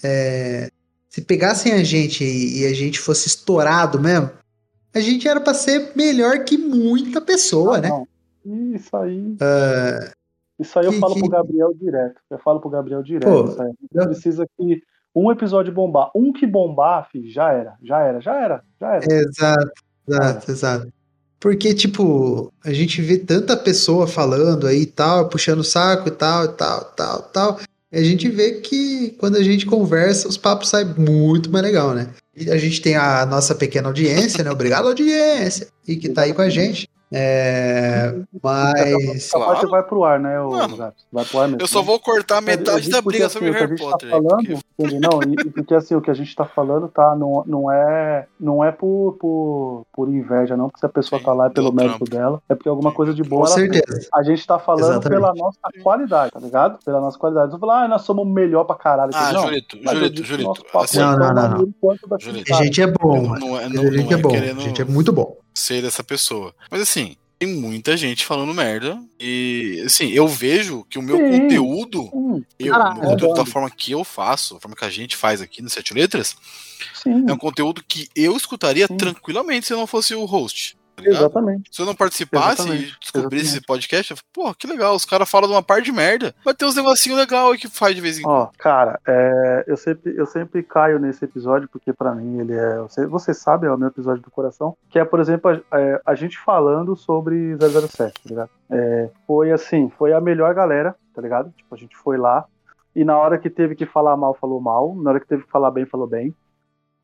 [0.04, 0.70] é,
[1.10, 4.32] se pegassem a gente e, e a gente fosse estourado mesmo,
[4.94, 7.90] a gente era pra ser melhor que muita pessoa, Ah, né?
[7.90, 8.08] não.
[8.74, 10.12] Isso aí, Ah,
[10.60, 12.16] isso aí eu que- falo que- pro Gabriel direto.
[12.30, 13.26] Eu falo pro Gabriel direto.
[13.26, 13.72] Pô, isso aí.
[13.94, 14.82] Eu- precisa que
[15.16, 16.12] um episódio bombar.
[16.16, 17.74] Um que bombar, filho, já era.
[17.84, 19.06] Já era, já era, já era.
[19.14, 19.72] Exato,
[20.08, 20.94] exato, exato.
[21.40, 26.12] Porque, tipo, a gente vê tanta pessoa falando aí e tal, puxando o saco e
[26.12, 27.60] tal, e tal, tal, tal.
[27.92, 31.94] E a gente vê que quando a gente conversa, os papos saem muito mais legal,
[31.94, 32.10] né?
[32.36, 34.52] E a gente tem a nossa pequena audiência, né?
[34.52, 35.68] Obrigado, audiência!
[35.88, 36.90] E que tá aí com a gente.
[37.12, 39.32] É, mas.
[39.32, 39.70] Claro.
[39.70, 40.94] vai pro ar, né, ô Mano?
[41.12, 41.62] Vai pro ar mesmo.
[41.62, 44.10] Eu só vou cortar metade da briga assim, sobre o que a Harry gente Potter.
[44.10, 45.00] Tá aí, falando, porque-?
[45.00, 48.64] Não, e, porque assim, o que a gente tá falando, tá, não, não é, não
[48.64, 51.72] é por, por, por inveja, não, porque se a pessoa Sim, tá lá é pelo
[51.72, 54.10] mérito dela, é porque alguma coisa de boa Com certeza.
[54.14, 55.22] A gente tá falando Exatamente.
[55.22, 56.80] pela nossa qualidade, tá ligado?
[56.84, 57.52] Pela nossa qualidade.
[57.52, 59.12] Não falar, ah, nós somos melhor pra caralho.
[59.14, 60.66] Ah, não, Julito, eu Julito, Julito.
[60.74, 62.54] Assim, é Não, não, não, Julito.
[62.54, 63.58] A gente é bom, mano.
[63.58, 64.36] é, A gente é é bom.
[64.36, 65.38] A gente é muito bom.
[65.56, 66.54] Ser dessa pessoa.
[66.70, 69.02] Mas assim, tem muita gente falando merda.
[69.20, 71.30] E assim, eu vejo que o meu Sim.
[71.42, 73.52] conteúdo, Hum, eu, meu conteúdo da Verdade.
[73.52, 76.36] forma que eu faço, a forma que a gente faz aqui no Sete Letras,
[76.94, 78.98] sim, é um conteúdo que eu escutaria Sim.
[78.98, 80.78] tranquilamente se eu não fosse o host.
[80.96, 81.20] Tá ligado?
[81.20, 81.70] exatamente.
[81.72, 83.58] Se eu não participasse Exatamente, e descobrisse exatamente.
[83.58, 86.34] esse podcast, eu falei, pô, que legal, os caras falam de uma par de merda.
[86.46, 88.36] Mas tem uns negocinhos legais aí que faz de vez em quando.
[88.36, 92.78] Ó, cara, é, eu, sempre, eu sempre caio nesse episódio, porque pra mim ele é.
[92.78, 94.76] Você, você sabe, é o meu episódio do coração.
[94.90, 98.50] Que é, por exemplo, a, é, a gente falando sobre 007, tá ligado?
[98.70, 101.52] É, foi assim, foi a melhor galera, tá ligado?
[101.56, 102.46] Tipo, a gente foi lá.
[102.96, 104.96] E na hora que teve que falar mal, falou mal.
[104.96, 106.34] Na hora que teve que falar bem, falou bem.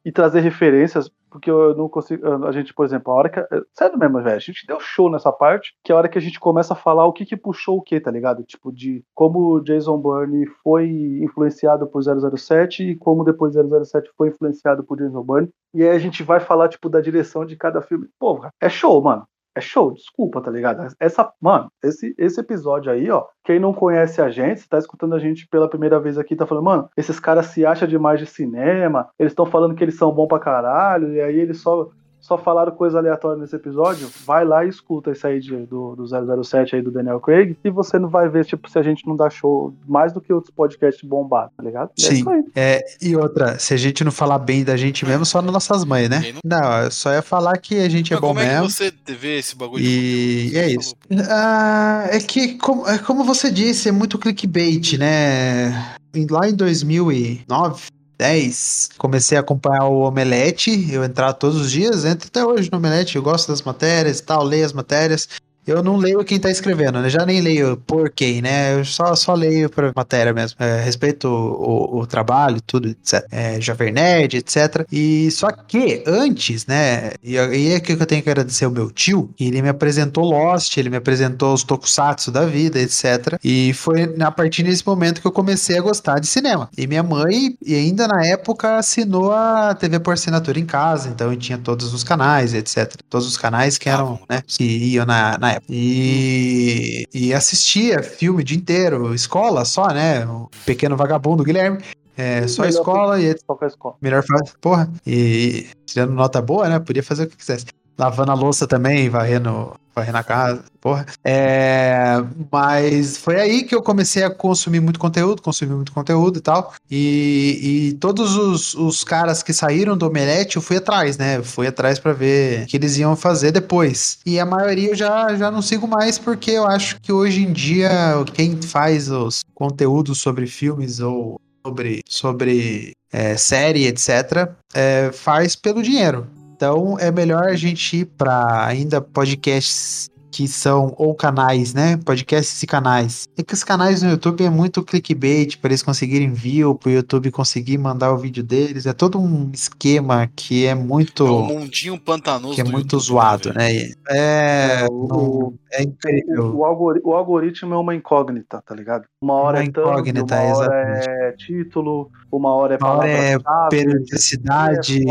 [0.04, 2.28] E trazer referências, porque eu não consigo.
[2.46, 3.40] A gente, por exemplo, a hora que.
[3.74, 6.22] Sério mesmo, velho, a gente deu show nessa parte, que é a hora que a
[6.22, 8.44] gente começa a falar o que que puxou o que, tá ligado?
[8.44, 10.90] Tipo, de como o Jason Bourne foi
[11.22, 15.50] influenciado por 007 e como depois 007 foi influenciado por Jason Bourne.
[15.74, 18.08] E aí a gente vai falar, tipo, da direção de cada filme.
[18.20, 19.26] Pô, é show, mano.
[19.56, 20.88] É show, desculpa, tá ligado?
[21.00, 25.20] Essa, mano, esse, esse episódio aí, ó, quem não conhece a gente, tá escutando a
[25.20, 29.10] gente pela primeira vez aqui, tá falando, mano, esses caras se acham demais de cinema,
[29.20, 31.90] eles estão falando que eles são bons pra caralho, e aí eles só
[32.22, 36.44] só falaram coisa aleatória nesse episódio, vai lá e escuta isso aí de, do, do
[36.44, 39.16] 007 aí do Daniel Craig e você não vai ver, tipo, se a gente não
[39.16, 41.92] dá show mais do que outros podcasts bombados, tá ligado?
[41.98, 42.24] E é Sim.
[42.56, 45.52] É, é, e outra, se a gente não falar bem da gente mesmo, só nas
[45.52, 46.22] nossas mães, né?
[46.46, 48.52] Não, não só ia falar que a gente é Mas é bom mesmo.
[48.52, 49.84] Como é que você vê esse bagulho?
[49.84, 50.96] E é isso.
[51.30, 55.96] Ah, é que, como, é como você disse, é muito clickbait, né?
[56.30, 57.84] Lá em 2009,
[58.22, 60.92] 2010, comecei a acompanhar o Omelete.
[60.92, 63.16] Eu entrava todos os dias, entro até hoje no Omelete.
[63.16, 65.28] Eu gosto das matérias e tal, leio as matérias.
[65.72, 67.10] Eu não leio quem tá escrevendo, né?
[67.10, 68.76] Já nem leio por quem, né?
[68.76, 70.58] Eu só, só leio pra matéria mesmo.
[70.60, 73.26] É, respeito o, o, o, trabalho, tudo, etc.
[73.32, 74.86] É, Jovem Nerd, etc.
[74.92, 77.12] E só que antes, né?
[77.24, 80.78] E, e é que eu tenho que agradecer o meu tio, ele me apresentou Lost,
[80.78, 83.40] ele me apresentou os tokusatsu da vida, etc.
[83.44, 86.70] E foi a partir desse momento que eu comecei a gostar de cinema.
[86.78, 91.32] E minha mãe, e ainda na época, assinou a TV por assinatura em casa, então
[91.32, 92.96] eu tinha todos os canais, etc.
[93.10, 94.42] Todos os canais que eram, né?
[94.46, 95.61] Que iam na, na época.
[95.70, 100.26] E, e assistia filme o dia inteiro, escola só, né?
[100.26, 101.82] O Pequeno Vagabundo Guilherme.
[102.18, 103.26] É, só escola e.
[103.28, 103.96] Escola.
[104.02, 104.92] Melhor fase, porra.
[105.08, 106.80] E tirando nota boa, né?
[106.80, 107.66] Podia fazer o que quisesse.
[108.02, 111.06] Lavando a louça também, varrendo varrer na casa, porra.
[111.24, 112.16] É,
[112.52, 116.74] mas foi aí que eu comecei a consumir muito conteúdo, consumir muito conteúdo e tal.
[116.90, 117.60] E,
[117.92, 121.44] e todos os, os caras que saíram do Omelete, eu fui atrás, né?
[121.44, 124.18] fui atrás para ver o que eles iam fazer depois.
[124.26, 127.54] E a maioria eu já, já não sigo mais, porque eu acho que hoje em
[127.54, 127.92] dia
[128.34, 135.84] quem faz os conteúdos sobre filmes ou sobre, sobre é, série, etc., é, faz pelo
[135.84, 136.26] dinheiro.
[136.62, 141.98] Então é melhor a gente ir para ainda podcasts que são ou canais, né?
[141.98, 143.28] Podcasts e canais.
[143.38, 146.94] É que os canais no YouTube é muito clickbait para eles conseguirem view, para o
[146.94, 148.86] YouTube conseguir mandar o vídeo deles.
[148.86, 151.26] É todo um esquema que é muito.
[151.26, 152.56] É um mundinho pantanoso.
[152.56, 153.74] Que é muito YouTube, zoado, né?
[153.74, 153.92] né?
[154.10, 156.56] É, o, é incrível.
[156.56, 159.06] O, algori o, algoritmo é uma incógnita, tá ligado?
[159.22, 163.38] Uma hora uma é incógnita, uma hora é título, uma hora é uma hora é
[163.70, 165.04] periodicidade,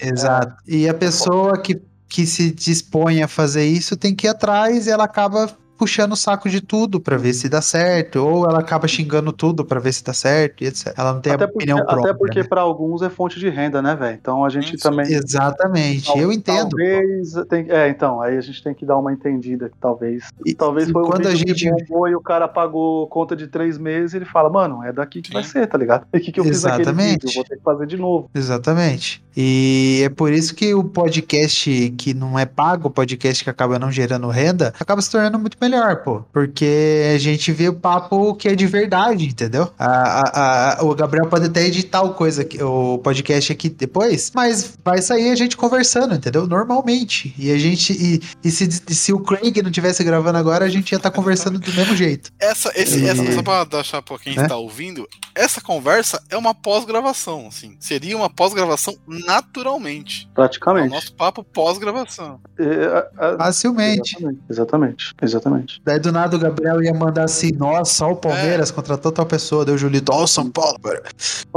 [0.00, 0.54] é exato.
[0.66, 4.90] E a pessoa que que se dispõe a fazer isso tem que ir atrás e
[4.90, 8.88] ela acaba puxando o saco de tudo para ver se dá certo, ou ela acaba
[8.88, 10.94] xingando tudo para ver se dá certo, e etc.
[10.96, 12.10] Ela não tem até a opinião porque, própria.
[12.10, 12.48] Até porque né?
[12.48, 14.18] para alguns é fonte de renda, né, velho?
[14.20, 14.82] Então a gente Isso.
[14.82, 15.06] também.
[15.06, 16.70] Exatamente, Tal, eu entendo.
[16.70, 17.32] Talvez.
[17.48, 20.24] Tem, é, então, aí a gente tem que dar uma entendida que talvez.
[20.44, 23.78] E, talvez foi um quando a gente bombou, e o cara pagou conta de três
[23.78, 25.34] meses e ele fala, mano, é daqui que Sim.
[25.34, 26.06] vai ser, tá ligado?
[26.16, 26.86] E que, que eu Exatamente.
[26.86, 28.30] fiz aquele vídeo, vou ter que fazer de novo.
[28.34, 29.22] Exatamente.
[29.36, 33.78] E é por isso que o podcast que não é pago, o podcast que acaba
[33.78, 36.22] não gerando renda, acaba se tornando muito melhor, pô.
[36.32, 39.70] Porque a gente vê o papo que é de verdade, entendeu?
[39.78, 44.76] A, a, a, o Gabriel pode até editar o coisa, o podcast aqui depois, mas
[44.84, 46.46] vai sair a gente conversando, entendeu?
[46.46, 47.34] Normalmente.
[47.38, 47.92] E a gente.
[47.92, 51.16] E, e se, se o Craig não tivesse gravando agora, a gente ia estar tá
[51.16, 52.30] conversando do mesmo jeito.
[52.38, 53.08] Essa, esse, e...
[53.08, 57.76] essa, só pra deixar pra quem está ouvindo, essa conversa é uma pós-gravação, assim.
[57.80, 60.28] Seria uma pós-gravação naturalmente.
[60.34, 60.86] Praticamente.
[60.86, 62.40] É o nosso papo pós-gravação.
[62.58, 64.16] É, é, Facilmente.
[64.16, 65.55] Exatamente, exatamente, exatamente.
[65.84, 68.72] Daí do nada o Gabriel ia mandar assim, nossa, só o Palmeiras é.
[68.72, 71.02] contratou tal pessoa, deu o Julito, ó o São Paulo, cara.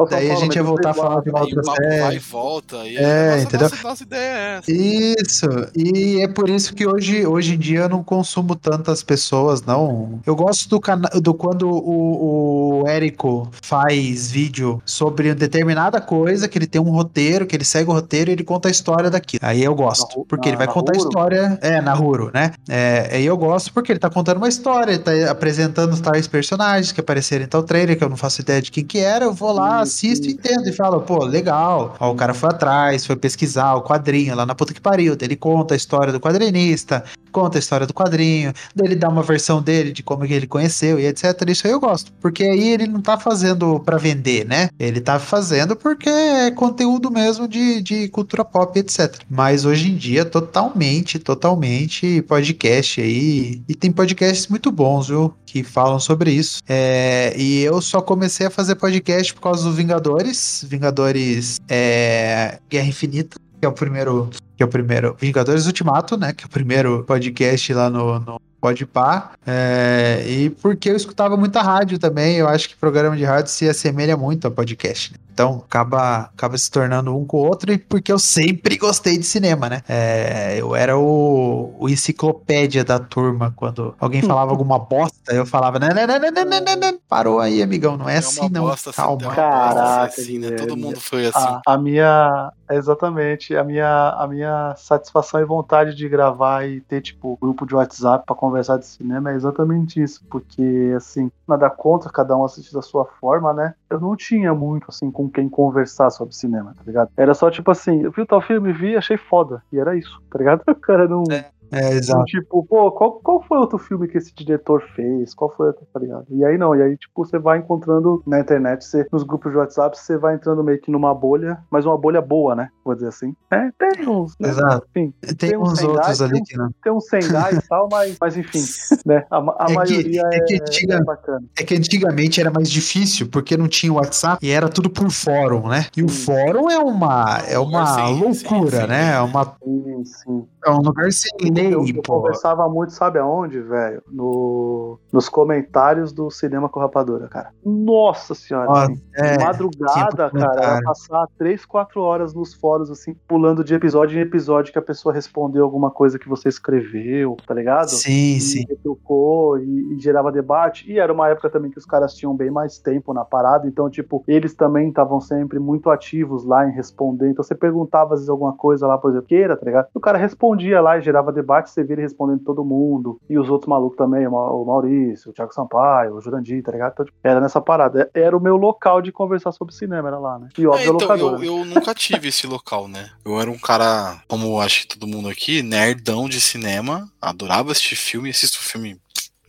[0.10, 2.00] Daí Paulo, a gente ia voltar a falar de uma outra série.
[2.00, 2.78] Vai e volta.
[2.88, 3.70] E é, nossa, entendeu?
[3.70, 4.72] Nossa, nossa ideia é essa.
[4.72, 9.62] Isso, e é por isso que hoje, hoje em dia eu não consumo tantas pessoas,
[9.62, 10.20] não.
[10.26, 16.58] Eu gosto do, canal do quando o, o Érico faz vídeo sobre determinada coisa, que
[16.58, 19.42] ele tem um roteiro, que ele segue o roteiro e ele conta a história daquilo.
[19.44, 21.58] Aí eu gosto, porque na, ele vai contar a história.
[21.62, 22.52] É, na Ruro, né?
[22.68, 26.92] É, aí eu gosto porque ele tá contando uma história, ele tá apresentando tais personagens
[26.92, 29.26] que apareceram em tal trailer, que eu não faço ideia de quem que era.
[29.26, 31.96] Eu vou lá, assisto, e entendo e falo, pô, legal.
[32.00, 35.16] Ó, o cara foi atrás, foi pesquisar o quadrinho lá na puta que pariu.
[35.20, 39.24] Ele conta a história do quadrinista, conta a história do quadrinho, daí ele dá uma
[39.24, 41.48] versão dele de como ele conheceu e etc.
[41.48, 44.70] Isso aí eu gosto, porque aí ele não tá fazendo para vender, né?
[44.80, 49.20] Ele tá fazendo porque é conteúdo mesmo de, de cultura pop, etc.
[49.30, 53.62] Mas hoje em dia, totalmente, totalmente podcast aí.
[53.68, 55.34] E tem podcasts muito bons, viu?
[55.46, 56.62] Que falam sobre isso.
[56.68, 60.66] É, e eu só comecei a fazer podcast por causa do Vingadores.
[60.68, 66.34] Vingadores é, Guerra Infinita, que é o primeiro que é o primeiro Vingadores Ultimato, né?
[66.34, 69.32] Que é o primeiro podcast lá no, no Podpah.
[69.46, 73.70] É, e porque eu escutava muita rádio também, eu acho que programa de rádio se
[73.70, 75.14] assemelha muito a podcast.
[75.14, 75.20] Né?
[75.40, 79.26] Então acaba, acaba se tornando um com o outro, e porque eu sempre gostei de
[79.26, 79.82] cinema, né?
[79.88, 83.54] É, eu era o, o enciclopédia da turma.
[83.56, 87.00] Quando alguém falava alguma bosta, eu falava: não, não, não, não, não, não, não.
[87.08, 88.64] parou aí, amigão, não é, assim, não.
[88.64, 89.24] bosta, assim, Calma.
[89.24, 90.52] é uma Caraca, assim, né?
[90.58, 91.40] Todo mundo foi assim.
[91.40, 92.52] A, a minha.
[92.70, 93.56] Exatamente.
[93.56, 98.26] A minha, a minha satisfação e vontade de gravar e ter, tipo, grupo de WhatsApp
[98.26, 100.22] pra conversar de cinema é exatamente isso.
[100.30, 103.74] Porque, assim, nada contra cada um assistir da sua forma, né?
[103.90, 107.10] Eu não tinha muito, assim, com quem conversar sobre cinema, tá ligado?
[107.18, 109.64] Era só, tipo assim, eu vi tal filme, vi, achei foda.
[109.72, 110.64] E era isso, tá ligado?
[110.70, 111.24] O cara não.
[111.32, 112.24] É, exato.
[112.26, 115.34] Tipo, pô, qual, qual foi outro filme que esse diretor fez?
[115.34, 116.26] Qual foi outro, tá ligado?
[116.30, 119.58] E aí não, e aí, tipo, você vai encontrando na internet, você, nos grupos de
[119.58, 122.70] WhatsApp, você vai entrando meio que numa bolha, mas uma bolha boa, né?
[122.84, 123.34] Vou dizer assim.
[123.52, 124.50] É, tem uns, né?
[124.50, 124.88] Exato.
[124.96, 126.70] Enfim, Tem, uns uns outros ali tem, que não.
[126.84, 128.62] tem uns Sendai e tal, mas, mas enfim,
[129.06, 129.26] né?
[129.30, 131.44] A, a É que- maioria é é, que antiga- é bacana.
[131.60, 135.68] É que antigamente era mais difícil, porque não tinha WhatsApp e era tudo por fórum,
[135.68, 135.86] né?
[135.96, 136.26] E o Sim.
[136.26, 138.88] fórum é uma, é uma Sim, sim, loucura, sim.
[138.88, 139.14] né?
[139.14, 140.48] É, uma, Sim, sim.
[140.66, 144.02] É um lugar sem lei, Eu, eu conversava muito, sabe aonde, velho?
[144.12, 147.52] No, nos comentários do Cinema com Rapadura, cara.
[147.64, 148.70] Nossa senhora.
[148.70, 153.74] Ó, assim, é, madrugada, cara, era passar 3, 4 horas nos fóruns, assim, pulando de
[153.74, 157.90] episódio em episódio que a pessoa respondeu alguma coisa que você escreveu, tá ligado?
[157.90, 158.66] Sim, E sim.
[158.68, 160.92] retrucou e, e gerava debate.
[160.92, 163.90] E era uma época também que os caras tinham bem mais tempo na parada, então,
[163.90, 167.30] tipo, eles também estavam sempre muito ativos lá em responder.
[167.30, 169.88] Então, você perguntava às vezes alguma coisa lá, por exemplo, queira, tá ligado?
[169.94, 170.49] O cara respondia
[170.82, 173.20] lá e gerava debate, você via ele respondendo todo mundo.
[173.30, 176.72] E os outros malucos também, o Ma- o Maurício, o Thiago Sampaio, o Jurandir, tá
[176.72, 176.94] ligado?
[176.94, 178.10] Então, tipo, era nessa parada.
[178.14, 180.50] Era o meu local de conversar sobre cinema, era lá, né?
[180.58, 181.46] E É, óbvio, a então, locadora.
[181.46, 183.10] eu, eu nunca tive esse local, né?
[183.26, 187.96] Eu era um cara, como acho que todo mundo aqui, nerdão de cinema, adorava assistir
[187.96, 188.98] filme, assisto filme,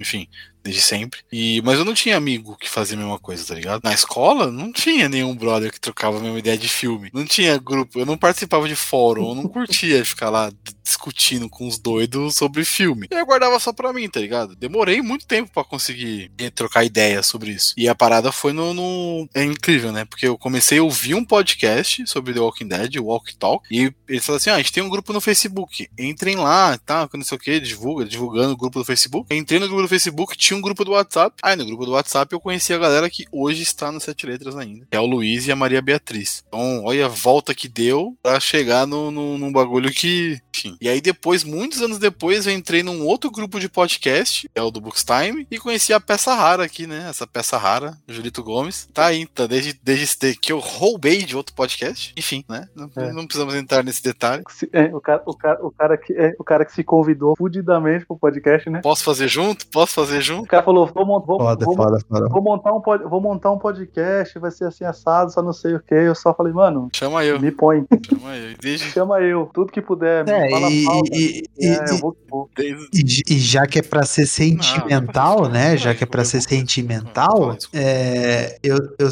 [0.01, 0.27] enfim,
[0.63, 1.21] desde sempre.
[1.33, 3.83] E, mas eu não tinha amigo que fazia a mesma coisa, tá ligado?
[3.85, 7.11] Na escola, não tinha nenhum brother que trocava a mesma ideia de filme.
[7.13, 10.51] Não tinha grupo, eu não participava de fórum, eu não curtia ficar lá
[10.83, 13.07] discutindo com os doidos sobre filme.
[13.11, 14.57] Eu guardava só pra mim, tá ligado?
[14.57, 17.75] Demorei muito tempo pra conseguir eh, trocar ideia sobre isso.
[17.77, 20.05] E a parada foi no, no- É incrível, né?
[20.05, 23.93] Porque eu comecei a ouvir um podcast sobre The Walking Dead, o Walk Talk, e
[24.09, 27.09] eles falaram assim: ah, a gente tem um grupo no Facebook, entrem lá, tá?
[27.15, 29.27] Não sei o que, divulga, divulgando o grupo do Facebook.
[29.31, 31.37] Eu entrei no grupo do Facebook, tinha um grupo do WhatsApp.
[31.43, 34.57] Aí no grupo do WhatsApp eu conheci a galera que hoje está no Sete Letras
[34.57, 36.45] ainda, que é o Luiz e a Maria Beatriz.
[36.49, 40.41] Então, olha a volta que deu pra chegar no, no, num bagulho que.
[40.55, 40.77] Enfim.
[40.81, 44.63] E aí depois, muitos anos depois, eu entrei num outro grupo de podcast, que é
[44.63, 47.07] o do Bookstime, e conheci a peça rara aqui, né?
[47.09, 48.89] Essa peça rara, Julito Gomes.
[48.93, 52.13] Tá aí, tá desde, desde que eu roubei de outro podcast.
[52.17, 52.69] Enfim, né?
[52.75, 53.13] Não, É.
[53.13, 54.43] não precisamos entrar nesse detalhe.
[54.73, 58.05] É, o, cara, o, cara, o, cara que, é, o cara que se convidou fudidamente
[58.05, 58.81] pro podcast, né?
[58.83, 59.67] Posso fazer junto?
[59.69, 62.29] Posso fazer O cara falou: vou, mon- vou, Foda, vou, foda, foda.
[62.29, 65.75] vou montar um, pod- vou montar um podcast, vai ser assim assado, só não sei
[65.75, 65.95] o que.
[65.95, 67.39] Eu só falei, mano, Chama eu.
[67.41, 68.57] me põe, Chama eu.
[68.61, 71.11] Desde, chama eu, tudo que puder, me É, fala e, pauta.
[71.13, 72.51] e- e- É, eu vou, vou.
[72.57, 72.89] desde,
[73.29, 75.77] e- e já que é pra ser sentimental, Não, né?
[75.77, 79.09] Já que é pra ser vou- sentimental, é, eu, eu,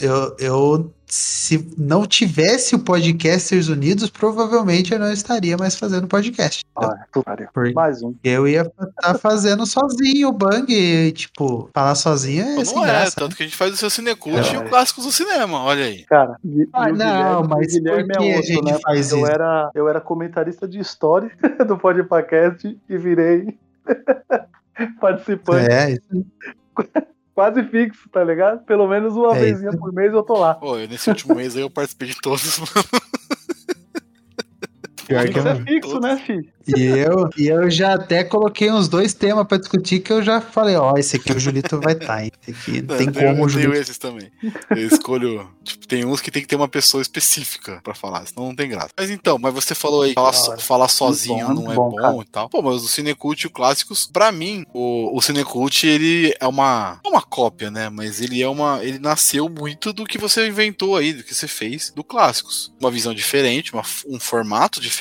[0.00, 6.64] eu, eu, se não tivesse o Podcasters Unidos, provavelmente eu não estaria mais fazendo podcast.
[6.76, 6.94] Ah,
[7.74, 8.14] Mais um.
[8.22, 12.88] eu ia estar fazendo sozinho o bang, e, tipo, falar sozinho é sem não é,
[12.88, 13.16] graça.
[13.16, 14.54] tanto que a gente faz o seu Cinecult É.
[14.54, 16.04] e o Clássicos do Cinema, olha aí.
[16.04, 17.06] Cara, e, Ah, e o não,
[17.42, 18.78] Guilherme, mas o Guilherme por que é a outro, gente né?
[18.82, 19.26] faz eu isso?
[19.26, 21.30] Era, eu era comentarista de história
[21.66, 23.58] do podcast e virei
[25.00, 26.26] participante É, isso
[27.40, 28.64] quase fixo, tá ligado?
[28.66, 30.54] Pelo menos uma É vezinha por mês eu tô lá.
[30.54, 32.86] Pô, nesse último mês aí eu participei de todos, mano.
[35.10, 36.48] Pior que eu é fixo, né, filho?
[36.76, 40.40] E eu, e eu já até coloquei uns dois temas pra discutir que eu já
[40.40, 42.30] falei, ó, esse aqui o Julito vai estar, hein?
[42.46, 43.72] Esse aqui não tem eu, como o eu tenho Julito.
[43.80, 44.30] esses também.
[44.70, 45.50] Eu escolho.
[45.64, 48.68] Tipo, tem uns que tem que ter uma pessoa específica pra falar, senão não tem
[48.68, 48.90] graça.
[48.96, 52.22] Mas então, mas você falou aí, falar, so- falar sozinho bom, não é bom, bom,
[52.22, 52.48] e tal.
[52.48, 57.00] Pô, mas o Cinecult e o Clássicos, pra mim, o, o Cinecult, ele é uma.
[57.02, 57.88] Não uma cópia, né?
[57.88, 58.78] Mas ele é uma.
[58.84, 62.72] Ele nasceu muito do que você inventou aí, do que você fez do Clássicos.
[62.80, 64.99] Uma visão diferente, uma- um formato diferente.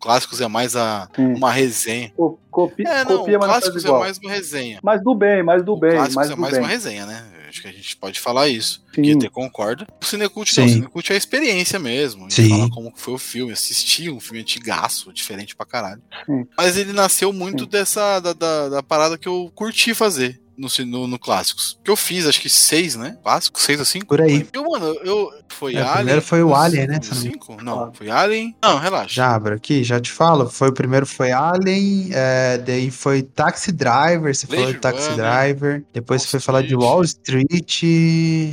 [0.00, 1.34] Clássicos é mais a, Sim.
[1.34, 2.12] uma resenha.
[2.16, 4.80] Co- Copi, É, não, copia, o mas não faz Clássicos é mais uma resenha.
[4.82, 6.62] Mas do bem, mais do O bem, Clássicos mais é do mais bem.
[6.62, 7.24] uma resenha, né?
[7.48, 8.84] Acho que a gente pode falar isso.
[9.16, 9.86] Até concorda.
[10.02, 10.68] O Cinecult não, o.
[10.68, 12.26] Cinecult é a experiência mesmo.
[12.26, 12.48] A gente Sim.
[12.50, 16.02] fala como que foi o filme, assistir um filme antigaço, diferente pra caralho.
[16.26, 16.46] Sim.
[16.56, 17.70] Mas ele nasceu muito Sim.
[17.70, 20.38] dessa da, da, da parada que eu curti fazer.
[20.58, 21.78] No, no, no Clássicos.
[21.84, 23.16] Que eu fiz, acho que seis, né?
[23.22, 24.06] Clássicos, seis ou cinco?
[24.06, 24.46] Por aí.
[24.52, 25.30] Eu, mano, eu.
[25.50, 25.94] Foi É, o Alien.
[25.96, 27.62] primeiro foi o Alien, né, não Cinco?
[27.62, 28.54] Não, foi Alien.
[28.62, 29.14] Não, relaxa.
[29.14, 30.48] Já abro aqui, já te falo.
[30.50, 35.10] Foi o primeiro foi Alien, é, daí foi Taxi Driver, você falou Blade de Taxi
[35.10, 35.84] Runner, Driver.
[35.92, 36.74] Depois Wall você foi falar de.
[36.76, 37.82] Wall Street,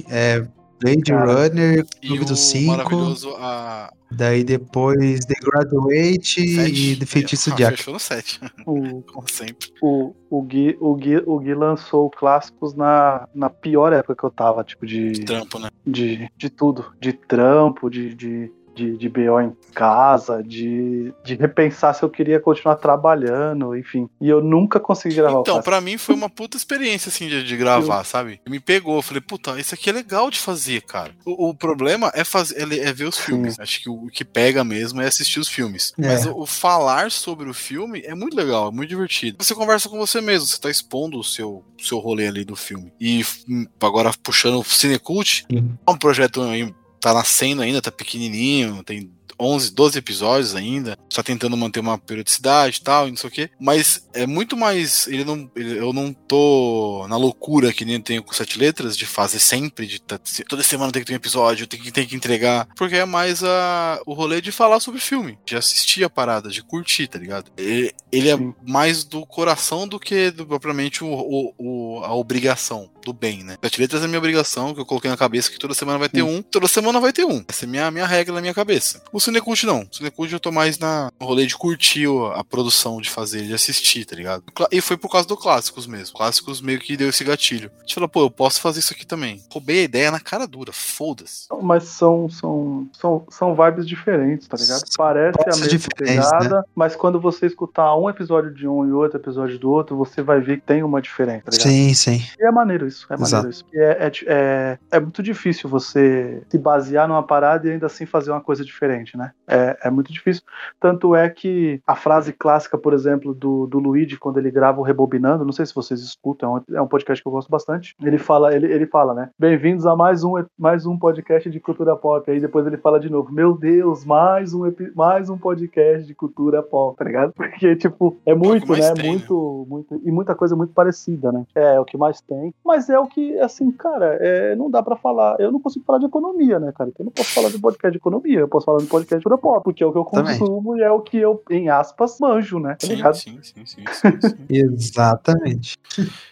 [0.10, 0.46] é,
[0.82, 2.72] Blade Cara, Runner, Clube o dos Cinco.
[2.72, 7.00] maravilhoso a Daí depois The Graduate e Sete.
[7.00, 7.78] The Feitiço Ah, de Jack.
[7.78, 9.68] Fechou no 7, O, como sempre.
[9.82, 14.32] o, o, Gui, o, Gui, o Gui lançou clássicos na, na pior época que eu
[14.32, 15.70] tava, tipo, de, Trampo, né?
[15.86, 16.86] de, de tudo.
[17.00, 22.40] De trampo, de, de, de, de BO em casa, de, de repensar se eu queria
[22.40, 24.10] continuar trabalhando, enfim.
[24.20, 27.44] E eu nunca consegui gravar o Então, pra mim foi uma puta experiência, assim, de,
[27.44, 28.42] de gravar, sabe?
[28.48, 31.14] Me pegou, eu falei, puta, isso aqui é legal de fazer, cara.
[31.26, 33.60] O, o problema é, fazer, é, é ver os filmes.
[33.60, 35.94] Acho que o, o que pega mesmo é assistir os filmes.
[35.98, 36.08] É.
[36.08, 39.38] Mas o, o falar sobre o filme é muito legal, é muito divertido.
[39.40, 42.92] Você conversa com você mesmo, você tá expondo o seu, seu rolê ali do filme.
[43.00, 45.78] E hum, agora puxando o Cinecult, Sim.
[45.86, 46.74] é um projeto aí,
[47.06, 52.78] tá nascendo ainda, tá pequenininho, tem 11, 12 episódios ainda, tá tentando manter uma periodicidade
[52.78, 55.92] e tal, e não sei o quê, mas é muito mais, ele não, ele- eu
[55.92, 60.00] não tô na loucura que nem eu tenho com sete letras, de fazer sempre, de
[60.02, 60.18] tá-
[60.48, 63.44] toda semana tem que ter um episódio, tem que, tem que entregar, porque é mais
[63.44, 67.52] a, o rolê de falar sobre filme, de assistir a parada, de curtir, tá ligado?
[67.58, 72.90] Ele, ele é mais do coração do que do- propriamente o, o- o- a obrigação
[73.06, 73.56] do bem, né?
[73.64, 76.24] Sete letras é minha obrigação, que eu coloquei na cabeça que toda semana vai ter
[76.24, 77.44] um, toda semana vai ter um.
[77.48, 79.02] Essa é a minha, minha regra na minha cabeça.
[79.14, 79.82] O Cinecult não.
[79.82, 83.44] O Cinecult eu tô mais na, no rolê de curtir o- a produção, de fazer,
[83.46, 84.44] de assistir, tá ligado?
[84.72, 86.16] E foi por causa do Clássicos mesmo.
[86.18, 87.72] Clássicos meio que deu esse gatilho.
[87.78, 89.42] A gente falou, pô, eu posso fazer isso aqui também.
[89.52, 91.48] Roubei a ideia na cara dura, foda-se.
[91.62, 94.84] Mas são, são, são, são vibes diferentes, tá ligado?
[94.98, 99.20] Parece a mesma diferentes, pegada, mas quando você escutar um episódio de um e outro
[99.20, 101.68] episódio do outro, você vai ver que tem uma diferença, tá ligado?
[101.68, 102.24] Sim, sim.
[102.40, 103.66] E é maneiro isso, é maneiro isso.
[103.74, 108.32] É, é, é, é muito difícil você se basear numa parada e ainda assim fazer
[108.32, 109.32] uma coisa diferente, né?
[109.48, 110.44] É, é muito difícil.
[110.80, 114.84] Tanto é que a frase clássica, por exemplo, do, do Luigi, quando ele grava o
[114.84, 117.96] Rebobinando, não sei se vocês escutam, é um, é um podcast que eu gosto bastante.
[118.02, 119.30] Ele fala, ele, ele fala, né?
[119.38, 122.30] Bem-vindos a mais um, mais um podcast de cultura pop.
[122.30, 124.62] Aí depois ele fala de novo, meu Deus, mais um,
[124.96, 127.34] mais um podcast de cultura pop, tá ligado?
[127.36, 128.94] Porque, tipo, é muito, né?
[128.94, 129.10] tem, né?
[129.10, 130.02] muito, muito.
[130.04, 131.46] E muita coisa muito parecida, né?
[131.56, 132.54] É, é o que mais tem.
[132.64, 135.40] Mas é o que, assim, cara, é, não dá pra falar.
[135.40, 136.90] Eu não consigo falar de economia, né, cara?
[136.90, 139.24] Então eu não posso falar de podcast de economia, eu posso falar de podcast de
[139.24, 140.38] cultura pop, porque é o que eu Também.
[140.38, 142.76] consumo e é o que eu, em aspas, manjo, né?
[142.76, 144.36] Tá Sim, sim, sim, sim, sim, sim.
[144.50, 145.78] Exatamente.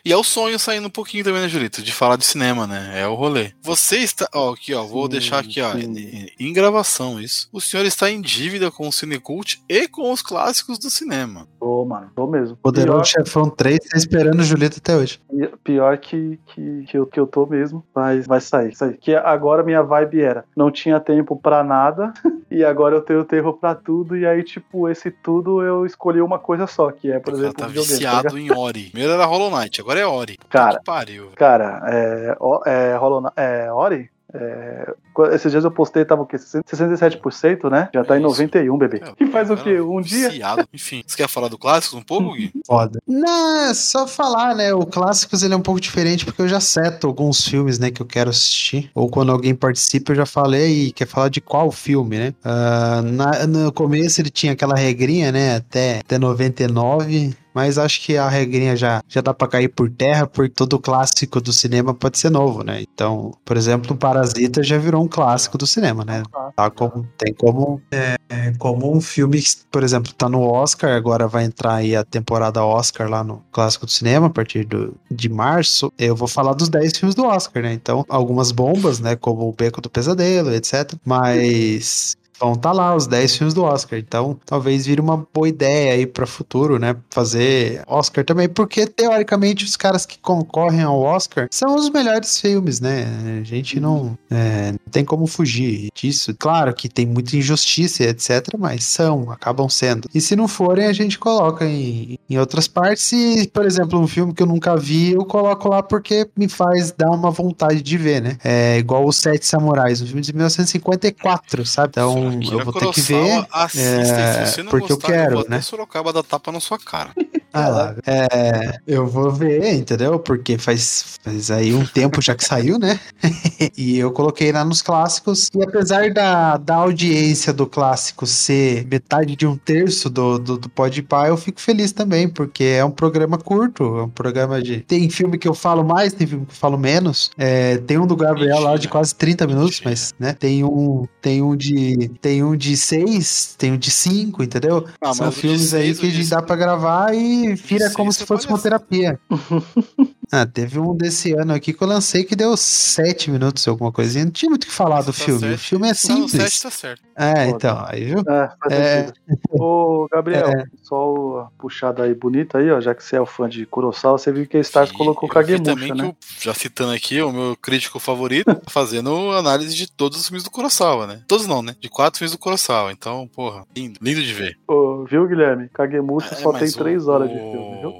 [0.03, 1.81] E é o sonho saindo um pouquinho também, né, Julito?
[1.81, 3.01] De falar de cinema, né?
[3.01, 3.51] É o rolê.
[3.61, 4.27] Você está.
[4.34, 4.84] Ó, aqui, ó.
[4.84, 5.73] Vou Sim, deixar aqui, ó.
[5.75, 7.49] Em, em gravação isso.
[7.51, 11.47] O senhor está em dívida com o Cinecult e com os clássicos do cinema.
[11.59, 12.57] Tô, mano, tô mesmo.
[12.57, 15.19] Poderoso Chefão 3 tá esperando o Julito até hoje.
[15.63, 18.97] Pior que, que, que, eu, que eu tô mesmo, mas vai sair, sair.
[18.97, 22.13] Que agora minha vibe era, não tinha tempo pra nada,
[22.49, 26.39] e agora eu tenho tempo pra tudo, e aí, tipo, esse tudo eu escolhi uma
[26.39, 28.55] coisa só, que é, por exemplo, tá tá viciado ligado?
[28.55, 28.89] em Ori.
[28.91, 30.37] Primeiro era Hollow Knight, agora é Ori.
[30.49, 31.31] Cara, pariu.
[31.35, 34.09] Cara, é, é, Hollow é Ori?
[34.33, 34.93] É,
[35.31, 36.38] esses dias eu postei, tava o quê?
[36.38, 37.90] 67%, né?
[37.94, 38.30] Já tá em Isso.
[38.30, 39.02] 91, bebê.
[39.03, 39.80] É, E faz o quê?
[39.81, 40.30] Um dia?
[40.30, 40.68] Viciado.
[40.73, 42.52] Enfim, você quer falar do clássico um pouco, Gui?
[42.65, 42.99] Foda.
[43.07, 44.73] Não, é só falar, né?
[44.73, 48.02] O Clássicos ele é um pouco diferente porque eu já seto alguns filmes, né, que
[48.02, 48.90] eu quero assistir.
[48.95, 52.34] Ou quando alguém participa, eu já falei e quer falar de qual filme, né?
[52.44, 55.56] Ah, na- no começo ele tinha aquela regrinha, né?
[55.57, 57.35] Até, até 99.
[57.53, 61.40] Mas acho que a regrinha já, já dá pra cair por terra, porque todo clássico
[61.40, 62.81] do cinema pode ser novo, né?
[62.81, 66.23] Então, por exemplo, o Parasita já virou um clássico do cinema, né?
[66.55, 70.95] Tá como, tem como, é, é, como um filme que, por exemplo, tá no Oscar,
[70.95, 74.95] agora vai entrar aí a temporada Oscar lá no Clássico do Cinema, a partir do,
[75.09, 75.91] de março.
[75.97, 77.73] Eu vou falar dos 10 filmes do Oscar, né?
[77.73, 79.15] Então, algumas bombas, né?
[79.15, 80.93] Como o Beco do Pesadelo, etc.
[81.05, 82.15] Mas.
[82.43, 83.97] Vão estar lá os 10 filmes do Oscar.
[83.97, 86.93] Então, talvez vire uma boa ideia aí para futuro, né?
[87.09, 92.81] Fazer Oscar também, porque teoricamente os caras que concorrem ao Oscar são os melhores filmes,
[92.81, 93.05] né?
[93.39, 96.35] A gente não, é, tem como fugir disso.
[96.37, 100.09] Claro que tem muita injustiça, etc., mas são, acabam sendo.
[100.13, 103.09] E se não forem, a gente coloca em, em outras partes.
[103.13, 106.91] E, por exemplo, um filme que eu nunca vi, eu coloco lá porque me faz
[106.91, 108.37] dar uma vontade de ver, né?
[108.43, 111.91] É igual Os Sete Samurais, um filme de 1954, sabe?
[111.91, 113.45] Então, Akira eu vou ter que ver.
[113.76, 115.61] É, se você não porque eu gostar, quero, vou até né?
[115.61, 117.11] Sorocaba dar tapa na sua cara.
[117.55, 120.19] Ah, lá, é, eu vou ver, entendeu?
[120.19, 122.99] Porque faz, faz aí um tempo já que saiu, né?
[123.77, 125.51] e eu coloquei lá nos clássicos.
[125.53, 130.68] E apesar da, da audiência do clássico ser metade de um terço do, do, do
[130.68, 134.80] Podpah, eu fico feliz também, porque é um programa curto, é um programa de...
[134.80, 137.30] Tem filme que eu falo mais, tem filme que eu falo menos.
[137.38, 139.89] É, tem um do Gabriel lá de quase 30 minutos, Mentira.
[139.91, 140.34] mas, né?
[140.34, 142.10] Tem um, tem um de...
[142.23, 144.87] Tem um de 6, tem um de 5, entendeu?
[145.01, 147.93] Ah, São o filmes aí seis, o que de dá pra gravar e vira seis
[147.93, 149.19] como é se fosse uma terapia.
[150.35, 154.25] Ah, teve um desse ano aqui que eu lancei que deu sete minutos, alguma coisinha.
[154.25, 155.39] Não tinha muito o que falar do Tá filme.
[155.41, 155.53] certo.
[155.55, 156.31] O filme é Não, o simples.
[156.31, 157.01] 7 tá certo.
[157.15, 158.19] É, então, aí viu?
[158.27, 159.05] É, faz É.
[159.05, 159.19] sentido.
[159.51, 160.63] Ô, Gabriel, É.
[160.81, 162.81] só uma puxada aí bonita aí, ó.
[162.81, 165.29] Já que você é o fã de Kurosawa, você viu que a Stars E colocou
[165.29, 166.07] eu Kagemusha, também que né?
[166.07, 170.43] o- já citando aqui, o meu crítico favorito, tá fazendo análise de todos os filmes
[170.43, 171.21] do Kurosawa, né?
[171.27, 171.75] Todos não, né?
[171.79, 172.91] De quatro filmes do Kurosawa.
[172.91, 174.57] Então, porra, lindo, lindo de ver.
[174.67, 175.69] Ô, viu, Guilherme?
[175.73, 177.93] Kagemusha É, só tem três o- horas de filme, viu?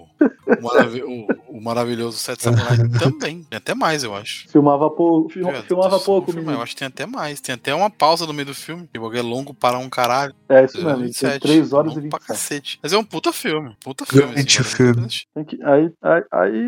[0.46, 1.28] O, maravi- o-
[1.58, 3.44] o maravilhoso Sete Samurai também.
[3.44, 4.48] Tem até mais, eu acho.
[4.50, 6.52] Filmava pouco, fil- É, filmava pouco, filme.
[6.54, 7.40] Eu acho que tem até mais.
[7.42, 8.88] Tem até uma pausa no meio do filme.
[8.92, 10.34] Que o bagulho é longo para um caralho.
[10.50, 11.40] É isso mesmo, ele tem 27.
[11.42, 12.28] 3 horas e Longo pra 27.
[12.28, 12.80] cacete.
[12.84, 13.76] Mas é um puta filme.
[13.84, 14.34] Puta filme.
[14.34, 14.94] Grande vale muito a filme.
[14.94, 15.28] pena assistir.
[15.34, 16.68] Tem que- aí, aí, aí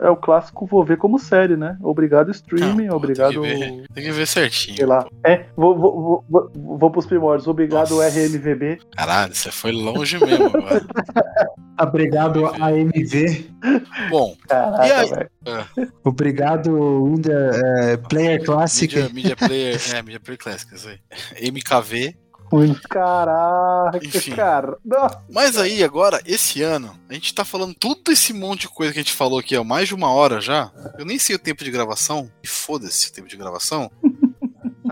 [0.00, 1.76] é, é o clássico vou ver como série, né?
[1.82, 3.32] Obrigado streaming, Não, pô, obrigado.
[3.32, 4.76] Tem que, ver, tem que ver certinho.
[4.76, 5.06] Sei lá.
[5.24, 6.24] É, vou, vou, vou,
[6.54, 7.46] vou, vou pros primórdios.
[7.48, 8.08] Obrigado, Nossa.
[8.08, 8.78] RMVB.
[8.96, 10.82] Caralho, você foi longe mesmo agora.
[11.80, 13.50] Obrigado, AMV.
[14.10, 15.08] Bom, Caraca, E aí?
[15.10, 15.30] velho.
[16.04, 18.94] Obrigado, Winda, é, Player Classic.
[18.94, 19.80] Media, media Player.
[19.94, 20.98] É, Media Player Classic, isso aí.
[21.50, 22.16] MKV.
[22.90, 24.32] Caraca, Enfim.
[24.32, 24.76] cara.
[24.84, 25.22] Nossa.
[25.30, 28.98] Mas aí, agora, esse ano, a gente tá falando tudo esse monte de coisa que
[28.98, 30.70] a gente falou aqui há mais de uma hora já.
[30.98, 32.30] Eu nem sei o tempo de gravação.
[32.42, 33.90] E foda-se o tempo de gravação.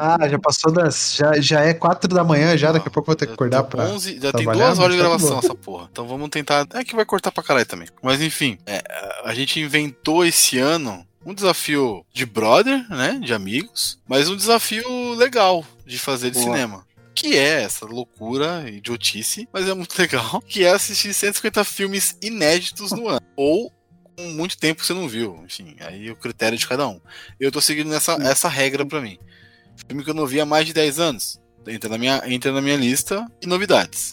[0.01, 1.15] Ah, já passou das.
[1.15, 3.65] Já, já é quatro da manhã, já daqui a pouco eu vou ter que acordar
[3.65, 3.85] pra.
[3.85, 5.89] tem 11, já tem duas horas de tá gravação essa porra.
[5.93, 6.67] Então vamos tentar.
[6.73, 7.89] É que vai cortar pra caralho também.
[8.03, 8.83] Mas enfim, é,
[9.25, 13.21] a gente inventou esse ano um desafio de brother, né?
[13.23, 16.47] De amigos, mas um desafio legal de fazer de Boa.
[16.47, 16.87] cinema.
[17.15, 20.41] Que é essa loucura, idiotice, mas é muito legal.
[20.47, 23.21] Que é assistir 150 filmes inéditos no ano.
[23.37, 23.71] Ou
[24.17, 25.43] com muito tempo que você não viu.
[25.45, 27.01] Enfim, aí o critério de cada um.
[27.39, 29.19] Eu tô seguindo essa, essa regra pra mim.
[29.89, 31.41] Filme que eu não vi há mais de 10 anos.
[31.67, 34.13] Entra na minha, entra na minha lista e novidades.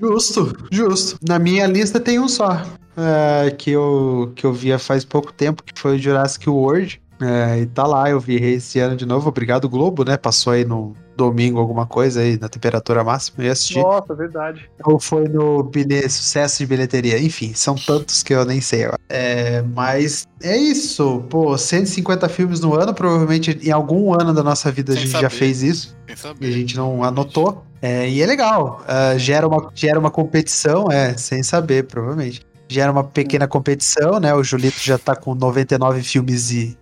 [0.00, 1.18] Justo, justo.
[1.26, 2.62] Na minha lista tem um só.
[2.96, 7.00] é, que, eu, que eu via faz pouco tempo, que foi o Jurassic World.
[7.20, 9.28] É, e tá lá, eu vi esse ano de novo.
[9.28, 10.16] Obrigado, Globo, né?
[10.16, 13.78] Passou aí no domingo alguma coisa aí na temperatura máxima e assisti.
[13.78, 14.70] Nossa, verdade.
[14.84, 17.18] Ou foi no bilhe- sucesso de bilheteria.
[17.18, 18.98] Enfim, são tantos que eu nem sei agora.
[19.08, 21.22] É, mas é isso.
[21.28, 22.94] Pô, 150 filmes no ano.
[22.94, 25.34] Provavelmente em algum ano da nossa vida Sem a gente já saber.
[25.36, 25.96] fez isso.
[26.16, 27.64] Sem E a gente não anotou.
[27.82, 28.82] É, e é legal.
[28.88, 32.40] Ah, gera, uma, gera uma competição, é, sem saber, provavelmente.
[32.72, 34.32] Gera uma pequena competição, né?
[34.32, 36.78] O Julito já tá com 99 filmes e,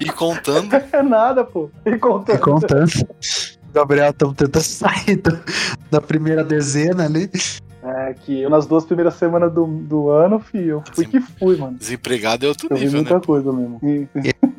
[0.00, 1.70] E contando, É nada, pô.
[1.86, 2.40] E e contando.
[2.40, 2.90] contando.
[3.68, 5.38] O Gabriel estamos tentando sair do-
[5.92, 7.30] da primeira dezena ali.
[7.82, 11.10] É que eu nas duas primeiras semanas do, do ano, filho, eu fui Sim.
[11.12, 11.76] que fui, mano.
[11.78, 13.20] desempregado é outro Eu vi nível, muita né?
[13.24, 13.78] coisa mesmo.
[13.82, 14.08] E-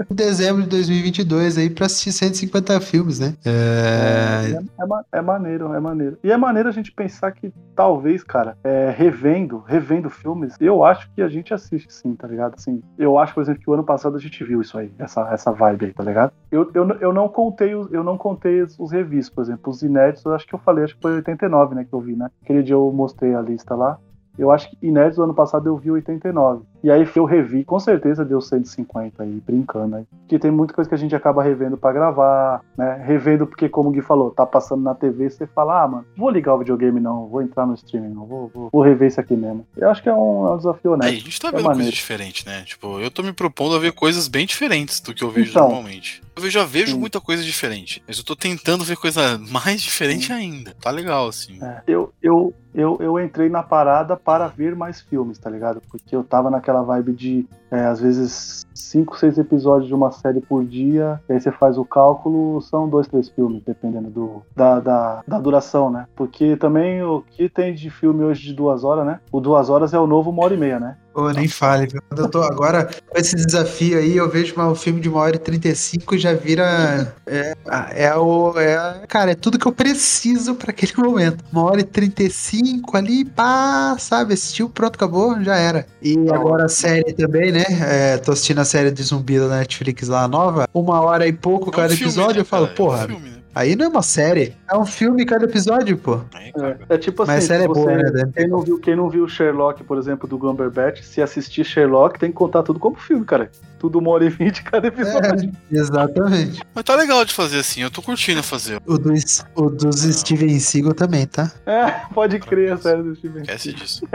[0.10, 3.34] Em dezembro de 2022 aí pra assistir 150 filmes, né?
[3.46, 6.18] É, É, é ma- é maneiro, é maneiro.
[6.24, 11.10] E é maneiro a gente pensar que talvez, cara, é, revendo, revendo filmes, eu acho
[11.14, 12.56] que a gente assiste sim, tá ligado?
[12.58, 15.28] Assim, eu acho, por exemplo, que o ano passado a gente viu isso aí, essa,
[15.32, 16.32] essa vibe aí, tá ligado?
[16.52, 19.82] Eu, eu, eu não contei os, eu não contei os, os revis, por exemplo, os
[19.84, 22.30] inéditos, eu acho que eu falei, acho que foi 89, né, que eu vi, né?
[22.44, 23.99] Aquele dia eu mostrei a lista lá.
[24.40, 26.64] Eu acho que inéditos do ano passado eu vi 89.
[26.82, 30.06] E aí eu revi, com certeza deu 150 aí, brincando aí.
[30.22, 33.03] Porque tem muita coisa que a gente acaba revendo pra gravar, né?
[33.06, 36.30] Revendo porque, como o Gui falou, tá passando na TV, você fala, ah, mano, vou
[36.30, 39.36] ligar o videogame não, vou entrar no streaming não, vou, vou, vou rever isso aqui
[39.36, 39.68] mesmo.
[39.76, 41.26] Eu acho que é um, é um desafio Aí, a honesto.
[41.26, 41.95] gente tá É vendo coisa maneiro.
[41.95, 42.61] diferente, né?
[42.64, 45.64] Tipo, eu tô me propondo a ver coisas bem diferentes do que eu vejo Então.
[45.68, 46.22] normalmente.
[46.38, 46.99] Eu já vejo Sim.
[46.99, 50.74] muita coisa diferente, mas eu tô tentando ver coisa mais diferente ainda.
[50.80, 51.60] Tá legal, assim.
[51.61, 55.81] É, eu, eu, eu, eu entrei na parada para ver mais filmes, tá ligado?
[55.89, 60.41] Porque eu tava naquela vibe de, é, às vezes, cinco, seis episódios de uma série
[60.41, 64.80] por dia, e aí você faz o cálculo, são dois, três filmes, dependendo do, da,
[64.80, 66.08] da, da duração, né?
[66.16, 69.20] Porque também o que tem de filme hoje de duas horas, né?
[69.32, 70.98] O duas horas é o novo uma hora e meia, né?
[71.14, 72.02] Pô, nem fale, viu?
[72.08, 75.36] Quando eu tô agora com esse desafio aí, eu vejo um filme de uma hora
[75.36, 77.14] e 35 e já vira.
[77.26, 77.54] É,
[77.94, 78.54] é o.
[78.58, 81.44] É, cara, é tudo que eu preciso pra aquele momento.
[81.52, 84.34] Uma hora e 35 ali, pá, sabe?
[84.34, 85.86] Assistiu, pronto, acabou, já era.
[86.02, 87.59] E agora a série também, né?
[87.61, 90.68] É, tô assistindo a série de zumbi da Netflix lá nova.
[90.73, 92.72] Uma hora e pouco É um cada filme, episódio, né, eu falo, cara?
[92.72, 93.07] É um porra.
[93.07, 93.40] filme, né?
[93.53, 96.22] Aí não é uma série, é um filme cada episódio, pô.
[96.36, 96.80] É, cara.
[96.88, 98.31] é tipo assim, Mas a série é boa, né?
[98.34, 102.30] Quem, não viu, quem não viu Sherlock, por exemplo, do Gumberbatch, se assistir Sherlock, tem
[102.30, 103.49] que contar tudo como filme, cara.
[103.80, 105.52] Tudo uma hora e vinte cada episódio.
[105.72, 106.61] É, exatamente.
[106.73, 108.80] Mas tá legal de fazer assim, eu tô curtindo fazer.
[108.86, 111.52] O dos, o dos Steven Seagal também, tá?
[111.65, 114.07] É, pode crer, a série do Steven Esquece disso.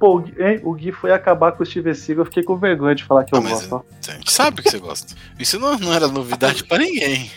[0.00, 2.56] Pô, o Gui, hein, o Gui foi acabar com o Steven Seagal, eu fiquei com
[2.56, 3.74] vergonha de falar que eu Ah, mas gosto.
[3.76, 3.82] ó.
[4.08, 5.14] A gente sabe que você gosta.
[5.38, 7.30] Isso não, não era novidade pra ninguém.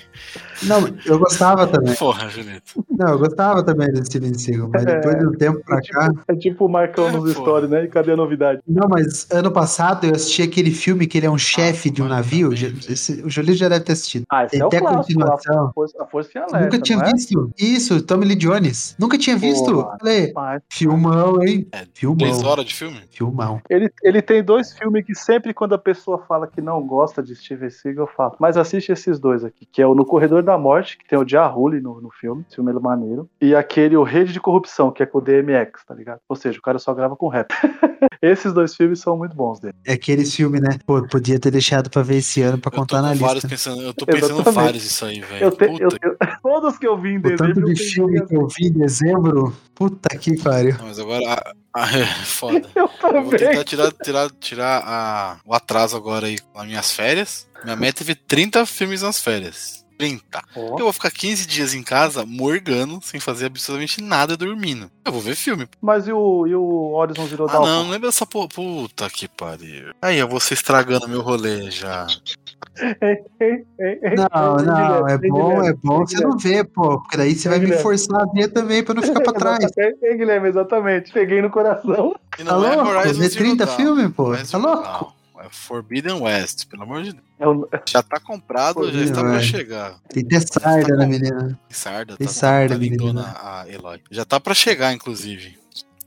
[0.63, 1.93] Não, eu gostava também.
[1.95, 2.85] Porra, Julito.
[2.89, 6.09] Não, eu gostava também do Steven Seagal, mas depois de um tempo pra cá.
[6.29, 7.83] É tipo o Marcão É, nos stories, né?
[7.83, 8.61] E cadê a novidade?
[8.65, 12.07] Não, mas ano passado eu assisti aquele filme que ele é um chefe de um
[12.07, 12.53] navio.
[12.53, 14.23] esse- o Jolito já deve ter assistido.
[14.31, 15.71] Ah, esse Tem é o até clássico, a continuação.
[15.75, 17.11] força, a força em alerta, Nunca tinha é?
[17.11, 17.51] visto.
[17.59, 18.95] Isso, Tommy Lee Jones.
[18.97, 19.65] Nunca tinha visto.
[19.73, 19.97] Porra.
[19.99, 21.67] Falei, Mas filmão, hein?
[21.73, 22.17] É, Filmão.
[22.53, 23.01] Horas de filme?
[23.09, 23.61] Filmão.
[23.69, 27.35] Ele, ele tem dois filmes que sempre quando a pessoa fala que não gosta de
[27.35, 28.35] Steven Seagal, eu falo.
[28.39, 31.27] Mas assiste esses dois aqui, que é o No Corredor da Morte, que tem o
[31.27, 35.05] Jahuli no, no filme, filme é maneiro, e aquele O Rede de Corrupção, que é
[35.05, 36.19] com o DMX, tá ligado?
[36.29, 37.53] Ou seja, o cara só grava com rap.
[38.21, 39.73] esses dois filmes são muito bons dele.
[39.85, 40.77] É aqueles filmes, né?
[40.85, 43.47] Pô, podia ter deixado pra ver esse ano pra Eu contar na vários lista.
[43.47, 43.81] pensando.
[43.81, 44.55] Eu tô pensando Exatamente.
[44.63, 45.43] vários isso aí, velho.
[45.45, 45.89] Eu te, eu,
[46.41, 47.53] todos que eu vi em O dezembro.
[47.53, 50.75] tanto eu de filme que eu vi em dezembro, puta que pariu.
[50.81, 51.55] Mas agora.
[51.73, 52.69] A- a- é foda.
[52.75, 53.63] Eu Eu vou tentar também.
[53.63, 57.47] tirar, tirar, tirar a- o atraso agora aí nas minhas férias.
[57.63, 59.81] Minha meta é ver 30 filmes nas férias.
[59.97, 60.43] 30.
[60.55, 64.91] Ó, Eu vou ficar 15 dias em casa morgando, sem fazer absolutamente nada, dormindo.
[65.05, 65.67] Eu vou ver filme.
[65.79, 67.65] Mas e o, e o Horizon Zero Ah, Dawn?
[67.65, 68.49] não, não lembra dessa porra.
[68.49, 69.93] Puta que pariu.
[70.01, 72.07] Aí, eu vou ser estragando meu rolê já.
[72.81, 76.99] Não, não, é bom, é bom você não ver, pô.
[77.01, 79.65] Porque daí você vai me forçar a ver também pra não ficar pra trás.
[79.77, 81.11] Ei, Guilherme, exatamente.
[81.11, 82.15] Peguei no coração.
[82.39, 83.13] E Tá não é louco?
[83.13, 83.75] Zero 30 Dawn.
[83.77, 84.33] filmes, pô.
[84.33, 85.13] É Tá louco?
[85.39, 87.67] É Forbidden West, pelo amor de Deus.
[87.73, 89.49] É Já tá comprado, já Forbidden está pra West.
[89.51, 89.95] chegar.
[90.09, 91.59] Tem até sarda na menina.
[91.69, 93.35] Sarda, Tem tá, sarda, tá lindona menina.
[93.43, 93.99] a Eloy.
[94.09, 95.57] Já tá pra chegar, inclusive.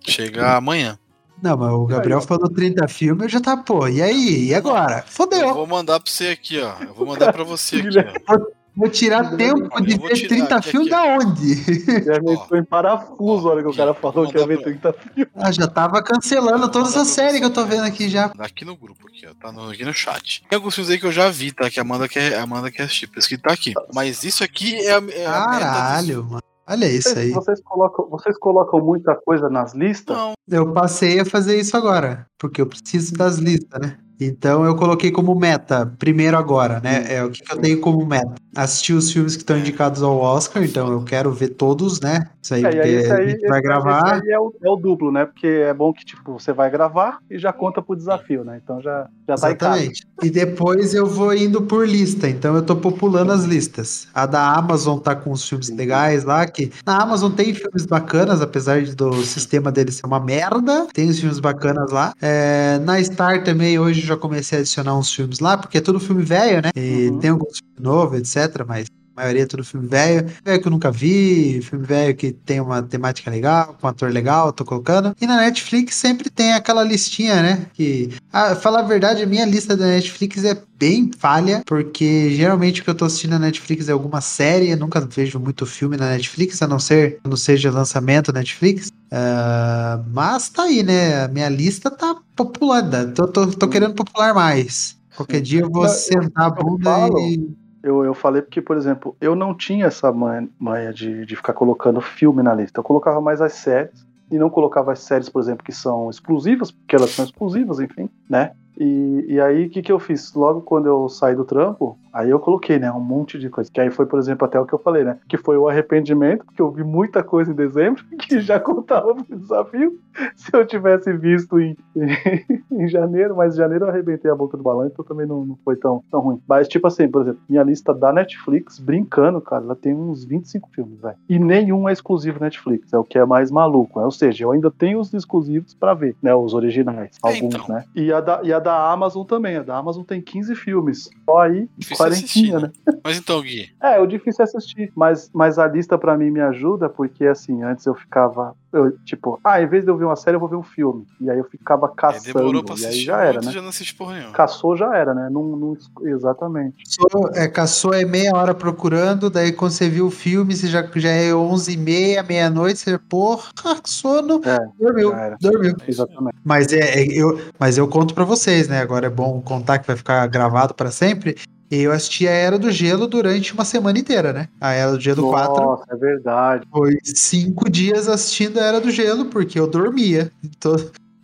[0.08, 0.98] Chega amanhã.
[1.42, 3.86] Não, mas o Gabriel falou 30 filmes, eu já tá, pô.
[3.88, 4.46] E aí?
[4.46, 4.98] E agora?
[5.06, 5.54] Eu Fodeu.
[5.54, 6.72] vou mandar pra você aqui, ó.
[6.82, 7.98] Eu vou mandar pra você aqui,
[8.28, 8.38] ó.
[8.78, 11.02] Vou tirar tempo Eu de ver tirar 30 aqui, filmes aqui.
[11.06, 11.54] da onde?
[11.54, 14.92] Guilherme entrou em parafuso a hora que o cara falou que ia ver pra- 30
[14.92, 15.32] filmes.
[15.34, 18.30] Ah, já tava cancelando todas as séries que eu tô vendo aqui já.
[18.38, 19.32] Aqui no grupo, aqui, ó.
[19.40, 20.42] Tá no, aqui no chat.
[20.46, 21.70] Tem alguns filmes aí que eu já vi, tá?
[21.70, 23.06] Que a Amanda quer, a Amanda quer assistir.
[23.06, 23.72] Por isso que tá aqui.
[23.94, 26.42] Mas isso aqui é a, é a meta Caralho, mano.
[26.68, 27.30] Olha isso Vocês, aí.
[27.30, 30.16] vocês colocam, vocês colocam muita coisa nas listas?
[30.16, 33.98] Não, Eu passei a fazer isso agora, porque eu preciso das listas, né?
[34.20, 37.04] Então eu coloquei como meta, primeiro agora, né?
[37.08, 38.34] É o que, eu tenho como meta.
[38.54, 42.28] Assistir os filmes que estão indicados ao Oscar, então eu quero ver todos, né?
[42.42, 44.14] Isso aí, É, porque aí, vai gravar.
[44.22, 45.26] aí é, o, é o duplo, né?
[45.26, 48.60] Porque é bom que, tipo, você vai gravar e já conta pro desafio, né?
[48.62, 49.48] Então já, já tá.
[49.48, 50.06] Exatamente.
[50.22, 54.08] E depois eu vou indo por lista, então eu tô populando as listas.
[54.14, 58.40] A da Amazon tá com os filmes legais lá, que na Amazon tem filmes bacanas,
[58.40, 62.14] apesar do sistema dele ser uma merda, tem os filmes bacanas lá.
[62.22, 66.00] É, na Star também, hoje já comecei a adicionar uns filmes lá, porque é tudo
[66.00, 66.70] filme velho, né?
[66.76, 67.18] E Uhum.
[67.18, 68.86] tem alguns filmes novos, etc, mas
[69.16, 70.30] a maioria é tudo filme velho.
[70.44, 74.10] Velho que eu nunca vi, filme velho que tem uma temática legal, com um ator
[74.10, 75.16] legal, tô colocando.
[75.20, 77.66] E na Netflix sempre tem aquela listinha, né?
[77.72, 82.82] Que, ah, falar a verdade, a minha lista da Netflix é bem falha, porque geralmente
[82.82, 85.96] o que eu tô assistindo na Netflix é alguma série, eu nunca vejo muito filme
[85.96, 88.92] na Netflix, a não ser quando seja lançamento Netflix.
[89.10, 91.24] Ah, mas tá aí, né?
[91.24, 93.06] A minha lista tá populada.
[93.12, 94.96] Tô, tô, tô querendo popular mais.
[95.16, 97.65] Qualquer dia eu vou Não, sentar a bunda e.
[97.86, 102.00] Eu, eu falei porque, por exemplo, eu não tinha essa manha, de, de ficar colocando
[102.00, 102.80] filme na lista.
[102.80, 104.04] Eu colocava mais as séries.
[104.28, 108.10] E não colocava as séries, por exemplo, que são exclusivas, porque elas são exclusivas, enfim,
[108.28, 108.50] né?
[108.76, 110.34] E, e aí, o que, que eu fiz?
[110.34, 113.70] Logo quando eu saí do trampo, aí eu coloquei, né, um monte de coisa.
[113.70, 115.18] Que aí foi, por exemplo, até o que eu falei, né?
[115.28, 119.36] Que foi o arrependimento, porque eu vi muita coisa em dezembro que já contava pro
[119.38, 119.98] desafio.
[120.34, 121.76] Se eu tivesse visto em,
[122.72, 125.58] em janeiro, mas em janeiro eu arrebentei a boca do balão, então também não, não
[125.64, 126.40] foi tão, tão ruim.
[126.48, 130.68] Mas, tipo assim, por exemplo, minha lista da Netflix, brincando, cara, ela tem uns 25
[130.70, 131.16] filmes, velho.
[131.28, 133.98] E nenhum é exclusivo Netflix, é o que é mais maluco.
[133.98, 134.04] né?
[134.04, 136.34] Ou seja, eu ainda tenho os exclusivos pra ver, né?
[136.34, 137.68] Os originais, É, alguns, então.
[137.74, 137.84] né?
[137.94, 139.56] E a, da, e a da Amazon também.
[139.56, 141.10] A da Amazon tem 15 filmes.
[141.24, 142.70] Só aí, Difícil assistir, né?
[143.04, 144.92] Mas então, Gui, É, o difícil é assistir.
[144.94, 148.54] Mas, mas a lista pra mim me ajuda, porque assim, antes eu ficava.
[148.72, 151.06] Eu, tipo, ah, em vez de eu ver uma série, eu vou ver um filme.
[151.20, 152.34] E aí eu ficava é, caçando.
[152.34, 153.50] demorou pra e aí já era, né?
[153.50, 154.32] já não assiste porra nenhuma.
[154.32, 155.28] Caçou já era, né?
[155.30, 156.76] Não, não- exatamente.
[156.84, 160.86] Caçou, é, caçou é meia hora procurando, daí quando você viu o filme, você já,
[160.96, 163.50] já é 11 e meia, meia-noite, você, porra,
[163.84, 165.74] sono, É, dormiu, dormiu.
[165.86, 165.90] É.
[165.90, 166.36] Exatamente.
[166.44, 168.80] Mas é, é, eu, mas eu conto pra vocês, né?
[168.80, 171.36] Agora é bom contar que vai ficar gravado pra sempre.
[171.70, 174.48] Eu assisti a Era do Gelo durante uma semana inteira, né?
[174.60, 176.66] A Era do Gelo 4 Nossa, é verdade.
[176.70, 180.30] foi cinco dias assistindo a Era do Gelo, porque eu dormia.
[180.44, 180.76] Então,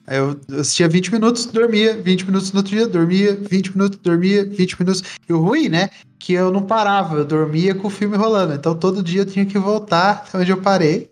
[0.09, 4.81] eu assistia 20 minutos, dormia, 20 minutos no outro dia, dormia, 20 minutos, dormia, 20
[4.81, 5.03] minutos.
[5.29, 5.91] E o ruim, né?
[6.19, 8.53] Que eu não parava, eu dormia com o filme rolando.
[8.53, 11.12] Então todo dia eu tinha que voltar até onde eu parei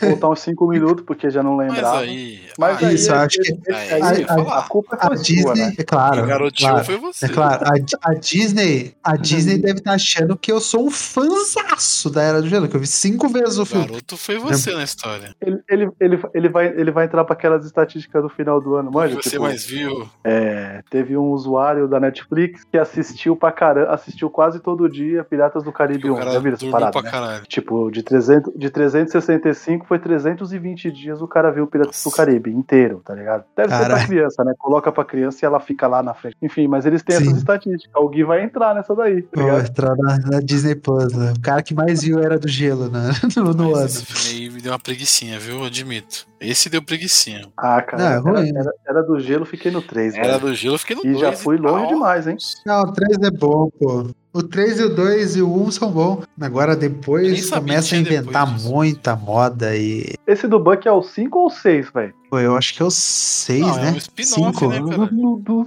[0.00, 1.98] Voltar uns 5 minutos, porque já não Mas lembrava.
[2.00, 2.40] aí.
[2.58, 5.74] Mas aí, aí, Isso, eu acho que- ia a, culpa A foi sua, Disney, né?
[5.76, 6.26] é claro.
[6.26, 6.84] Garoteou claro.
[6.84, 7.26] foi você.
[7.26, 12.08] É claro, a, a Disney, a Disney deve estar achando que eu sou um fãzaço
[12.10, 13.86] da Era do Gelo, que eu vi cinco vezes o O filme.
[13.86, 15.34] garoto foi você na história.
[15.40, 18.90] Ele, ele, ele, ele, vai, ele vai entrar pra aquelas estatísticas do final do ano,
[18.92, 19.16] manja?
[19.16, 20.08] você tipo, mais viu.
[20.22, 25.62] é, teve um usuário da Netflix que assistiu pra caramba, assistiu quase todo dia Piratas
[25.64, 26.16] do Caribe Que o 1.
[26.18, 27.10] cara Já viram essa parada, pra né?
[27.10, 27.46] caralho.
[27.46, 32.16] Tipo, de, 300, de 365 foi 320 dias o cara viu Piratas do Nossa.
[32.16, 33.44] Caribe inteiro, tá ligado?
[33.56, 33.98] Deve ser Caralho.
[33.98, 34.54] pra criança, né?
[34.58, 36.36] Coloca pra criança e ela fica lá na frente.
[36.42, 37.24] Enfim, mas eles têm Sim.
[37.24, 38.02] essas estatísticas.
[38.02, 41.32] O Gui vai entrar nessa daí, tá Vou entrar na, na Disney Plus, né?
[41.36, 43.10] O cara que mais viu Era do Gelo né?
[43.36, 43.86] no, no Mas ano.
[43.86, 45.64] esse filme aí me deu uma preguicinha, viu?
[45.64, 46.26] Admito.
[46.44, 47.48] Esse deu preguicinha.
[47.56, 48.52] Ah, cara, Não, é era, ruim.
[48.56, 50.40] era- era do gelo, fiquei no 3, Era velho.
[50.40, 51.92] do gelo, fiquei no E já dois fui longe tal.
[51.94, 52.36] demais, hein?
[52.66, 54.06] Não, o 3 é bom, pô.
[54.32, 56.24] O 3 e o 2 e o 1 são bons.
[56.40, 60.14] Agora depois começa a inventar muita moda e.
[60.26, 62.12] Esse do Buck é o 5 ou o 6, velho?
[62.34, 63.90] Pô, eu acho que é o 6, Não, né?
[63.90, 64.68] é um spin-off, 5.
[64.68, 64.80] né?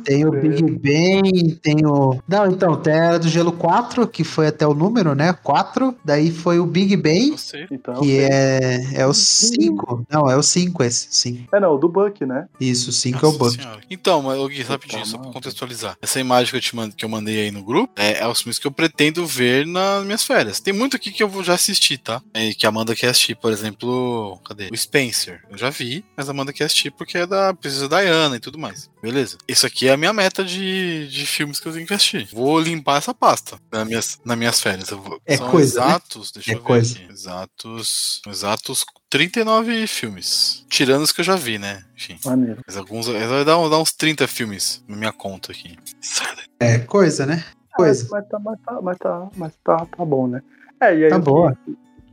[0.04, 2.22] Tem o Big Bang, tem o.
[2.28, 5.32] Não, então, tem a Era do Gelo 4, que foi até o número, né?
[5.32, 5.96] 4.
[6.04, 7.38] Daí foi o Big Bang.
[7.72, 10.06] Então, é que é, é o 5.
[10.12, 11.48] Não, é o 5 esse, sim.
[11.54, 12.48] É, não, o do Buck, né?
[12.60, 13.56] Isso, o 5 é o Nossa Buck.
[13.56, 13.80] Senhora.
[13.90, 15.96] Então, mas, ô Gui, rapidinho, só pra contextualizar.
[16.02, 18.42] Essa imagem que eu te mando, que eu mandei aí no grupo, é, é os
[18.42, 20.60] filmes que eu pretendo ver nas minhas férias.
[20.60, 22.22] Tem muito aqui que eu vou já assistir, tá?
[22.34, 24.68] É, que a Amanda quer assistir, por exemplo, cadê?
[24.70, 25.42] O Spencer.
[25.50, 28.58] Eu já vi, mas a Amanda quer assistir porque é da Princesa Diana e tudo
[28.58, 28.90] mais.
[29.02, 29.38] Beleza.
[29.48, 32.28] Isso aqui é a minha meta de, de filmes que eu tenho que assistir.
[32.34, 34.90] Vou limpar essa pasta nas minhas, nas minhas férias.
[34.90, 35.86] Eu vou- É São coisa, né?
[35.88, 36.96] exatos, deixa É eu ver coisa.
[36.98, 37.12] aqui.
[37.12, 40.66] Exatos, exatos 39 filmes.
[40.70, 41.84] Tirando os que eu já vi, né?
[41.96, 42.18] Enfim.
[42.26, 42.62] Maneiro.
[42.66, 43.08] Mas alguns.
[43.08, 45.78] Vai dar, dar uns 30 filmes na minha conta aqui.
[46.60, 47.44] É coisa, né?
[47.76, 48.08] Coisa.
[48.12, 50.42] Mas, mas tá, mas tá, mas tá, mas tá, tá bom, né?
[50.82, 51.58] É, e aí Tá que- boa.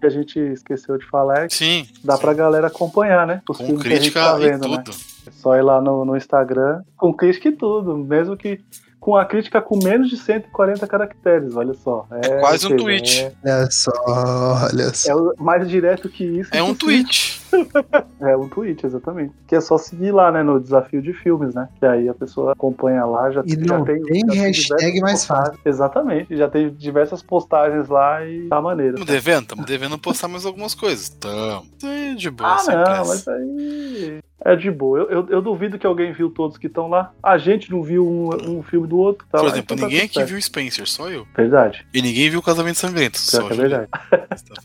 [0.04, 1.86] Que a gente esqueceu de falar é que Sim.
[2.02, 2.20] dá sim.
[2.20, 3.40] pra galera acompanhar, né?
[3.48, 4.82] Os Com filmes que a gente crítica tá e vendo, né?
[4.84, 4.96] tudo.
[5.26, 8.60] É só ir lá no, no Instagram, com crítica e tudo, mesmo que
[9.04, 12.06] com a crítica com menos de 140 caracteres, olha só.
[12.10, 13.20] É quase um seja, tweet.
[13.44, 13.92] É, Olha só,
[14.72, 15.10] olha só.
[15.10, 16.48] é o- mais direto que isso.
[16.54, 17.04] É um impossível.
[17.04, 17.44] tweet.
[18.20, 19.32] É um tweet, exatamente.
[19.46, 21.68] Que é só seguir lá, né, no desafio de filmes, né?
[21.78, 25.00] Que aí a pessoa acompanha lá, já, E já não tem, tem já hashtag diversas
[25.02, 25.60] mais postagens.
[25.66, 28.94] Exatamente, já tem diversas postagens lá e tá maneiro.
[28.94, 29.46] Tamo devendo?
[29.46, 31.10] Tamo devendo postar mais algumas coisas.
[31.10, 31.64] Tamo.
[31.84, 33.04] É de boa, Ah, sem não, pressa.
[33.04, 34.98] mas aí é de boa.
[34.98, 37.12] Eu, eu, eu duvido que alguém viu todos que estão lá.
[37.22, 39.26] A gente não viu um, um filme do outro.
[39.30, 40.28] Tá Por lá, exemplo, então tá ninguém aqui certo.
[40.28, 41.26] viu Spencer, só eu.
[41.34, 41.86] Verdade.
[41.94, 43.18] E ninguém viu Casamento Sangrento.
[43.18, 43.88] Só que é verdade.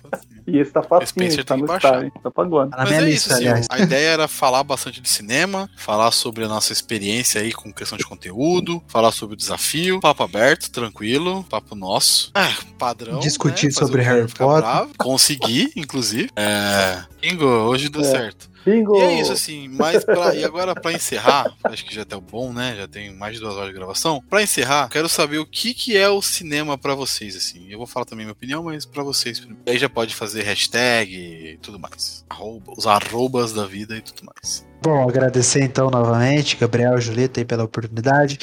[0.09, 0.19] Tá.
[0.47, 1.55] E esse tá facinho, Spencer tá.
[1.77, 2.11] Star, hein?
[2.23, 2.71] Tá pagando.
[2.71, 6.47] Tá Mas é isso, assim, a ideia era falar bastante de cinema, falar sobre a
[6.47, 11.75] nossa experiência aí com questão de conteúdo, falar sobre o desafio, papo aberto, tranquilo, papo
[11.75, 12.31] nosso.
[12.33, 13.19] Ah, padrão.
[13.19, 13.71] Discutir né?
[13.73, 14.61] Sobre Harry Potter.
[14.63, 14.91] bravo.
[14.97, 16.31] Consegui, inclusive.
[16.35, 17.03] É.
[17.21, 18.05] Bingo, hoje deu É.
[18.05, 18.49] certo.
[18.69, 18.97] Bingo!
[18.97, 22.53] E é isso, assim, mas pra, e agora pra encerrar, acho que já tá bom,
[22.53, 22.75] né?
[22.77, 24.23] Já tem mais de duas horas de gravação.
[24.29, 27.67] Pra encerrar, quero saber o que, que é o cinema pra vocês, assim.
[27.69, 29.61] Eu vou falar também minha opinião, mas pra vocês primeiro.
[29.65, 32.25] E aí já pode fazer hashtag e tudo mais.
[32.29, 34.67] Arroba, os arrobas da vida e tudo mais.
[34.81, 38.39] Bom, agradecer então novamente, Gabriel e Julito aí pela oportunidade.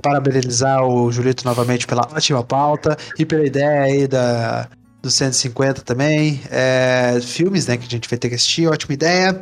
[0.00, 4.68] Parabenizar o Julito novamente pela ótima pauta e pela ideia aí da,
[5.02, 6.40] do 150 também.
[6.50, 9.38] É, filmes, né, que a gente vai ter que assistir, ótima ideia.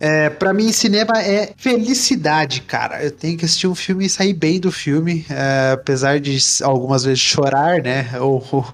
[0.00, 3.04] É, para mim, cinema é felicidade, cara.
[3.04, 7.04] Eu tenho que assistir um filme e sair bem do filme, é, apesar de algumas
[7.04, 8.10] vezes chorar, né?
[8.18, 8.66] Ou, ou,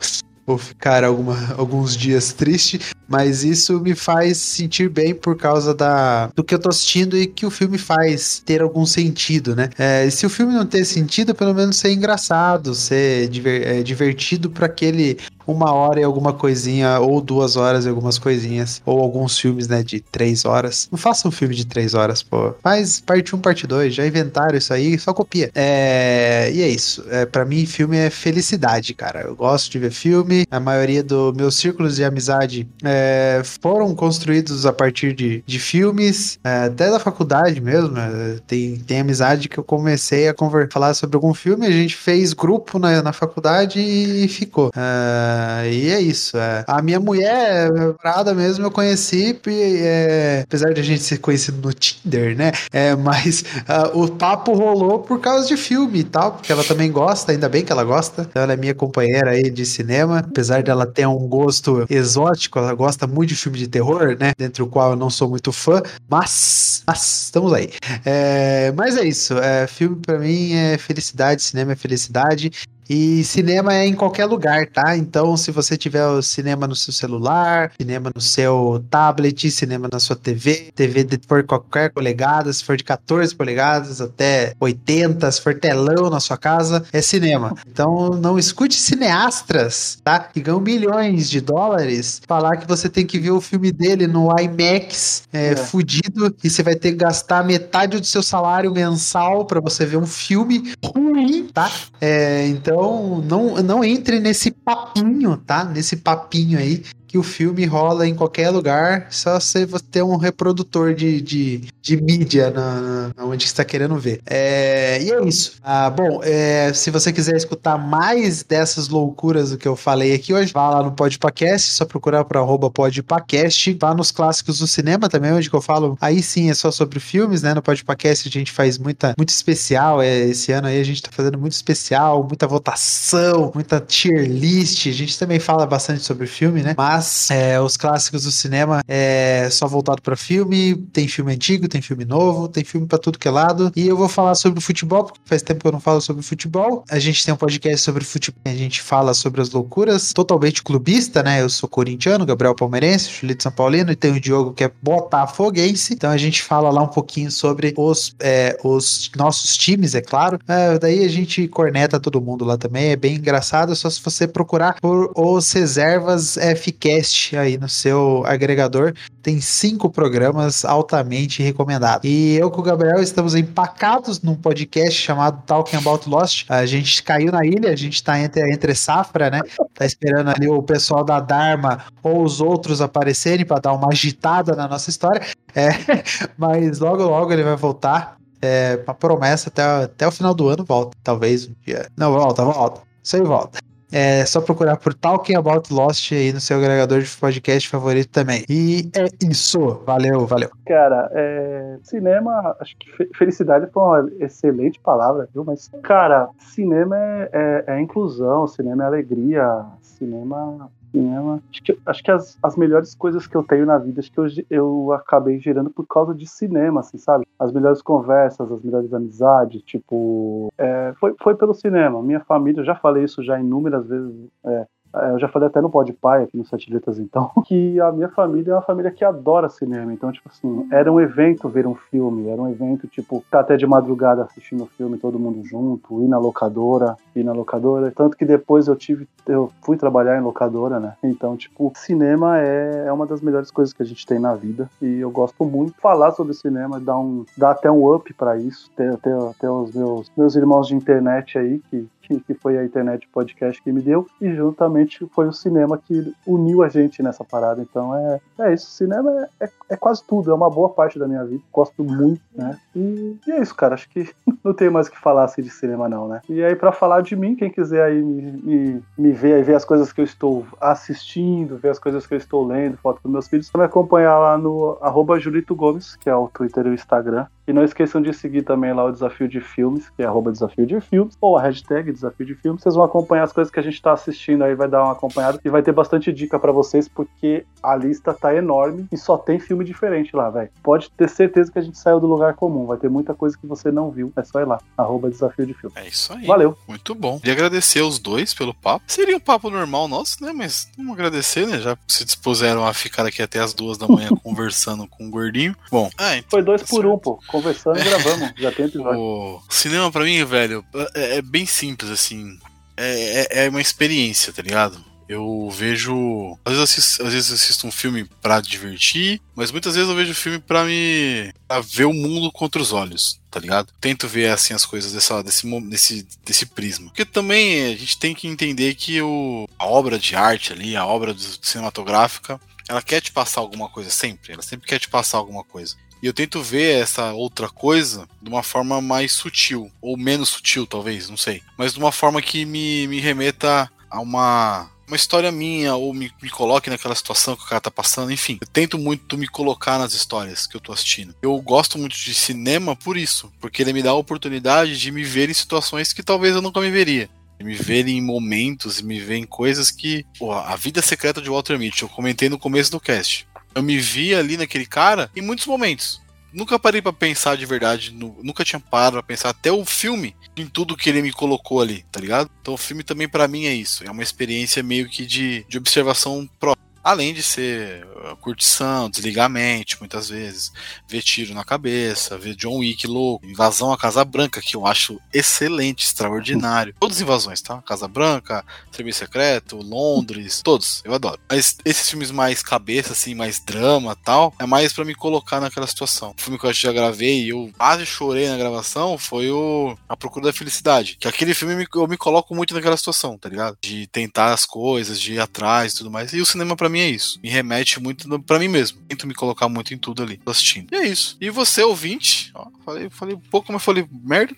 [0.47, 6.28] ou ficar alguma, alguns dias triste, mas isso me faz sentir bem por causa da,
[6.35, 9.69] do que eu tô assistindo e que o filme faz ter algum sentido, né?
[9.78, 13.82] É, e se o filme não ter sentido, pelo menos ser engraçado, ser diver- é,
[13.82, 19.00] divertido para aquele uma hora e alguma coisinha, ou duas horas e algumas coisinhas, ou
[19.00, 20.88] alguns filmes, né, de três horas.
[20.92, 22.54] Não faça um filme de três horas, pô.
[22.62, 25.50] Faz parte 1, parte 2, já inventaram isso aí, só copia.
[25.54, 27.02] É, e é isso.
[27.10, 29.22] É, para mim, filme é felicidade, cara.
[29.22, 30.46] Eu gosto de ver filme.
[30.50, 36.38] A maioria dos meus círculos de amizade é, foram construídos a partir de, de filmes,
[36.44, 37.88] é, até da faculdade mesmo.
[37.88, 38.38] né?
[38.46, 42.32] Tem, tem amizade que eu comecei a conver falar sobre algum filme, a gente fez
[42.32, 44.70] grupo na, na faculdade e ficou.
[44.76, 46.36] É, e é isso.
[46.36, 46.65] é.
[46.66, 47.70] A minha mulher,
[48.01, 52.52] Prada mesmo, eu conheci, é, apesar de a gente ser conhecido no Tinder, né?
[52.73, 56.90] É, mas ah, o papo rolou por causa de filme e tal, porque ela também
[56.90, 58.27] gosta, ainda bem que ela gosta.
[58.28, 62.74] Então ela é minha companheira aí de cinema, apesar dela ter um gosto exótico, ela
[62.74, 64.32] gosta muito de filme de terror, né?
[64.36, 67.70] Dentre o qual eu não sou muito fã, mas, mas estamos aí.
[68.05, 69.36] É, mas é isso.
[69.39, 72.51] É, filme pra mim é felicidade, cinema é felicidade.
[72.89, 74.97] E cinema é em qualquer lugar, tá?
[74.97, 80.01] Então, se você tiver o cinema no seu celular, cinema no seu tablet, cinema na
[80.01, 85.40] sua TV, TV de por qualquer polegada, se for de 14 polegadas até 80, se
[85.40, 87.55] for telão na sua casa, é cinema.
[87.70, 90.19] Então, não escute cineastras, tá?
[90.19, 94.28] Que ganham milhões de dólares falar que você tem que ver o filme dele no
[94.39, 95.56] IMAX é, é.
[95.56, 99.98] fudido e você vai ter que gastar metade do seu salário mensal para você ver
[99.98, 101.70] um filme ruim, tá?
[102.01, 102.77] É, então,
[103.22, 105.64] não, não entre nesse papinho, tá?
[105.64, 110.94] Nesse papinho aí que o filme rola em qualquer lugar, só você ter um reprodutor
[110.94, 114.20] de, de, de mídia na, na onde está querendo ver.
[114.26, 115.55] É, e é isso.
[115.62, 120.35] Ah, bom, é, se você quiser escutar mais dessas loucuras do que eu falei aqui
[120.35, 125.09] hoje, vá lá no Podpacast, só procurar para arroba Podpacast, vá nos clássicos do cinema
[125.09, 127.55] também, onde eu falo, aí sim é só sobre filmes, né?
[127.55, 131.10] No Podpacast a gente faz muita, muito especial, é, esse ano aí a gente tá
[131.10, 136.62] fazendo muito especial, muita votação, muita tier list, a gente também fala bastante sobre filme,
[136.62, 136.74] né?
[136.76, 136.97] Mas
[137.30, 142.04] é, os clássicos do cinema é só voltado para filme, tem filme antigo, tem filme
[142.04, 143.72] novo, tem filme para tudo que é lado.
[143.74, 146.84] E eu vou falar sobre futebol, porque faz tempo que eu não falo sobre futebol.
[146.90, 151.22] A gente tem um podcast sobre futebol, a gente fala sobre as loucuras, totalmente clubista,
[151.22, 151.42] né?
[151.42, 155.94] Eu sou corintiano, Gabriel Palmeirense, Julito São Paulino, e tem o Diogo que é botafoguense.
[155.94, 160.38] Então a gente fala lá um pouquinho sobre os, é, os nossos times, é claro.
[160.48, 164.00] É, daí a gente corneta todo mundo lá também, é bem engraçado, é só se
[164.02, 168.94] você procurar por os reservas FQ podcast aí no seu agregador.
[169.23, 172.09] Tem cinco programas altamente recomendados.
[172.09, 176.47] E eu com o Gabriel estamos empacados num podcast chamado Talking About Lost.
[176.48, 179.40] A gente caiu na ilha, a gente tá entre, entre safra, né?
[179.74, 184.56] Tá esperando ali o pessoal da Dharma ou os outros aparecerem para dar uma agitada
[184.56, 185.23] na nossa história.
[185.55, 185.69] É,
[186.39, 188.16] mas logo, logo ele vai voltar.
[188.40, 190.97] É, uma promessa até, até o final do ano volta.
[191.02, 191.89] Talvez um dia.
[191.97, 192.81] Não, volta, volta.
[193.02, 193.67] Isso aí volta.
[193.90, 198.44] É só procurar por Talking About Lost aí no seu agregador de podcast favorito também.
[198.48, 199.82] E é isso.
[199.86, 200.51] Valeu, valeu.
[200.66, 205.44] Cara, é, cinema, acho que felicidade foi uma excelente palavra, viu?
[205.44, 211.43] Mas, cara, cinema é, é, é inclusão, cinema é alegria, cinema cinema.
[211.51, 214.19] Acho que, acho que as, as melhores coisas que eu tenho na vida, acho que
[214.19, 217.27] eu, eu acabei gerando por causa de cinema, assim, sabe?
[217.39, 220.52] As melhores conversas, as melhores amizades, tipo.
[220.59, 222.02] É, foi, foi pelo cinema.
[222.02, 224.15] Minha família, eu já falei isso já inúmeras vezes.
[224.44, 227.93] É, eu já falei até no Pod Pai, aqui no Sete Letras, então, que a
[227.93, 229.93] minha família é uma família que adora cinema.
[229.93, 233.56] Então, tipo assim, era um evento ver um filme, era um evento, tipo, ficar até
[233.56, 237.93] de madrugada assistindo o filme, todo mundo junto, ir na locadora, ir na locadora.
[237.94, 240.94] Tanto que depois eu tive, eu fui trabalhar em locadora, né?
[241.02, 244.69] Então, tipo, cinema é, é uma das melhores coisas que a gente tem na vida.
[244.81, 248.36] E eu gosto muito de falar sobre cinema, dar, um, dar até um up para
[248.36, 248.70] isso.
[248.77, 252.64] Ter, ter, ter os meus, meus irmãos de internet aí que que, que foi a
[252.64, 257.22] internet podcast que me deu, e juntamente foi o cinema que uniu a gente nessa
[257.22, 257.60] parada.
[257.60, 261.06] Então é, é isso, cinema é, é, é quase tudo, é uma boa parte da
[261.06, 262.59] minha vida, gosto muito, né?
[262.74, 264.09] E, e, é isso, cara, acho que
[264.43, 266.22] não tenho mais o que falar assim de cinema não, né?
[266.28, 269.64] E aí para falar de mim, quem quiser aí me, me, me ver, ver as
[269.64, 273.28] coisas que eu estou assistindo, ver as coisas que eu estou lendo, foto dos meus
[273.28, 277.26] filhos, me acompanhar lá no arroba Julito Gomes, que é o Twitter e o Instagram.
[277.48, 280.66] E não esqueçam de seguir também lá o Desafio de Filmes, que é arroba Desafio
[280.66, 282.62] de Filmes, ou a hashtag Desafio de Filmes.
[282.62, 285.40] Vocês vão acompanhar as coisas que a gente está assistindo aí, vai dar uma acompanhada
[285.42, 289.40] e vai ter bastante dica para vocês, porque a lista tá enorme e só tem
[289.40, 290.50] filme diferente lá, velho.
[290.62, 293.46] Pode ter certeza que a gente saiu do lugar comum, vai ter muita coisa que
[293.46, 295.74] você não viu, é só ir lá, arroba Desafio de Filmes.
[295.74, 296.26] É isso aí.
[296.26, 296.54] Valeu.
[296.68, 297.18] Muito bom.
[297.24, 298.84] E agradecer os dois pelo papo.
[298.86, 300.34] Seria um papo normal nosso, né?
[300.34, 301.58] Mas vamos agradecer, né?
[301.60, 305.56] Já se dispuseram a ficar aqui até as duas da manhã conversando com o gordinho.
[305.70, 306.92] Bom, ah, então, foi dois tá por certo.
[306.92, 307.18] um, pô.
[307.39, 309.01] Conversando e gravando já tem episódio.
[309.01, 312.36] O cinema pra mim, velho, é, é bem simples, assim.
[312.77, 314.85] É, é, é, uma experiência, tá ligado?
[315.09, 316.36] Eu vejo.
[316.44, 320.12] Às vezes, assisto, às vezes assisto um filme pra divertir, mas muitas vezes eu vejo
[320.15, 321.32] filme pra me.
[321.47, 323.73] pra ver o mundo contra os olhos, tá ligado?
[323.81, 326.86] Tento ver assim as coisas dessa, desse, desse, desse prisma.
[326.86, 330.85] Porque também a gente tem que entender que o, a obra de arte ali, a
[330.85, 334.32] obra cinematográfica, ela quer te passar alguma coisa sempre.
[334.32, 335.77] Ela sempre quer te passar alguma coisa.
[336.02, 340.66] E eu tento ver essa outra coisa de uma forma mais sutil, ou menos sutil,
[340.66, 341.42] talvez, não sei.
[341.56, 346.10] Mas de uma forma que me, me remeta a uma, uma história minha, ou me,
[346.22, 348.38] me coloque naquela situação que o cara tá passando, enfim.
[348.40, 351.14] Eu tento muito me colocar nas histórias que eu tô assistindo.
[351.20, 355.02] Eu gosto muito de cinema por isso, porque ele me dá a oportunidade de me
[355.02, 357.08] ver em situações que talvez eu nunca me veria
[357.40, 360.04] me ver em momentos, me ver em coisas que.
[360.18, 363.78] Pô, a vida secreta de Walter Mitty, eu comentei no começo do cast eu me
[363.78, 366.00] vi ali naquele cara em muitos momentos.
[366.32, 370.14] nunca parei pra pensar de verdade, nu- nunca tinha parado pra pensar até o filme
[370.36, 372.30] em tudo que ele me colocou ali, tá ligado?
[372.42, 375.56] Então o filme também pra mim é isso, é uma experiência meio que de, de
[375.56, 376.67] observação própria.
[376.89, 378.90] Além de ser uh, curtição,
[379.28, 380.51] mente, muitas vezes,
[380.89, 384.98] ver tiro na cabeça, ver John Wick louco, invasão à Casa Branca, que eu acho
[385.12, 386.74] excelente, extraordinário.
[386.81, 387.60] Todas as invasões, tá?
[387.60, 388.43] Casa Branca,
[388.73, 391.20] Serviço Secreto, Londres, todos, eu adoro.
[391.31, 395.66] Mas esses filmes mais cabeça, assim, mais drama tal, é mais pra me colocar naquela
[395.66, 396.15] situação.
[396.19, 399.94] O filme que eu já gravei e eu quase chorei na gravação foi o A
[399.94, 400.97] Procura da Felicidade.
[400.98, 403.59] Que aquele filme me- eu me coloco muito naquela situação, tá ligado?
[403.60, 406.15] De tentar as coisas, de ir atrás e tudo mais.
[406.15, 407.18] E o cinema pra mim é isso.
[407.22, 408.78] Me remete muito pra mim mesmo.
[408.88, 410.72] Tento me colocar muito em tudo ali, assistindo.
[410.72, 411.16] E é isso.
[411.20, 414.34] E você, ouvinte, ó, falei, falei um pouco, mas falei merda.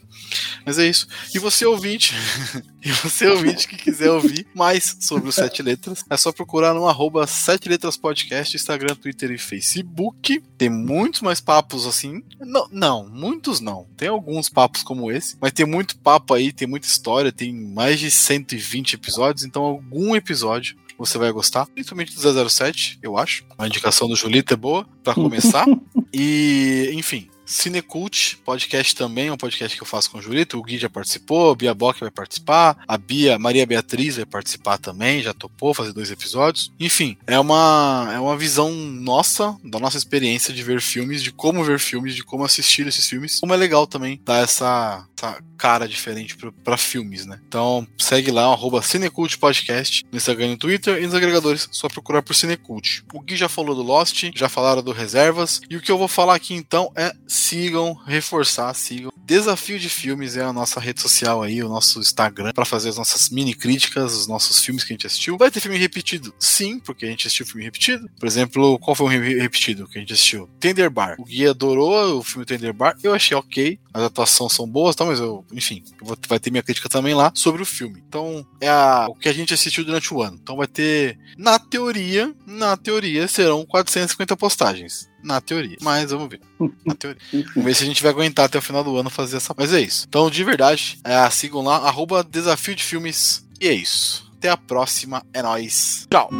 [0.65, 1.07] Mas é isso.
[1.35, 2.15] E você, ouvinte,
[2.83, 6.87] e você, ouvinte, que quiser ouvir mais sobre os Sete Letras, é só procurar no
[6.87, 10.43] arroba Sete Letras Podcast, Instagram, Twitter e Facebook.
[10.57, 12.23] Tem muitos mais papos assim.
[12.39, 13.87] Não, não, muitos não.
[13.97, 17.99] Tem alguns papos como esse, mas tem muito papo aí, tem muita história, tem mais
[17.99, 23.43] de 120 episódios, então algum episódio você vai gostar, principalmente do 007, eu acho.
[23.57, 25.67] A indicação do Julito é boa pra começar.
[26.13, 30.57] e, enfim, Cinecult, podcast também, é um podcast que eu faço com o Julito.
[30.57, 34.79] O Gui já participou, a Bia Bock vai participar, a Bia, Maria Beatriz vai participar
[34.79, 36.71] também, já topou fazer dois episódios.
[36.79, 41.65] Enfim, é uma, é uma visão nossa, da nossa experiência de ver filmes, de como
[41.65, 43.41] ver filmes, de como assistir esses filmes.
[43.41, 47.39] Como é legal também dar essa, essa cara diferente pra filmes, né?
[47.47, 51.89] Então segue lá, arroba Cinecult Podcast, no Instagram e no Twitter, e nos agregadores, só
[51.89, 53.03] procurar por Cinecult.
[53.13, 56.09] O Gui já falou do Lost, já falaram do Reservas, e o que eu vou
[56.09, 59.13] falar aqui então é sigam, reforçar, sigam.
[59.17, 62.97] Desafio de Filmes é a nossa rede social aí, o nosso Instagram, pra fazer as
[62.97, 65.37] nossas mini críticas, os nossos filmes que a gente assistiu.
[65.37, 66.35] Vai ter filme repetido?
[66.39, 68.09] Sim, porque a gente assistiu filme repetido.
[68.19, 70.49] Por exemplo, qual foi o re- repetido que a gente assistiu?
[70.59, 71.15] Tender Bar.
[71.19, 75.05] O Gui adorou o filme Tender Bar, eu achei ok, as atuações são boas, tá?
[75.11, 78.03] Mas eu, enfim, vou- vai ter minha crítica também lá sobre o filme.
[78.09, 80.39] Então, é a- o que a gente assistiu durante o ano.
[80.43, 85.09] Então vai ter, na teoria, na teoria, serão 450 postagens.
[85.23, 85.77] Na teoria.
[85.83, 86.41] Mas vamos ver.
[86.87, 87.21] Na teoria.
[87.33, 89.55] Vamos ver se a gente vai aguentar até o final do ano fazer essa.
[89.57, 90.07] Mas é isso.
[90.09, 93.47] Então, de verdade, é, sigam lá, arroba Desafio de Filmes.
[93.61, 94.31] E é isso.
[94.39, 95.23] Até a próxima.
[95.35, 96.07] É nóis.
[96.11, 96.31] Tchau.